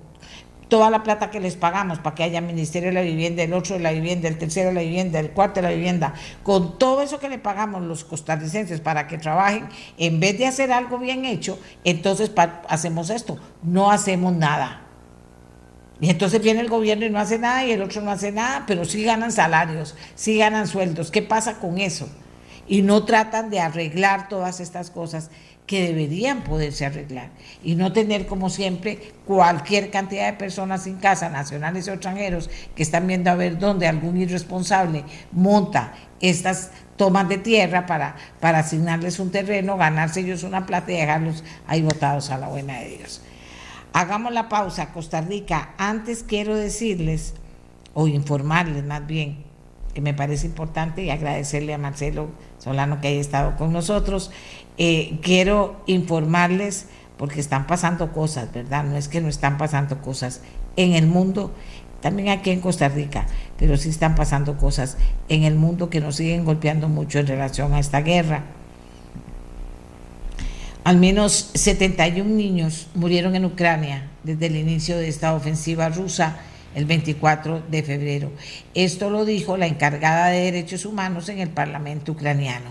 [0.69, 3.77] toda la plata que les pagamos para que haya Ministerio de la Vivienda, el otro
[3.77, 7.03] de la vivienda, el tercero de la vivienda, el cuarto de la vivienda, con todo
[7.03, 11.25] eso que le pagamos los costarricenses para que trabajen, en vez de hacer algo bien
[11.25, 12.33] hecho, entonces
[12.69, 14.86] hacemos esto, no hacemos nada.
[16.01, 18.65] Y entonces viene el gobierno y no hace nada y el otro no hace nada,
[18.67, 21.11] pero sí ganan salarios, sí ganan sueldos.
[21.11, 22.09] ¿Qué pasa con eso?
[22.69, 25.31] Y no tratan de arreglar todas estas cosas
[25.67, 27.31] que deberían poderse arreglar
[27.63, 32.83] y no tener como siempre cualquier cantidad de personas sin casa, nacionales o extranjeros, que
[32.83, 39.19] están viendo a ver dónde algún irresponsable monta estas tomas de tierra para, para asignarles
[39.19, 43.21] un terreno, ganarse ellos una plata y dejarlos ahí botados a la buena de Dios.
[43.99, 45.71] Hagamos la pausa, Costa Rica.
[45.79, 47.33] Antes quiero decirles,
[47.95, 49.39] o informarles más bien,
[49.95, 52.29] que me parece importante y agradecerle a Marcelo
[52.59, 54.31] Solano que haya estado con nosotros.
[54.77, 58.85] Eh, quiero informarles, porque están pasando cosas, ¿verdad?
[58.85, 60.43] No es que no están pasando cosas
[60.77, 61.55] en el mundo,
[62.03, 63.25] también aquí en Costa Rica,
[63.57, 64.99] pero sí están pasando cosas
[65.31, 68.45] en el mundo que nos siguen golpeando mucho en relación a esta guerra.
[70.87, 76.39] Al menos 71 niños murieron en Ucrania desde el inicio de esta ofensiva rusa
[76.77, 78.31] el 24 de febrero.
[78.73, 82.71] Esto lo dijo la encargada de derechos humanos en el Parlamento ucraniano.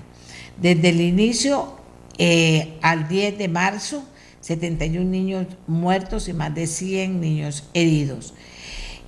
[0.62, 1.76] Desde el inicio
[2.18, 4.06] eh, al 10 de marzo,
[4.40, 8.34] 71 niños muertos y más de 100 niños heridos.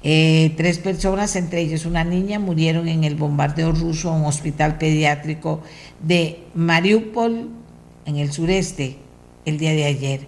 [0.04, 4.78] Eh, tres personas, entre ellos una niña, murieron en el bombardeo ruso a un hospital
[4.78, 5.62] pediátrico
[6.02, 7.52] de Mariupol,
[8.08, 8.98] en el sureste,
[9.46, 10.22] el día de ayer.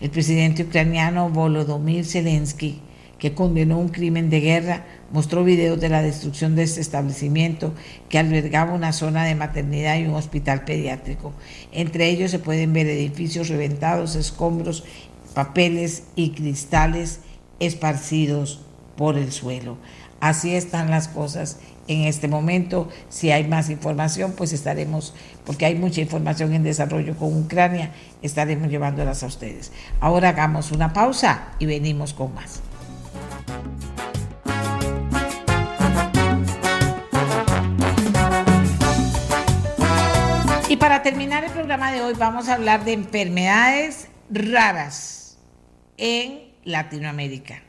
[0.00, 2.80] El presidente ucraniano Volodymyr Zelensky
[3.24, 7.72] que condenó un crimen de guerra, mostró videos de la destrucción de este establecimiento
[8.10, 11.32] que albergaba una zona de maternidad y un hospital pediátrico.
[11.72, 14.84] Entre ellos se pueden ver edificios reventados, escombros,
[15.32, 17.20] papeles y cristales
[17.60, 18.60] esparcidos
[18.94, 19.78] por el suelo.
[20.20, 22.88] Así están las cosas en este momento.
[23.08, 27.92] Si hay más información, pues estaremos, porque hay mucha información en desarrollo con Ucrania,
[28.22, 29.72] estaremos llevándolas a ustedes.
[30.00, 32.60] Ahora hagamos una pausa y venimos con más.
[40.68, 45.38] Y para terminar el programa de hoy vamos a hablar de enfermedades raras
[45.96, 47.62] en Latinoamérica.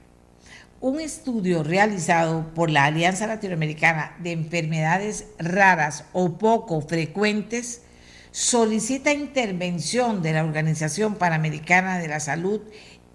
[0.85, 7.81] Un estudio realizado por la Alianza Latinoamericana de Enfermedades Raras o Poco Frecuentes
[8.29, 12.61] solicita intervención de la Organización Panamericana de la Salud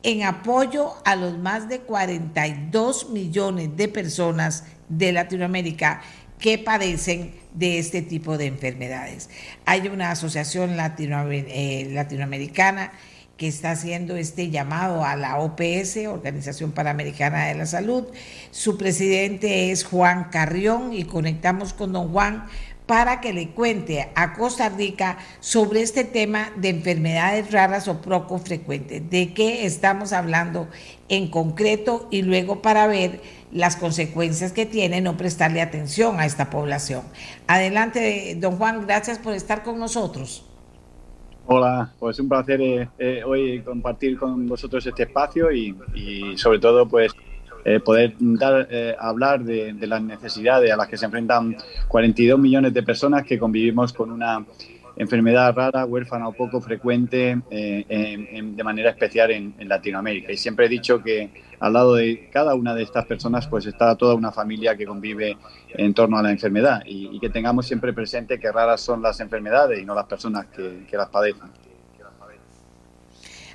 [0.02, 6.02] en apoyo a los más de 42 millones de personas de Latinoamérica
[6.40, 9.30] que padecen de este tipo de enfermedades.
[9.64, 12.90] Hay una asociación eh, latinoamericana
[13.40, 18.04] que está haciendo este llamado a la OPS, Organización Panamericana de la Salud.
[18.50, 22.44] Su presidente es Juan Carrión y conectamos con don Juan
[22.84, 28.38] para que le cuente a Costa Rica sobre este tema de enfermedades raras o poco
[28.40, 30.68] frecuentes, de qué estamos hablando
[31.08, 33.22] en concreto y luego para ver
[33.52, 37.04] las consecuencias que tiene no prestarle atención a esta población.
[37.46, 40.44] Adelante, don Juan, gracias por estar con nosotros.
[41.46, 45.74] Hola, pues un placer eh, eh, hoy compartir con vosotros este espacio y,
[46.36, 47.12] sobre todo pues
[47.64, 51.56] eh, poder dar, eh, hablar de, las necesidades a las que se enfrentan
[51.88, 54.44] 42 millones de personas que convivimos con una
[55.00, 60.30] enfermedad rara, huérfana o poco frecuente eh, de manera especial en, Latinoamérica.
[60.30, 63.94] Y siempre he dicho que al lado de cada una de estas personas pues está
[63.96, 65.38] toda una familia que convive
[65.70, 69.80] en torno a la enfermedad y, que tengamos siempre presente que raras son las enfermedades
[69.80, 71.48] y no las personas que, que las padecen.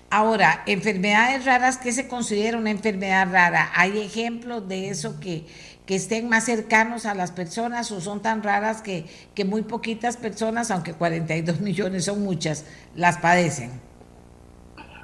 [0.09, 3.71] Ahora, enfermedades raras, ¿qué se considera una enfermedad rara?
[3.75, 5.45] ¿Hay ejemplos de eso que,
[5.85, 10.17] que estén más cercanos a las personas o son tan raras que, que muy poquitas
[10.17, 13.71] personas, aunque 42 millones son muchas, las padecen?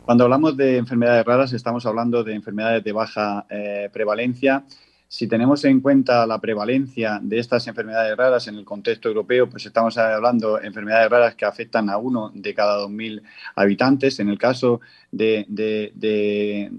[0.03, 4.63] Cuando hablamos de enfermedades raras, estamos hablando de enfermedades de baja eh, prevalencia
[5.11, 9.65] si tenemos en cuenta la prevalencia de estas enfermedades raras en el contexto europeo, pues
[9.65, 13.21] estamos hablando de enfermedades raras que afectan a uno de cada 2.000
[13.55, 14.21] habitantes.
[14.21, 14.79] En el caso
[15.11, 16.71] de,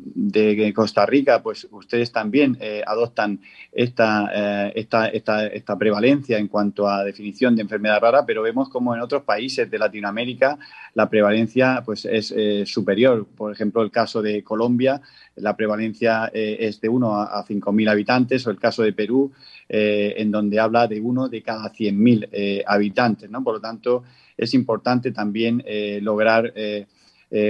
[0.75, 3.39] Costa Rica, pues ustedes también eh, adoptan
[3.71, 8.71] esta, eh, esta, esta, esta, prevalencia en cuanto a definición de enfermedad rara, pero vemos
[8.71, 10.59] como en otros países de Latinoamérica
[10.95, 13.27] la prevalencia pues, es eh, superior.
[13.37, 15.03] Por ejemplo, el caso de Colombia
[15.37, 19.33] la prevalencia eh, es de 1 a, 5.000 habitantes, o el caso de Perú,
[19.69, 23.31] eh, en donde habla de uno de cada 100.000 eh, habitantes.
[23.31, 23.43] ¿no?
[23.43, 24.05] Por lo tanto,
[24.37, 25.63] es importante también
[26.03, 26.53] lograr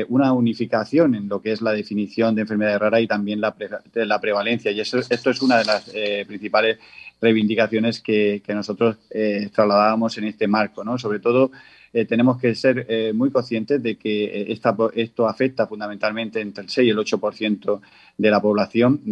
[0.08, 3.54] una unificación en lo que es la definición de enfermedad rara y también la,
[3.94, 4.70] la prevalencia.
[4.72, 5.90] Y eso, esto es una de las
[6.26, 6.78] principales
[7.20, 10.98] reivindicaciones que, que nosotros trasladábamos en este marco, ¿no?
[10.98, 11.52] sobre todo
[11.94, 14.58] eh, tenemos que ser eh, muy conscientes de que eh,
[14.94, 17.80] esto afecta fundamentalmente entre el 6 y el 8%
[18.16, 19.02] de la población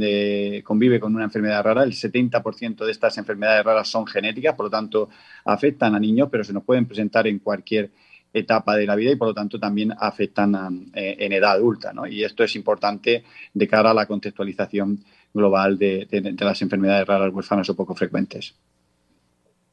[0.64, 1.82] convive con una enfermedad rara.
[1.82, 5.10] El 70% de estas enfermedades raras son genéticas, por lo tanto
[5.44, 7.90] afectan a niños, pero se nos pueden presentar en cualquier
[8.32, 11.92] etapa de la vida y por lo tanto también afectan en edad adulta.
[12.08, 15.02] Y esto es importante de cara a la contextualización
[15.34, 18.54] global de las enfermedades raras huérfanas o poco frecuentes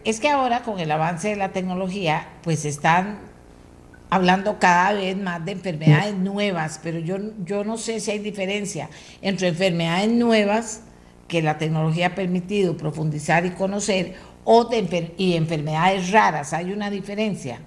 [0.09, 3.19] es que ahora con el avance de la tecnología, pues están
[4.09, 8.89] hablando cada vez más de enfermedades nuevas, pero yo, yo no sé si hay diferencia
[9.21, 10.79] entre enfermedades nuevas
[11.27, 14.15] que la tecnología ha permitido profundizar y conocer
[14.45, 16.53] o de, y enfermedades raras.
[16.53, 17.59] ¿Hay una diferencia?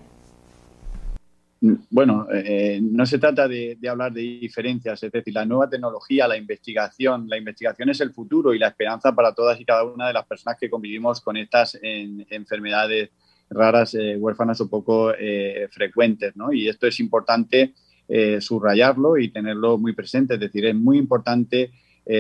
[1.63, 6.39] Bueno, eh, no se trata de, hablar de diferencias, es decir, la nueva tecnología, la
[6.39, 10.15] investigación, la investigación es el futuro y la esperanza para todas y cada una de
[10.15, 13.11] las personas que convivimos con estas enfermedades
[13.51, 16.51] raras, eh, huérfanas o poco eh, frecuentes, ¿no?
[16.51, 17.75] Y esto es importante
[18.41, 21.71] subrayarlo y tenerlo muy presente, es decir, es muy importante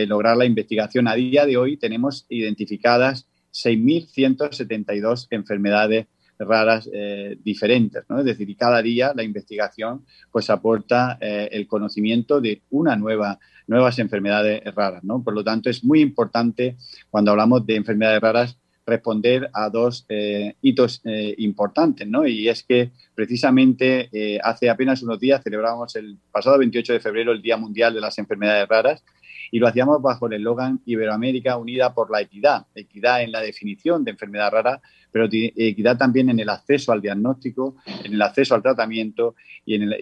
[0.06, 1.08] lograr la investigación.
[1.08, 6.06] A día de hoy tenemos identificadas 6.172 enfermedades
[6.40, 8.18] raras eh, diferentes, ¿no?
[8.18, 13.38] Es decir, y cada día la investigación pues aporta eh, el conocimiento de una nueva,
[13.66, 15.22] nuevas enfermedades raras, ¿no?
[15.22, 16.76] Por lo tanto, es muy importante
[17.10, 18.56] cuando hablamos de enfermedades raras
[18.86, 21.02] responder a dos eh, hitos
[21.36, 22.26] importantes, ¿no?
[22.26, 24.10] Y es que precisamente
[24.42, 28.18] hace apenas unos días celebramos el pasado 28 de febrero el Día Mundial de las
[28.18, 29.04] Enfermedades Raras
[29.50, 34.04] y lo hacíamos bajo el eslogan Iberoamérica unida por la equidad, equidad en la definición
[34.04, 38.62] de enfermedad rara, pero equidad también en el acceso al diagnóstico, en el acceso al
[38.62, 39.92] tratamiento y, en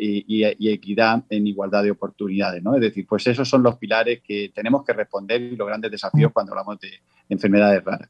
[0.60, 2.62] equidad en igualdad de oportunidades.
[2.62, 2.74] ¿no?
[2.74, 6.32] Es decir, pues esos son los pilares que tenemos que responder y los grandes desafíos
[6.32, 6.90] cuando hablamos de
[7.28, 8.08] enfermedades raras.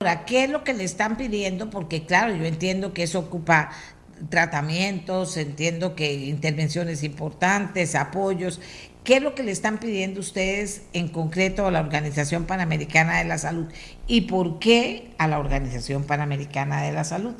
[0.00, 1.70] Ahora, ¿qué es lo que le están pidiendo?
[1.70, 3.70] Porque claro, yo entiendo que eso ocupa
[4.28, 8.60] tratamientos, entiendo que intervenciones importantes, apoyos.
[9.04, 13.24] ¿Qué es lo que le están pidiendo ustedes en concreto a la Organización Panamericana de
[13.24, 13.66] la Salud?
[14.08, 17.34] ¿Y por qué a la Organización Panamericana de la Salud?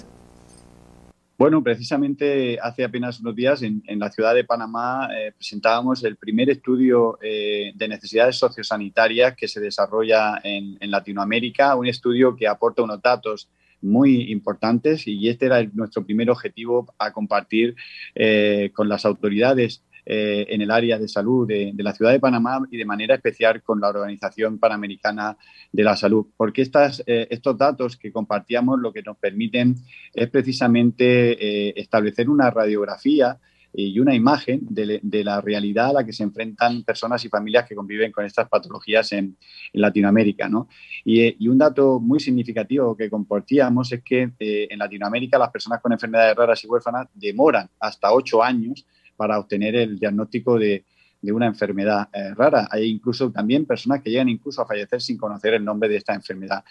[1.39, 6.49] Bueno, precisamente hace apenas unos días en, la ciudad de Panamá eh, presentábamos el primer
[6.49, 13.03] estudio eh, de necesidades sociosanitarias que se desarrolla en, Latinoamérica, un estudio que aporta unos
[13.03, 13.51] datos
[13.83, 17.77] muy importantes y este era nuestro primer objetivo a compartir
[18.15, 22.61] eh, con las autoridades eh, en el área de salud de, la ciudad de Panamá
[22.71, 25.37] y de manera especial con la Organización Panamericana
[25.73, 29.75] de la Salud, porque estas, eh, estos datos que compartíamos lo que nos permiten
[30.15, 33.39] es precisamente establecer una radiografía
[33.79, 37.75] y una imagen de, la realidad a la que se enfrentan personas y familias que
[37.75, 39.37] conviven con estas patologías en,
[39.75, 40.49] Latinoamérica.
[40.49, 40.69] ¿no?
[41.05, 45.93] Y, un dato muy significativo que compartíamos es que eh, en Latinoamérica las personas con
[45.93, 48.87] enfermedades raras y huérfanas demoran hasta ocho años
[49.17, 50.85] para obtener el diagnóstico de,
[51.21, 52.69] de una enfermedad eh, rara.
[52.71, 56.15] Hay incluso también personas que llegan incluso a fallecer sin conocer el nombre de esta
[56.15, 56.65] enfermedad.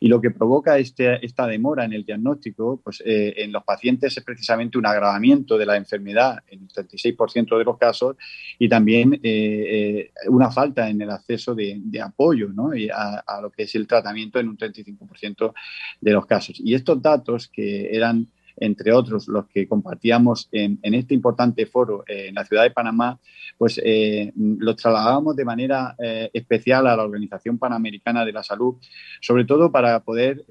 [0.00, 4.16] Y lo que provoca este, esta demora en el diagnóstico pues, eh, en los pacientes
[4.16, 8.16] es precisamente un agravamiento de la enfermedad en el 36% de los casos
[8.58, 12.70] y también eh, una falta en el acceso de, apoyo ¿no?
[12.94, 15.52] a, a lo que es el tratamiento en un 35%
[16.00, 16.58] de los casos.
[16.58, 18.28] Y estos datos que eran
[18.60, 23.18] entre otros los que compartíamos en, este importante foro eh, en la ciudad de Panamá,
[23.58, 28.76] pues eh, los trasladábamos de manera eh, especial a la Organización Panamericana de la Salud,
[29.20, 30.44] sobre todo para poder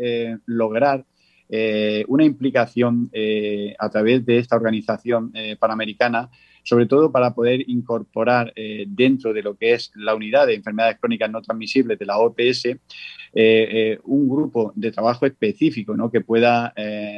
[0.46, 1.06] lograr
[2.08, 3.10] una implicación
[3.80, 6.30] a través de esta organización panamericana
[6.64, 8.54] sobre todo para poder incorporar
[8.88, 12.68] dentro de lo que es la unidad de enfermedades crónicas no transmisibles de la OPS
[13.34, 16.10] eh, eh, un grupo de trabajo específico ¿no?
[16.12, 16.74] que pueda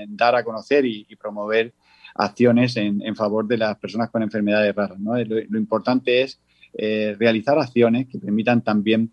[0.08, 1.74] dar a conocer y, promover
[2.16, 5.00] acciones en, favor de las personas con enfermedades raras.
[5.00, 5.18] ¿no?
[5.18, 6.40] Lo, importante es
[7.18, 9.12] realizar acciones que permitan también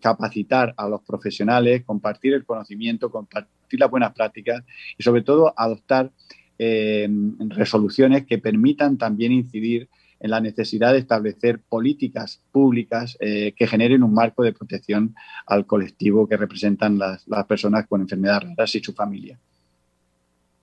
[0.00, 4.62] capacitar a los profesionales, compartir el conocimiento, compartir las buenas prácticas
[4.98, 6.10] y sobre todo adoptar
[6.56, 7.08] eh,
[7.48, 9.88] resoluciones que permitan también incidir
[10.20, 15.14] en la necesidad de establecer políticas públicas eh, que generen un marco de protección
[15.46, 19.38] al colectivo que representan las, personas con enfermedades raras y su familia.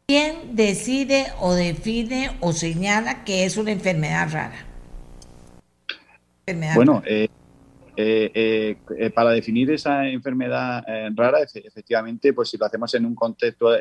[0.07, 4.67] ¿Quién decide o define o señala que es una enfermedad rara?
[6.75, 7.29] bueno, eh, eh,
[7.97, 13.71] eh, eh, para definir esa enfermedad rara, efectivamente, pues si lo hacemos en un contexto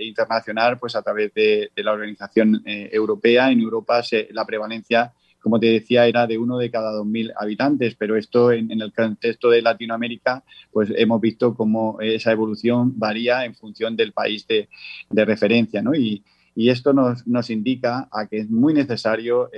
[0.00, 6.06] internacional, pues a través de, la Organización Europea, en Europa la prevalencia, como te decía,
[6.06, 10.92] era de uno de cada 2.000 habitantes, pero esto en, el contexto de Latinoamérica, pues
[10.96, 14.68] hemos visto cómo esa evolución varía en función del país de,
[15.10, 15.94] referencia, ¿no?
[15.94, 16.22] Y,
[16.56, 19.50] esto nos, nos, indica a que es muy necesario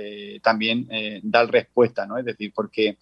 [0.43, 0.85] también
[1.23, 2.17] dar respuesta, ¿no?
[2.17, 2.97] Es decir, porque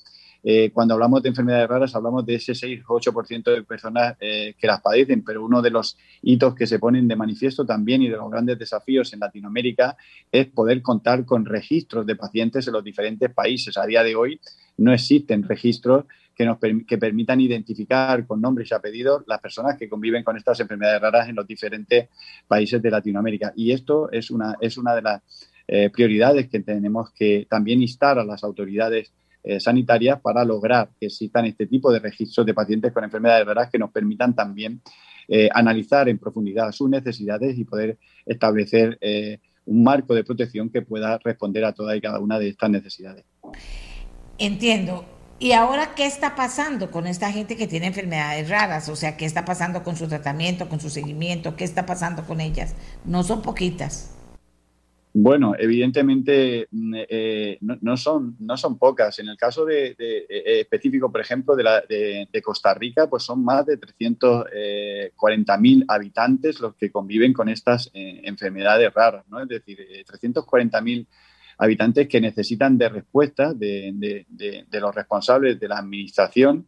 [0.50, 4.80] eh, cuando hablamos de enfermedades raras hablamos de ese 6-8% de personas eh, que las
[4.80, 8.32] padecen, pero uno de los hitos que se ponen de manifiesto también y de los
[8.32, 9.98] grandes desafíos en Latinoamérica
[10.32, 13.76] es poder contar con registros de pacientes en los diferentes países.
[13.76, 14.40] A día de hoy
[14.78, 19.90] no existen registros que, nos que permitan identificar con nombres y apellidos las personas que
[19.90, 22.08] conviven con estas enfermedades raras en los diferentes
[22.48, 23.52] países de Latinoamérica.
[23.54, 25.22] Y esto es una, es una de las
[25.68, 29.12] eh, prioridades que tenemos que también instar a las autoridades
[29.48, 33.70] eh, sanitarias para lograr que existan este tipo de registros de pacientes con enfermedades raras
[33.72, 34.82] que nos permitan también
[35.30, 40.82] eh, analizar en profundidad sus necesidades y poder establecer eh, un marco de protección que
[40.82, 43.24] pueda responder a todas y cada una de estas necesidades.
[44.38, 45.06] Entiendo.
[45.40, 48.90] ¿Y ahora qué está pasando con esta gente que tiene enfermedades raras?
[48.90, 51.56] O sea, ¿qué está pasando con su tratamiento, con su seguimiento?
[51.56, 52.76] ¿Qué está pasando con ellas?
[53.06, 54.17] No son poquitas.
[55.20, 59.18] Bueno, evidentemente mm, eh, no, son, no son pocas.
[59.18, 63.44] En el caso de, eh, específico, por ejemplo, de, la, de, Costa Rica, pues son
[63.44, 69.42] más de 340.000 eh, habitantes los que conviven con estas enfermedades raras, ¿no?
[69.42, 71.08] Es decir, 340.000
[71.58, 74.28] habitantes que necesitan de respuesta de,
[74.72, 76.68] los responsables de la administración,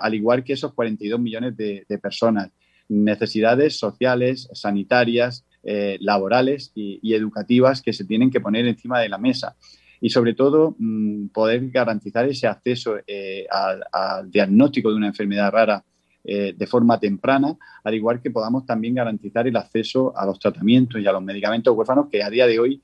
[0.00, 2.50] al igual que esos 42 millones de personas.
[2.88, 9.16] Necesidades sociales, sanitarias, eh, laborales y, educativas que se tienen que poner encima de la
[9.16, 9.56] mesa.
[9.98, 15.82] Y sobre todo, mm, poder garantizar ese acceso eh, al, diagnóstico de una enfermedad rara
[16.22, 21.00] eh, de forma temprana, al igual que podamos también garantizar el acceso a los tratamientos
[21.00, 22.82] y a los medicamentos huérfanos que a día de hoy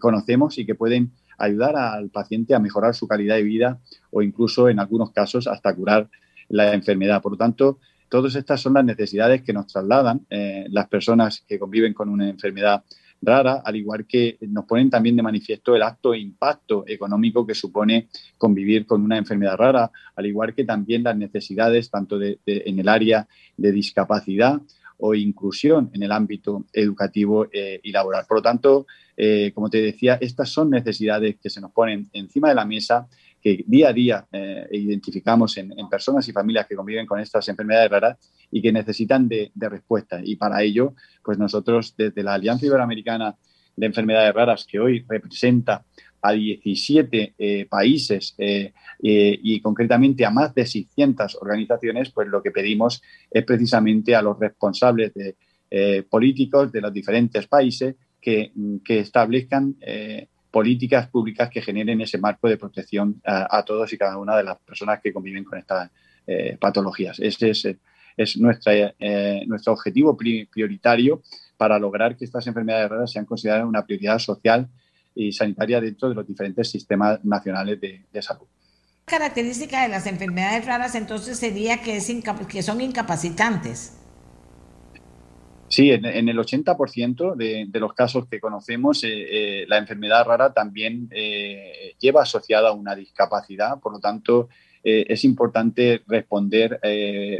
[0.00, 3.78] conocemos y que pueden ayudar al paciente a mejorar su calidad de vida
[4.10, 6.10] o incluso en algunos casos hasta curar
[6.48, 7.22] la enfermedad.
[7.22, 7.78] Por lo tanto,
[8.10, 12.28] Todas estas son las necesidades que nos trasladan eh, las personas que conviven con una
[12.28, 12.82] enfermedad
[13.22, 17.54] rara, al igual que nos ponen también de manifiesto el acto e impacto económico que
[17.54, 22.88] supone convivir con una enfermedad rara, al igual que también las necesidades tanto en el
[22.88, 24.60] área de discapacidad
[24.98, 28.24] o inclusión en el ámbito educativo eh, y laboral.
[28.26, 32.48] Por lo tanto, eh, como te decía, estas son necesidades que se nos ponen encima
[32.48, 33.06] de la mesa
[33.40, 37.90] que día a día eh, identificamos en, personas y familias que conviven con estas enfermedades
[37.90, 38.18] raras
[38.50, 40.20] y que necesitan de, respuesta.
[40.22, 40.94] Y para ello,
[41.24, 43.34] pues nosotros desde la Alianza Iberoamericana
[43.76, 45.84] de Enfermedades Raras, que hoy representa
[46.22, 52.50] a 17 eh, países eh, y concretamente a más de 600 organizaciones, pues lo que
[52.50, 53.00] pedimos
[53.30, 55.36] es precisamente a los responsables de,
[56.10, 58.52] políticos de los diferentes países que
[58.88, 59.76] establezcan
[60.50, 64.58] políticas públicas que generen ese marco de protección a, todos y cada una de las
[64.58, 65.90] personas que conviven con estas
[66.26, 67.18] eh, patologías.
[67.20, 67.68] Ese es,
[68.16, 71.22] es nuestra, eh, nuestro objetivo prioritario
[71.56, 74.68] para lograr que estas enfermedades raras sean consideradas una prioridad social
[75.14, 78.46] y sanitaria dentro de los diferentes sistemas nacionales de, de salud
[79.10, 82.00] característica de las enfermedades raras entonces sería que
[82.62, 83.99] son incapacitantes.
[85.70, 89.08] Sí, en, el 80% de, de, los casos que conocemos, eh,
[89.62, 94.48] eh, la enfermedad rara también eh, lleva asociada una discapacidad, por lo tanto,
[94.82, 96.80] es importante responder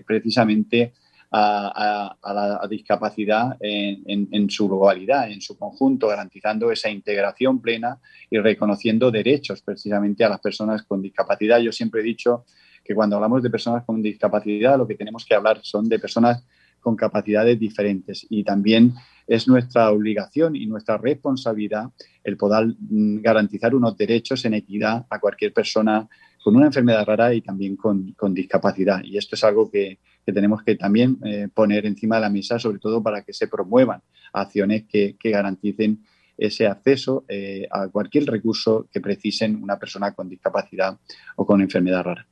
[0.06, 0.92] precisamente
[1.32, 7.98] a, la discapacidad en, su globalidad, en su conjunto, garantizando esa integración plena
[8.28, 11.60] y reconociendo derechos precisamente a las personas con discapacidad.
[11.60, 12.44] Yo siempre he dicho
[12.84, 16.44] que cuando hablamos de personas con discapacidad, lo que tenemos que hablar son de personas
[16.80, 18.94] con capacidades diferentes y también
[19.26, 21.90] es nuestra obligación y nuestra responsabilidad
[22.24, 26.08] el poder mm, garantizar unos derechos en equidad a cualquier persona
[26.42, 29.02] con una enfermedad rara y también con, discapacidad.
[29.04, 32.78] Y esto es algo que, tenemos que también eh, poner encima de la mesa, sobre
[32.78, 34.00] todo para que se promuevan
[34.32, 36.04] acciones que, garanticen
[36.36, 40.98] ese acceso eh, a cualquier recurso que precisen una persona con discapacidad
[41.36, 42.26] o con enfermedad rara.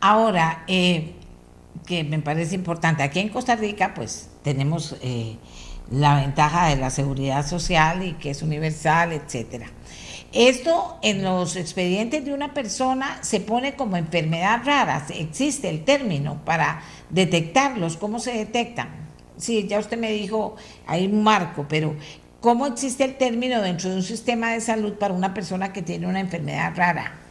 [0.00, 1.14] Ahora, eh,
[1.86, 3.02] que me parece importante.
[3.02, 5.36] Aquí en Costa Rica, pues tenemos eh,
[5.90, 9.66] la ventaja de la seguridad social y que es universal, etcétera.
[10.32, 15.06] Esto en los expedientes de una persona se pone como enfermedad rara.
[15.10, 17.96] Existe el término para detectarlos.
[17.96, 18.88] ¿Cómo se detectan?
[19.36, 20.56] Sí, ya usted me dijo,
[20.86, 21.94] hay un marco, pero
[22.40, 26.06] ¿cómo existe el término dentro de un sistema de salud para una persona que tiene
[26.08, 27.23] una enfermedad rara?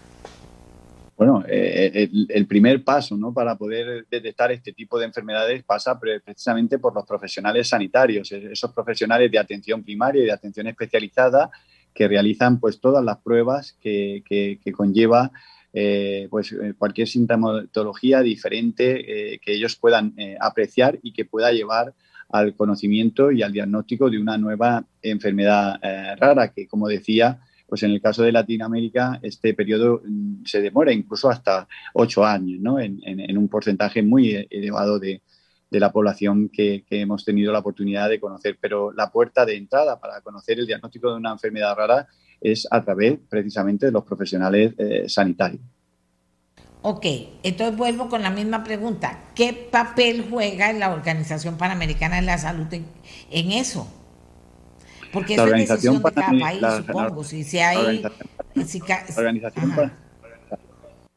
[1.15, 3.33] Bueno, eh, eh, el, primer paso ¿no?
[3.33, 9.31] para poder detectar este tipo de enfermedades pasa precisamente por los profesionales sanitarios, esos profesionales
[9.31, 11.51] de atención primaria y de atención especializada
[11.93, 14.23] que realizan pues, todas las pruebas que,
[14.75, 15.31] conlleva
[15.71, 21.93] eh, pues, cualquier sintomatología diferente que ellos puedan apreciar y que pueda llevar
[22.29, 25.79] al conocimiento y al diagnóstico de una nueva enfermedad
[26.17, 27.39] rara que, como decía,
[27.73, 32.59] pues en el caso de Latinoamérica este periodo mm, se demora incluso hasta ocho años,
[32.61, 32.79] ¿no?
[32.79, 35.23] en, un porcentaje muy elevado de,
[35.71, 38.59] la población que, hemos tenido la oportunidad de conocer.
[38.61, 42.07] Pero la puerta de entrada para conocer el diagnóstico de una enfermedad rara
[42.39, 45.63] es a través precisamente de los profesionales eh, sanitarios.
[46.83, 47.07] Ok,
[47.41, 49.23] entonces vuelvo con la misma pregunta.
[49.33, 54.02] ¿Qué papel juega la Organización Panamericana de la Salud en eso?
[55.13, 57.23] Porque la organización de cada país, supongo.
[57.23, 58.01] si, hay,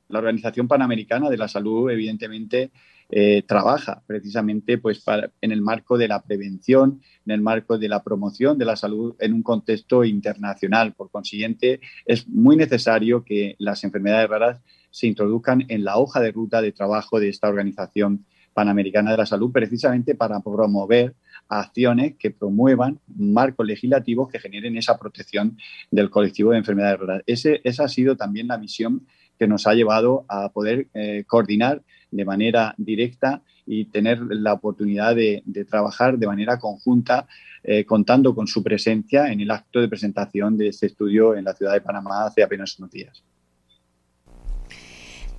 [0.09, 2.71] la, organización, Panamericana de la Salud, evidentemente,
[3.09, 5.03] eh, trabaja precisamente pues,
[5.41, 9.17] en el marco de la prevención, en el marco de la promoción de la salud
[9.19, 10.93] en un contexto internacional.
[10.93, 14.61] Por consiguiente, es muy necesario que las enfermedades raras
[14.91, 19.27] se introduzcan en la hoja de ruta de trabajo de esta organización Panamericana de la
[19.27, 21.15] Salud, precisamente para promover
[21.49, 25.57] acciones que promuevan marcos legislativos que generen esa protección
[25.91, 27.23] del colectivo de enfermedades raras.
[27.27, 29.07] Ese, esa ha sido también la misión
[29.39, 35.15] que nos ha llevado a poder eh, coordinar de manera directa y tener la oportunidad
[35.15, 37.27] de, trabajar de manera conjunta,
[37.65, 41.55] eh, contando con su presencia en el acto de presentación de este estudio en la
[41.55, 43.25] ciudad de Panamá hace apenas unos días.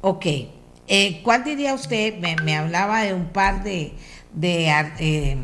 [0.02, 0.26] Ok,
[0.88, 2.18] eh, ¿Cuál diría usted?
[2.18, 3.92] Me, hablaba de un par de,
[4.34, 4.68] de,
[5.00, 5.38] eh,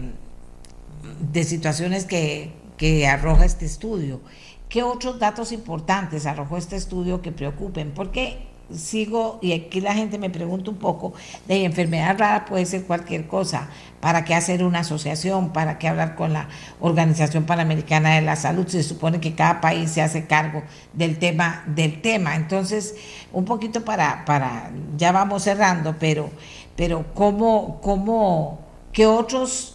[1.31, 4.21] de situaciones que, que, arroja este estudio.
[4.69, 7.91] ¿Qué otros datos importantes arrojó este estudio que preocupen?
[7.91, 11.13] Porque sigo, y aquí la gente me pregunta un poco,
[11.47, 13.69] de enfermedad rara puede ser cualquier cosa.
[13.99, 15.53] ¿Para qué hacer una asociación?
[15.53, 16.49] ¿Para qué hablar con la
[16.79, 18.67] Organización Panamericana de la Salud?
[18.67, 20.63] Se supone que cada país se hace cargo
[20.93, 22.35] del tema, del tema.
[22.35, 22.95] Entonces,
[23.31, 26.29] un poquito para, para ya vamos cerrando, pero,
[26.75, 28.59] pero ¿cómo, cómo,
[28.91, 29.72] qué otros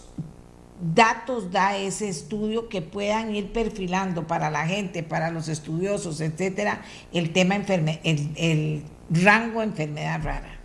[0.80, 6.82] datos da ese estudio que puedan ir perfilando para la gente, para los estudiosos, etcétera,
[7.12, 10.57] el tema enferme, el, el rango enfermedad rara?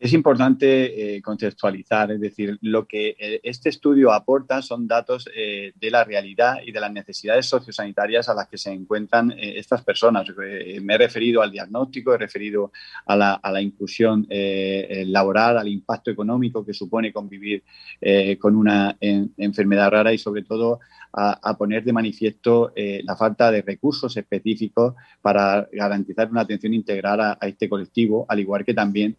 [0.00, 5.72] Es importante eh, contextualizar, es decir, lo que eh, este estudio aporta son datos eh,
[5.74, 10.28] de la realidad y de las necesidades sociosanitarias a las que se encuentran estas personas.
[10.82, 12.70] me he referido al diagnóstico, he referido
[13.06, 17.64] a la inclusión laboral, al impacto económico que supone convivir
[18.38, 20.80] con una enfermedad rara y sobre todo
[21.12, 27.38] a, poner de manifiesto la falta de recursos específicos para garantizar una atención integral a,
[27.42, 29.16] este colectivo, al igual que también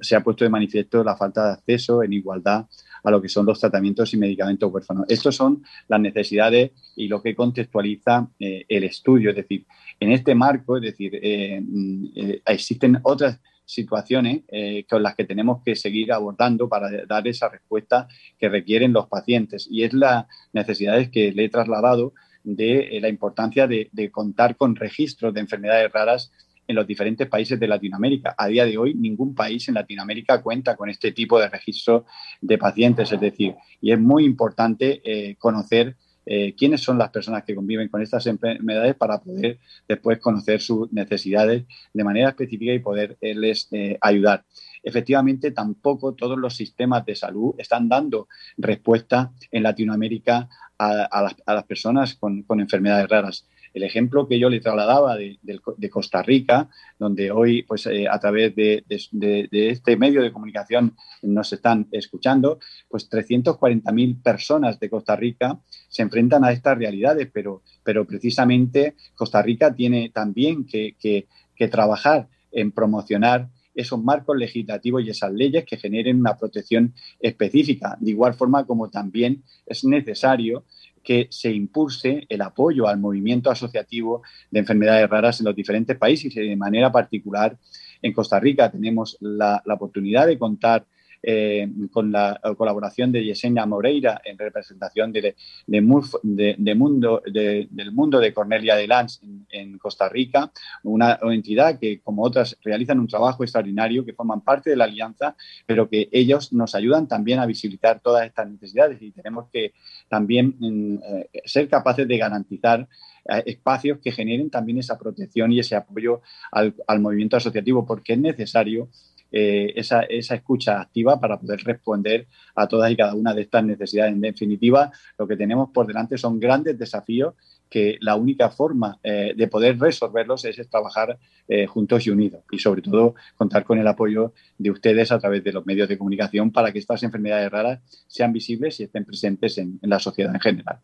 [0.00, 2.66] se ha puesto de manifiesto la falta de acceso en igualdad
[3.02, 5.04] a lo que son los tratamientos y medicamentos huérfanos.
[5.08, 9.30] Estas son las necesidades y lo que contextualiza eh, el estudio.
[9.30, 9.66] Es decir,
[10.00, 12.06] en este marco, es decir, eh, mm,
[12.46, 14.42] existen otras situaciones
[14.90, 18.06] con las que tenemos que seguir abordando para dar esa respuesta
[18.38, 19.66] que requieren los pacientes.
[19.70, 25.32] Y es las necesidades que le he trasladado de la importancia de contar con registros
[25.32, 26.30] de enfermedades raras
[26.66, 28.34] en los diferentes países de Latinoamérica.
[28.36, 32.06] A día de hoy, ningún país en Latinoamérica cuenta con este tipo de registro
[32.40, 35.96] de pacientes, es decir, y es muy importante eh, conocer
[36.26, 40.90] eh, quiénes son las personas que conviven con estas enfermedades para poder después conocer sus
[40.90, 44.44] necesidades de manera específica y poderles eh, ayudar.
[44.82, 52.14] Efectivamente, tampoco todos los sistemas de salud están dando respuesta en Latinoamérica a, las, personas
[52.14, 57.86] con enfermedades raras el ejemplo que yo le trasladaba de, Costa Rica, donde hoy, pues
[57.86, 64.88] eh, a través de, este medio de comunicación nos están escuchando, pues 340.000 personas de
[64.88, 70.96] Costa Rica se enfrentan a estas realidades, pero, pero precisamente Costa Rica tiene también que,
[71.00, 77.96] que trabajar en promocionar esos marcos legislativos y esas leyes que generen una protección específica,
[78.00, 80.64] de igual forma como también es necesario
[81.04, 86.34] que se impulse el apoyo al movimiento asociativo de enfermedades raras en los diferentes países.
[86.36, 87.56] Y de manera particular
[88.02, 90.86] en Costa Rica tenemos la, la oportunidad de contar
[91.26, 95.34] eh, con la colaboración de Yesenia Moreira en representación de,
[95.66, 99.20] de, mundo, del mundo de Cornelia de Lanz
[99.50, 100.50] en, Costa Rica,
[100.82, 105.36] una, entidad que, como otras, realizan un trabajo extraordinario, que forman parte de la alianza,
[105.66, 109.72] pero que ellos nos ayudan también a visibilizar todas estas necesidades y tenemos que
[110.08, 112.88] también mm, eh, ser capaces de garantizar
[113.28, 116.20] eh, espacios que generen también esa protección y ese apoyo
[116.52, 118.88] al, al movimiento asociativo, porque es necesario
[119.36, 124.12] eh, esa, escucha activa para poder responder a todas y cada una de estas necesidades.
[124.12, 127.34] En definitiva, lo que tenemos por delante son grandes desafíos
[127.68, 132.60] que la única forma eh, de poder resolverlos es, trabajar eh, juntos y unidos y
[132.60, 136.52] sobre todo contar con el apoyo de ustedes a través de los medios de comunicación
[136.52, 140.78] para que estas enfermedades raras sean visibles y estén presentes en la sociedad en general.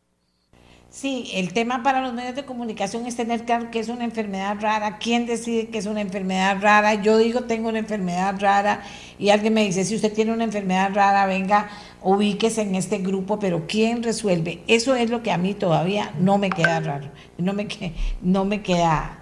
[0.90, 4.56] Sí, el tema para los medios de comunicación es tener claro que es una enfermedad
[4.60, 6.94] rara, quién decide que es una enfermedad rara.
[6.94, 8.82] Yo digo tengo una enfermedad rara
[9.16, 11.68] y alguien me dice, si usted tiene una enfermedad rara, venga,
[12.02, 14.62] ubíquese en este grupo, pero ¿quién resuelve?
[14.66, 17.08] Eso es lo que a mí todavía no me queda raro,
[17.38, 17.68] no me,
[18.20, 19.20] no me queda,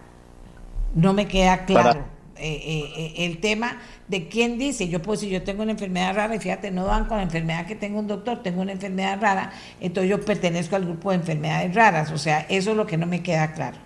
[0.94, 2.17] no me queda claro.
[2.40, 6.34] Eh, eh, el tema de quién dice, yo pues si yo tengo una enfermedad rara,
[6.34, 9.52] y fíjate, no dan con la enfermedad que tengo un doctor, tengo una enfermedad rara,
[9.80, 13.06] entonces yo pertenezco al grupo de enfermedades raras, o sea, eso es lo que no
[13.06, 13.76] me queda claro.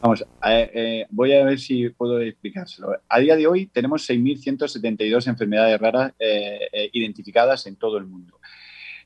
[0.00, 0.24] Vamos,
[1.10, 2.96] voy a ver si puedo explicárselo.
[3.06, 6.14] A día de hoy tenemos 6.172 enfermedades raras
[6.92, 8.39] identificadas en todo el mundo.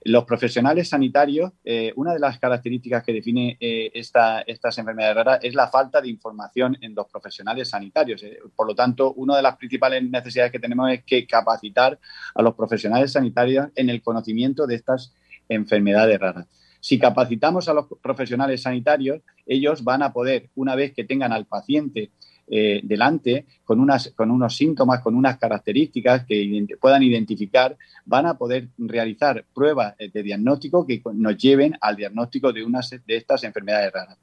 [0.07, 5.55] Los profesionales sanitarios, eh, una de las características que define eh, estas enfermedades raras es
[5.55, 8.23] la falta de información en los profesionales sanitarios.
[8.23, 11.99] Eh, por lo tanto, una de las principales necesidades que tenemos es que capacitar
[12.35, 15.15] a los profesionales sanitarios en el conocimiento de estas
[15.49, 16.49] enfermedades raras.
[16.81, 21.47] Si capacitamos a los profesionales sanitarios, ellos van a poder, una vez que tengan al
[21.47, 22.11] paciente
[22.47, 28.37] eh, delante con, unas, con unos síntomas, con unas características que puedan identificar, van a
[28.37, 33.91] poder realizar pruebas de diagnóstico que nos lleven al diagnóstico de unas de estas enfermedades
[33.93, 34.19] raras.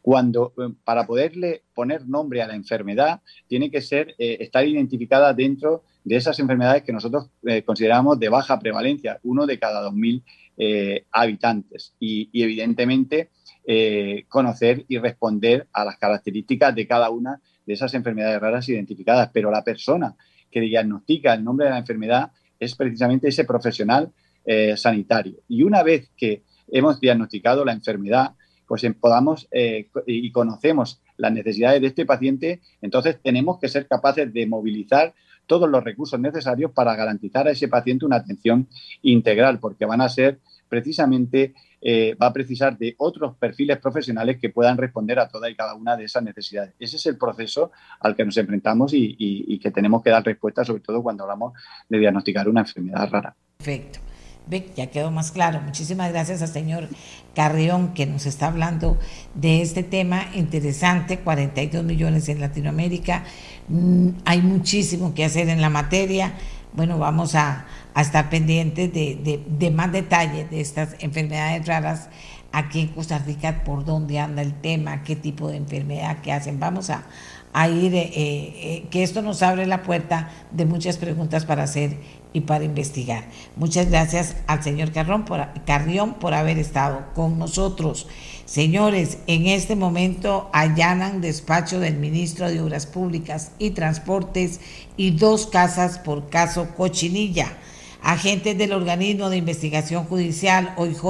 [0.00, 5.34] Cuando, eh, para poderle poner nombre a la enfermedad, tiene que ser, eh, estar identificada
[5.34, 7.28] dentro de esas enfermedades que nosotros
[7.66, 10.22] consideramos de baja prevalencia, uno de cada 2.000
[11.12, 11.94] habitantes.
[12.00, 13.28] Y, y evidentemente,
[14.28, 19.50] conocer y responder a las características de cada una de esas enfermedades raras identificadas, pero
[19.50, 20.16] la persona
[20.50, 24.10] que diagnostica el nombre de la enfermedad es precisamente ese profesional
[24.46, 25.40] eh, sanitario.
[25.48, 28.32] Y una vez que hemos diagnosticado la enfermedad,
[28.66, 34.32] pues podamos eh, y conocemos las necesidades de este paciente, entonces tenemos que ser capaces
[34.32, 35.12] de movilizar
[35.46, 38.66] todos los recursos necesarios para garantizar a ese paciente una atención
[39.02, 40.38] integral, porque van a ser
[40.70, 45.54] precisamente eh, va a precisar de otros perfiles profesionales que puedan responder a toda y
[45.54, 46.74] cada una de esas necesidades.
[46.78, 50.80] Ese es el proceso al que nos enfrentamos y, que tenemos que dar respuesta, sobre
[50.80, 51.52] todo cuando hablamos
[51.88, 53.34] de diagnosticar una enfermedad rara.
[53.58, 54.00] Perfecto.
[54.76, 55.60] ya quedó más claro.
[55.60, 56.88] Muchísimas gracias al señor
[57.34, 58.98] Carrión que nos está hablando
[59.34, 63.24] de este tema interesante, 42 millones en Latinoamérica.
[63.68, 66.34] Mm, hay muchísimo que hacer en la materia.
[66.72, 72.08] Bueno, vamos a, a estar pendientes de, más detalles de estas enfermedades raras
[72.52, 76.58] aquí en Costa Rica, por dónde anda el tema, qué tipo de enfermedad que hacen.
[76.60, 77.04] Vamos a,
[77.68, 81.96] ir, eh, eh, que esto nos abre la puerta de muchas preguntas para hacer
[82.32, 83.24] y para investigar.
[83.56, 88.06] Muchas gracias al señor Carrión por, Carrión por haber estado con nosotros.
[88.44, 94.60] Señores, en este momento allanan despacho del ministro de Obras Públicas y Transportes
[94.96, 97.56] y dos casas por caso Cochinilla.
[98.08, 101.02] Agentes del organismo de investigación judicial, OIJ,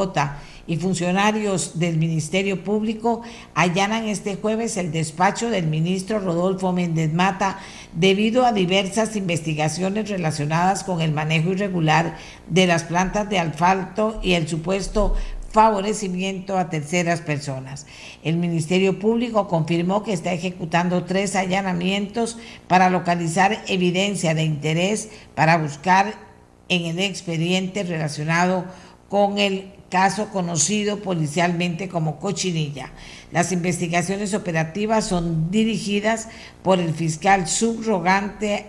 [0.67, 3.23] y funcionarios del Ministerio Público
[3.55, 7.61] allanan este jueves el despacho del ministro Rodolfo Méndez Mata
[7.93, 12.17] debido a diversas investigaciones relacionadas con el manejo irregular
[12.49, 15.15] de las plantas de asfalto y el supuesto
[15.53, 17.87] favorecimiento a terceras personas.
[18.25, 25.59] El Ministerio Público confirmó que está ejecutando tres allanamientos para localizar evidencia de interés para
[25.59, 26.28] buscar
[26.69, 28.65] en el expediente relacionado
[29.09, 32.93] con el caso conocido policialmente como Cochinilla.
[33.33, 36.29] Las investigaciones operativas son dirigidas
[36.63, 38.67] por el fiscal subrogante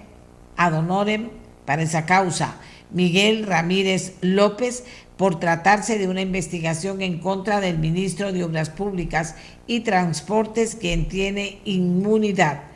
[0.55, 1.29] ad honorem
[1.65, 2.55] para esa causa,
[2.91, 4.83] Miguel Ramírez López,
[5.17, 9.35] por tratarse de una investigación en contra del ministro de Obras Públicas
[9.67, 12.68] y Transportes, quien tiene inmunidad.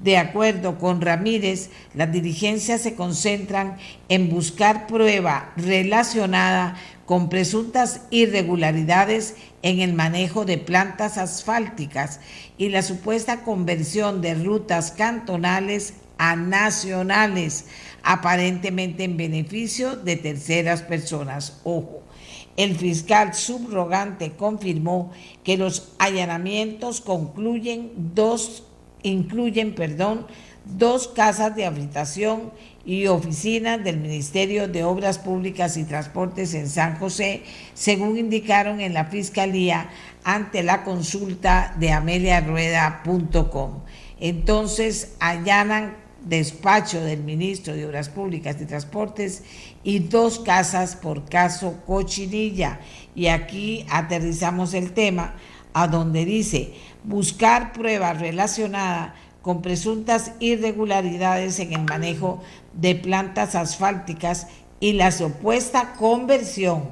[0.00, 3.76] De acuerdo con Ramírez, las diligencias se concentran
[4.08, 12.20] en buscar prueba relacionada con presuntas irregularidades en el manejo de plantas asfálticas
[12.58, 17.66] y la supuesta conversión de rutas cantonales a nacionales,
[18.02, 21.60] aparentemente en beneficio de terceras personas.
[21.64, 22.02] Ojo,
[22.56, 25.12] el fiscal subrogante confirmó
[25.44, 28.64] que los allanamientos concluyen dos,
[29.02, 30.26] incluyen, perdón,
[30.64, 32.52] dos casas de habitación
[32.84, 37.42] y oficinas del Ministerio de Obras Públicas y Transportes en San José,
[37.74, 39.90] según indicaron en la Fiscalía
[40.24, 43.80] ante la consulta de ameliarueda.com.
[44.20, 49.44] Entonces allanan despacho del ministro de Obras Públicas y Transportes
[49.84, 52.80] y dos casas por caso Cochinilla.
[53.14, 55.34] Y aquí aterrizamos el tema
[55.72, 56.74] a donde dice
[57.08, 62.42] buscar pruebas relacionadas con presuntas irregularidades en el manejo
[62.74, 64.46] de plantas asfálticas
[64.78, 66.90] y la supuesta conversión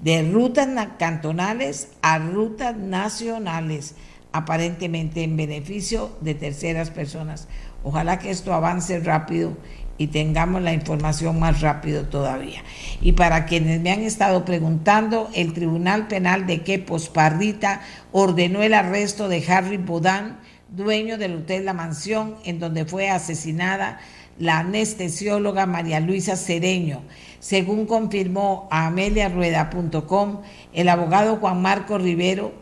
[0.00, 0.68] de rutas
[0.98, 3.94] cantonales a rutas nacionales,
[4.32, 7.46] aparentemente en beneficio de terceras personas.
[7.84, 9.52] Ojalá que esto avance rápido
[9.98, 12.62] y tengamos la información más rápido todavía.
[13.02, 18.74] Y para quienes me han estado preguntando, el Tribunal Penal de Quepos Parrita ordenó el
[18.74, 20.38] arresto de Harry Bodán,
[20.70, 23.98] dueño del Hotel La Mansión, en donde fue asesinada
[24.38, 27.02] la anestesióloga María Luisa Cereño.
[27.40, 30.42] Según confirmó a ameliarueda.com
[30.72, 32.52] el abogado Juan Marco Rivero,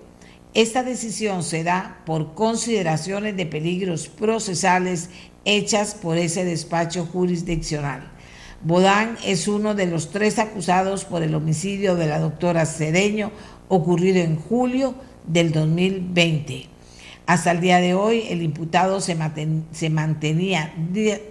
[0.54, 5.10] esta decisión se da por consideraciones de peligros procesales
[5.46, 8.12] hechas por ese despacho jurisdiccional.
[8.62, 13.30] Bodán es uno de los tres acusados por el homicidio de la doctora Cereño
[13.68, 14.94] ocurrido en julio
[15.26, 16.68] del 2020.
[17.26, 19.16] Hasta el día de hoy, el imputado se,
[19.90, 20.74] mantenía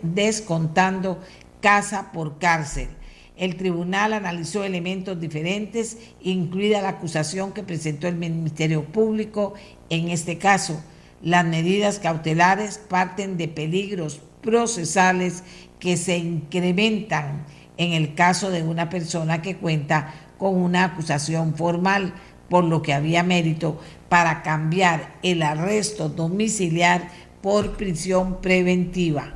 [0.02, 1.20] descontando
[1.62, 2.90] casa por cárcel.
[3.38, 9.56] El tribunal analizó elementos diferentes, incluida la acusación que presentó el Ministerio Público.
[9.90, 10.82] En este caso,
[11.22, 15.44] las medidas cautelares parten de peligros procesales
[15.80, 17.46] que se incrementan
[17.78, 22.14] en el caso de una persona que cuenta con una acusación formal,
[22.50, 23.80] por lo que había mérito
[24.10, 27.10] para cambiar el arresto domiciliar
[27.42, 29.34] por prisión preventiva.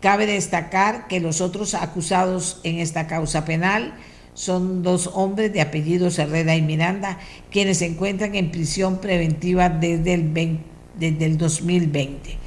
[0.00, 3.94] Cabe destacar que los otros acusados en esta causa penal
[4.34, 7.18] son dos hombres de apellidos Herrera y Miranda,
[7.50, 10.60] quienes se encuentran en prisión preventiva desde el,
[10.96, 12.38] desde el 2020.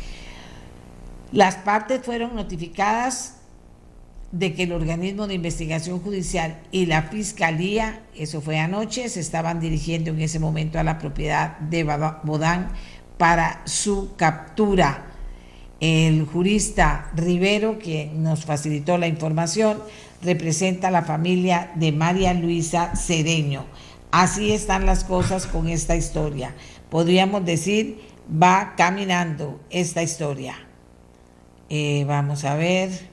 [1.32, 3.36] Las partes fueron notificadas
[4.32, 9.60] de que el organismo de investigación judicial y la fiscalía, eso fue anoche, se estaban
[9.60, 12.70] dirigiendo en ese momento a la propiedad de Bodán
[13.18, 15.06] para su captura.
[15.80, 19.82] El jurista Rivero, que nos facilitó la información,
[20.22, 23.66] representa a la familia de María Luisa Cedeño.
[24.12, 26.54] Así están las cosas con esta historia.
[26.90, 28.02] Podríamos decir,
[28.32, 30.56] va caminando esta historia.
[31.70, 33.10] Eh, vamos a ver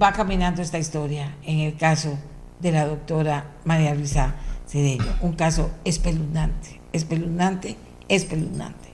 [0.00, 2.18] va caminando esta historia en el caso
[2.60, 4.34] de la doctora María Luisa
[4.66, 5.16] Cedeño.
[5.20, 7.76] Un caso espeluznante, espeluznante,
[8.08, 8.88] espeluznante.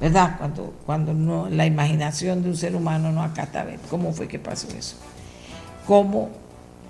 [0.00, 0.36] ¿Verdad?
[0.38, 4.28] Cuando, cuando no, la imaginación de un ser humano no acata a ver cómo fue
[4.28, 4.96] que pasó eso.
[5.86, 6.30] ¿Cómo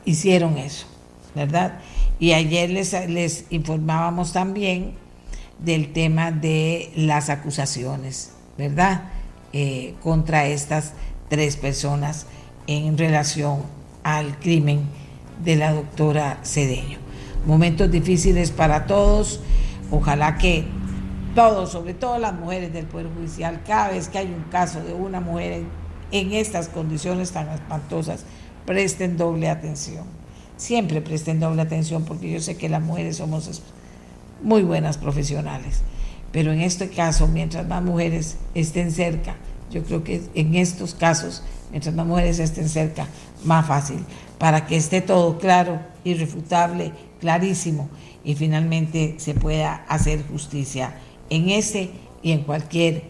[0.05, 0.87] hicieron eso?
[1.35, 1.81] ¿Verdad?
[2.19, 4.95] Y ayer les, les informábamos también
[5.59, 9.05] del tema de las acusaciones, ¿verdad?
[9.53, 10.93] Eh, contra estas
[11.29, 12.27] tres personas
[12.67, 13.63] en relación
[14.03, 14.83] al crimen
[15.43, 16.99] de la doctora Cedeño.
[17.47, 19.41] Momentos difíciles para todos.
[19.91, 20.65] Ojalá que
[21.35, 24.95] todos, sobre todo las mujeres del Poder Judicial, cada vez que hay un caso de
[24.95, 25.65] una mujer
[26.11, 28.25] en, estas condiciones tan espantosas,
[28.65, 30.05] presten doble atención.
[30.57, 33.63] Siempre presten doble atención porque yo sé que las mujeres somos
[34.45, 35.81] muy buenas profesionales.
[36.31, 39.37] Pero en este caso, mientras más mujeres estén cerca,
[39.71, 43.09] yo creo que en estos casos, mientras más mujeres estén cerca,
[43.45, 44.05] más fácil,
[44.39, 47.89] para que esté todo claro, irrefutable, clarísimo,
[48.25, 50.95] y finalmente se pueda hacer justicia
[51.31, 51.91] en ese
[52.23, 53.03] y en cualquier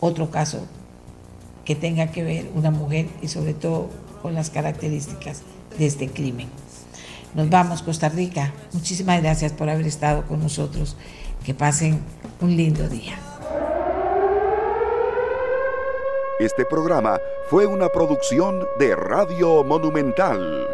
[0.00, 0.66] otro caso
[1.64, 3.90] que tenga que ver una mujer y sobre todo
[4.22, 5.42] con las características
[5.78, 6.48] de este crimen.
[7.34, 8.52] Nos vamos, Costa Rica.
[8.72, 10.96] Muchísimas gracias por haber estado con nosotros.
[11.44, 12.00] Que pasen
[12.40, 13.18] un lindo día.
[16.38, 20.66] Este programa fue una producción de Radio Monumental.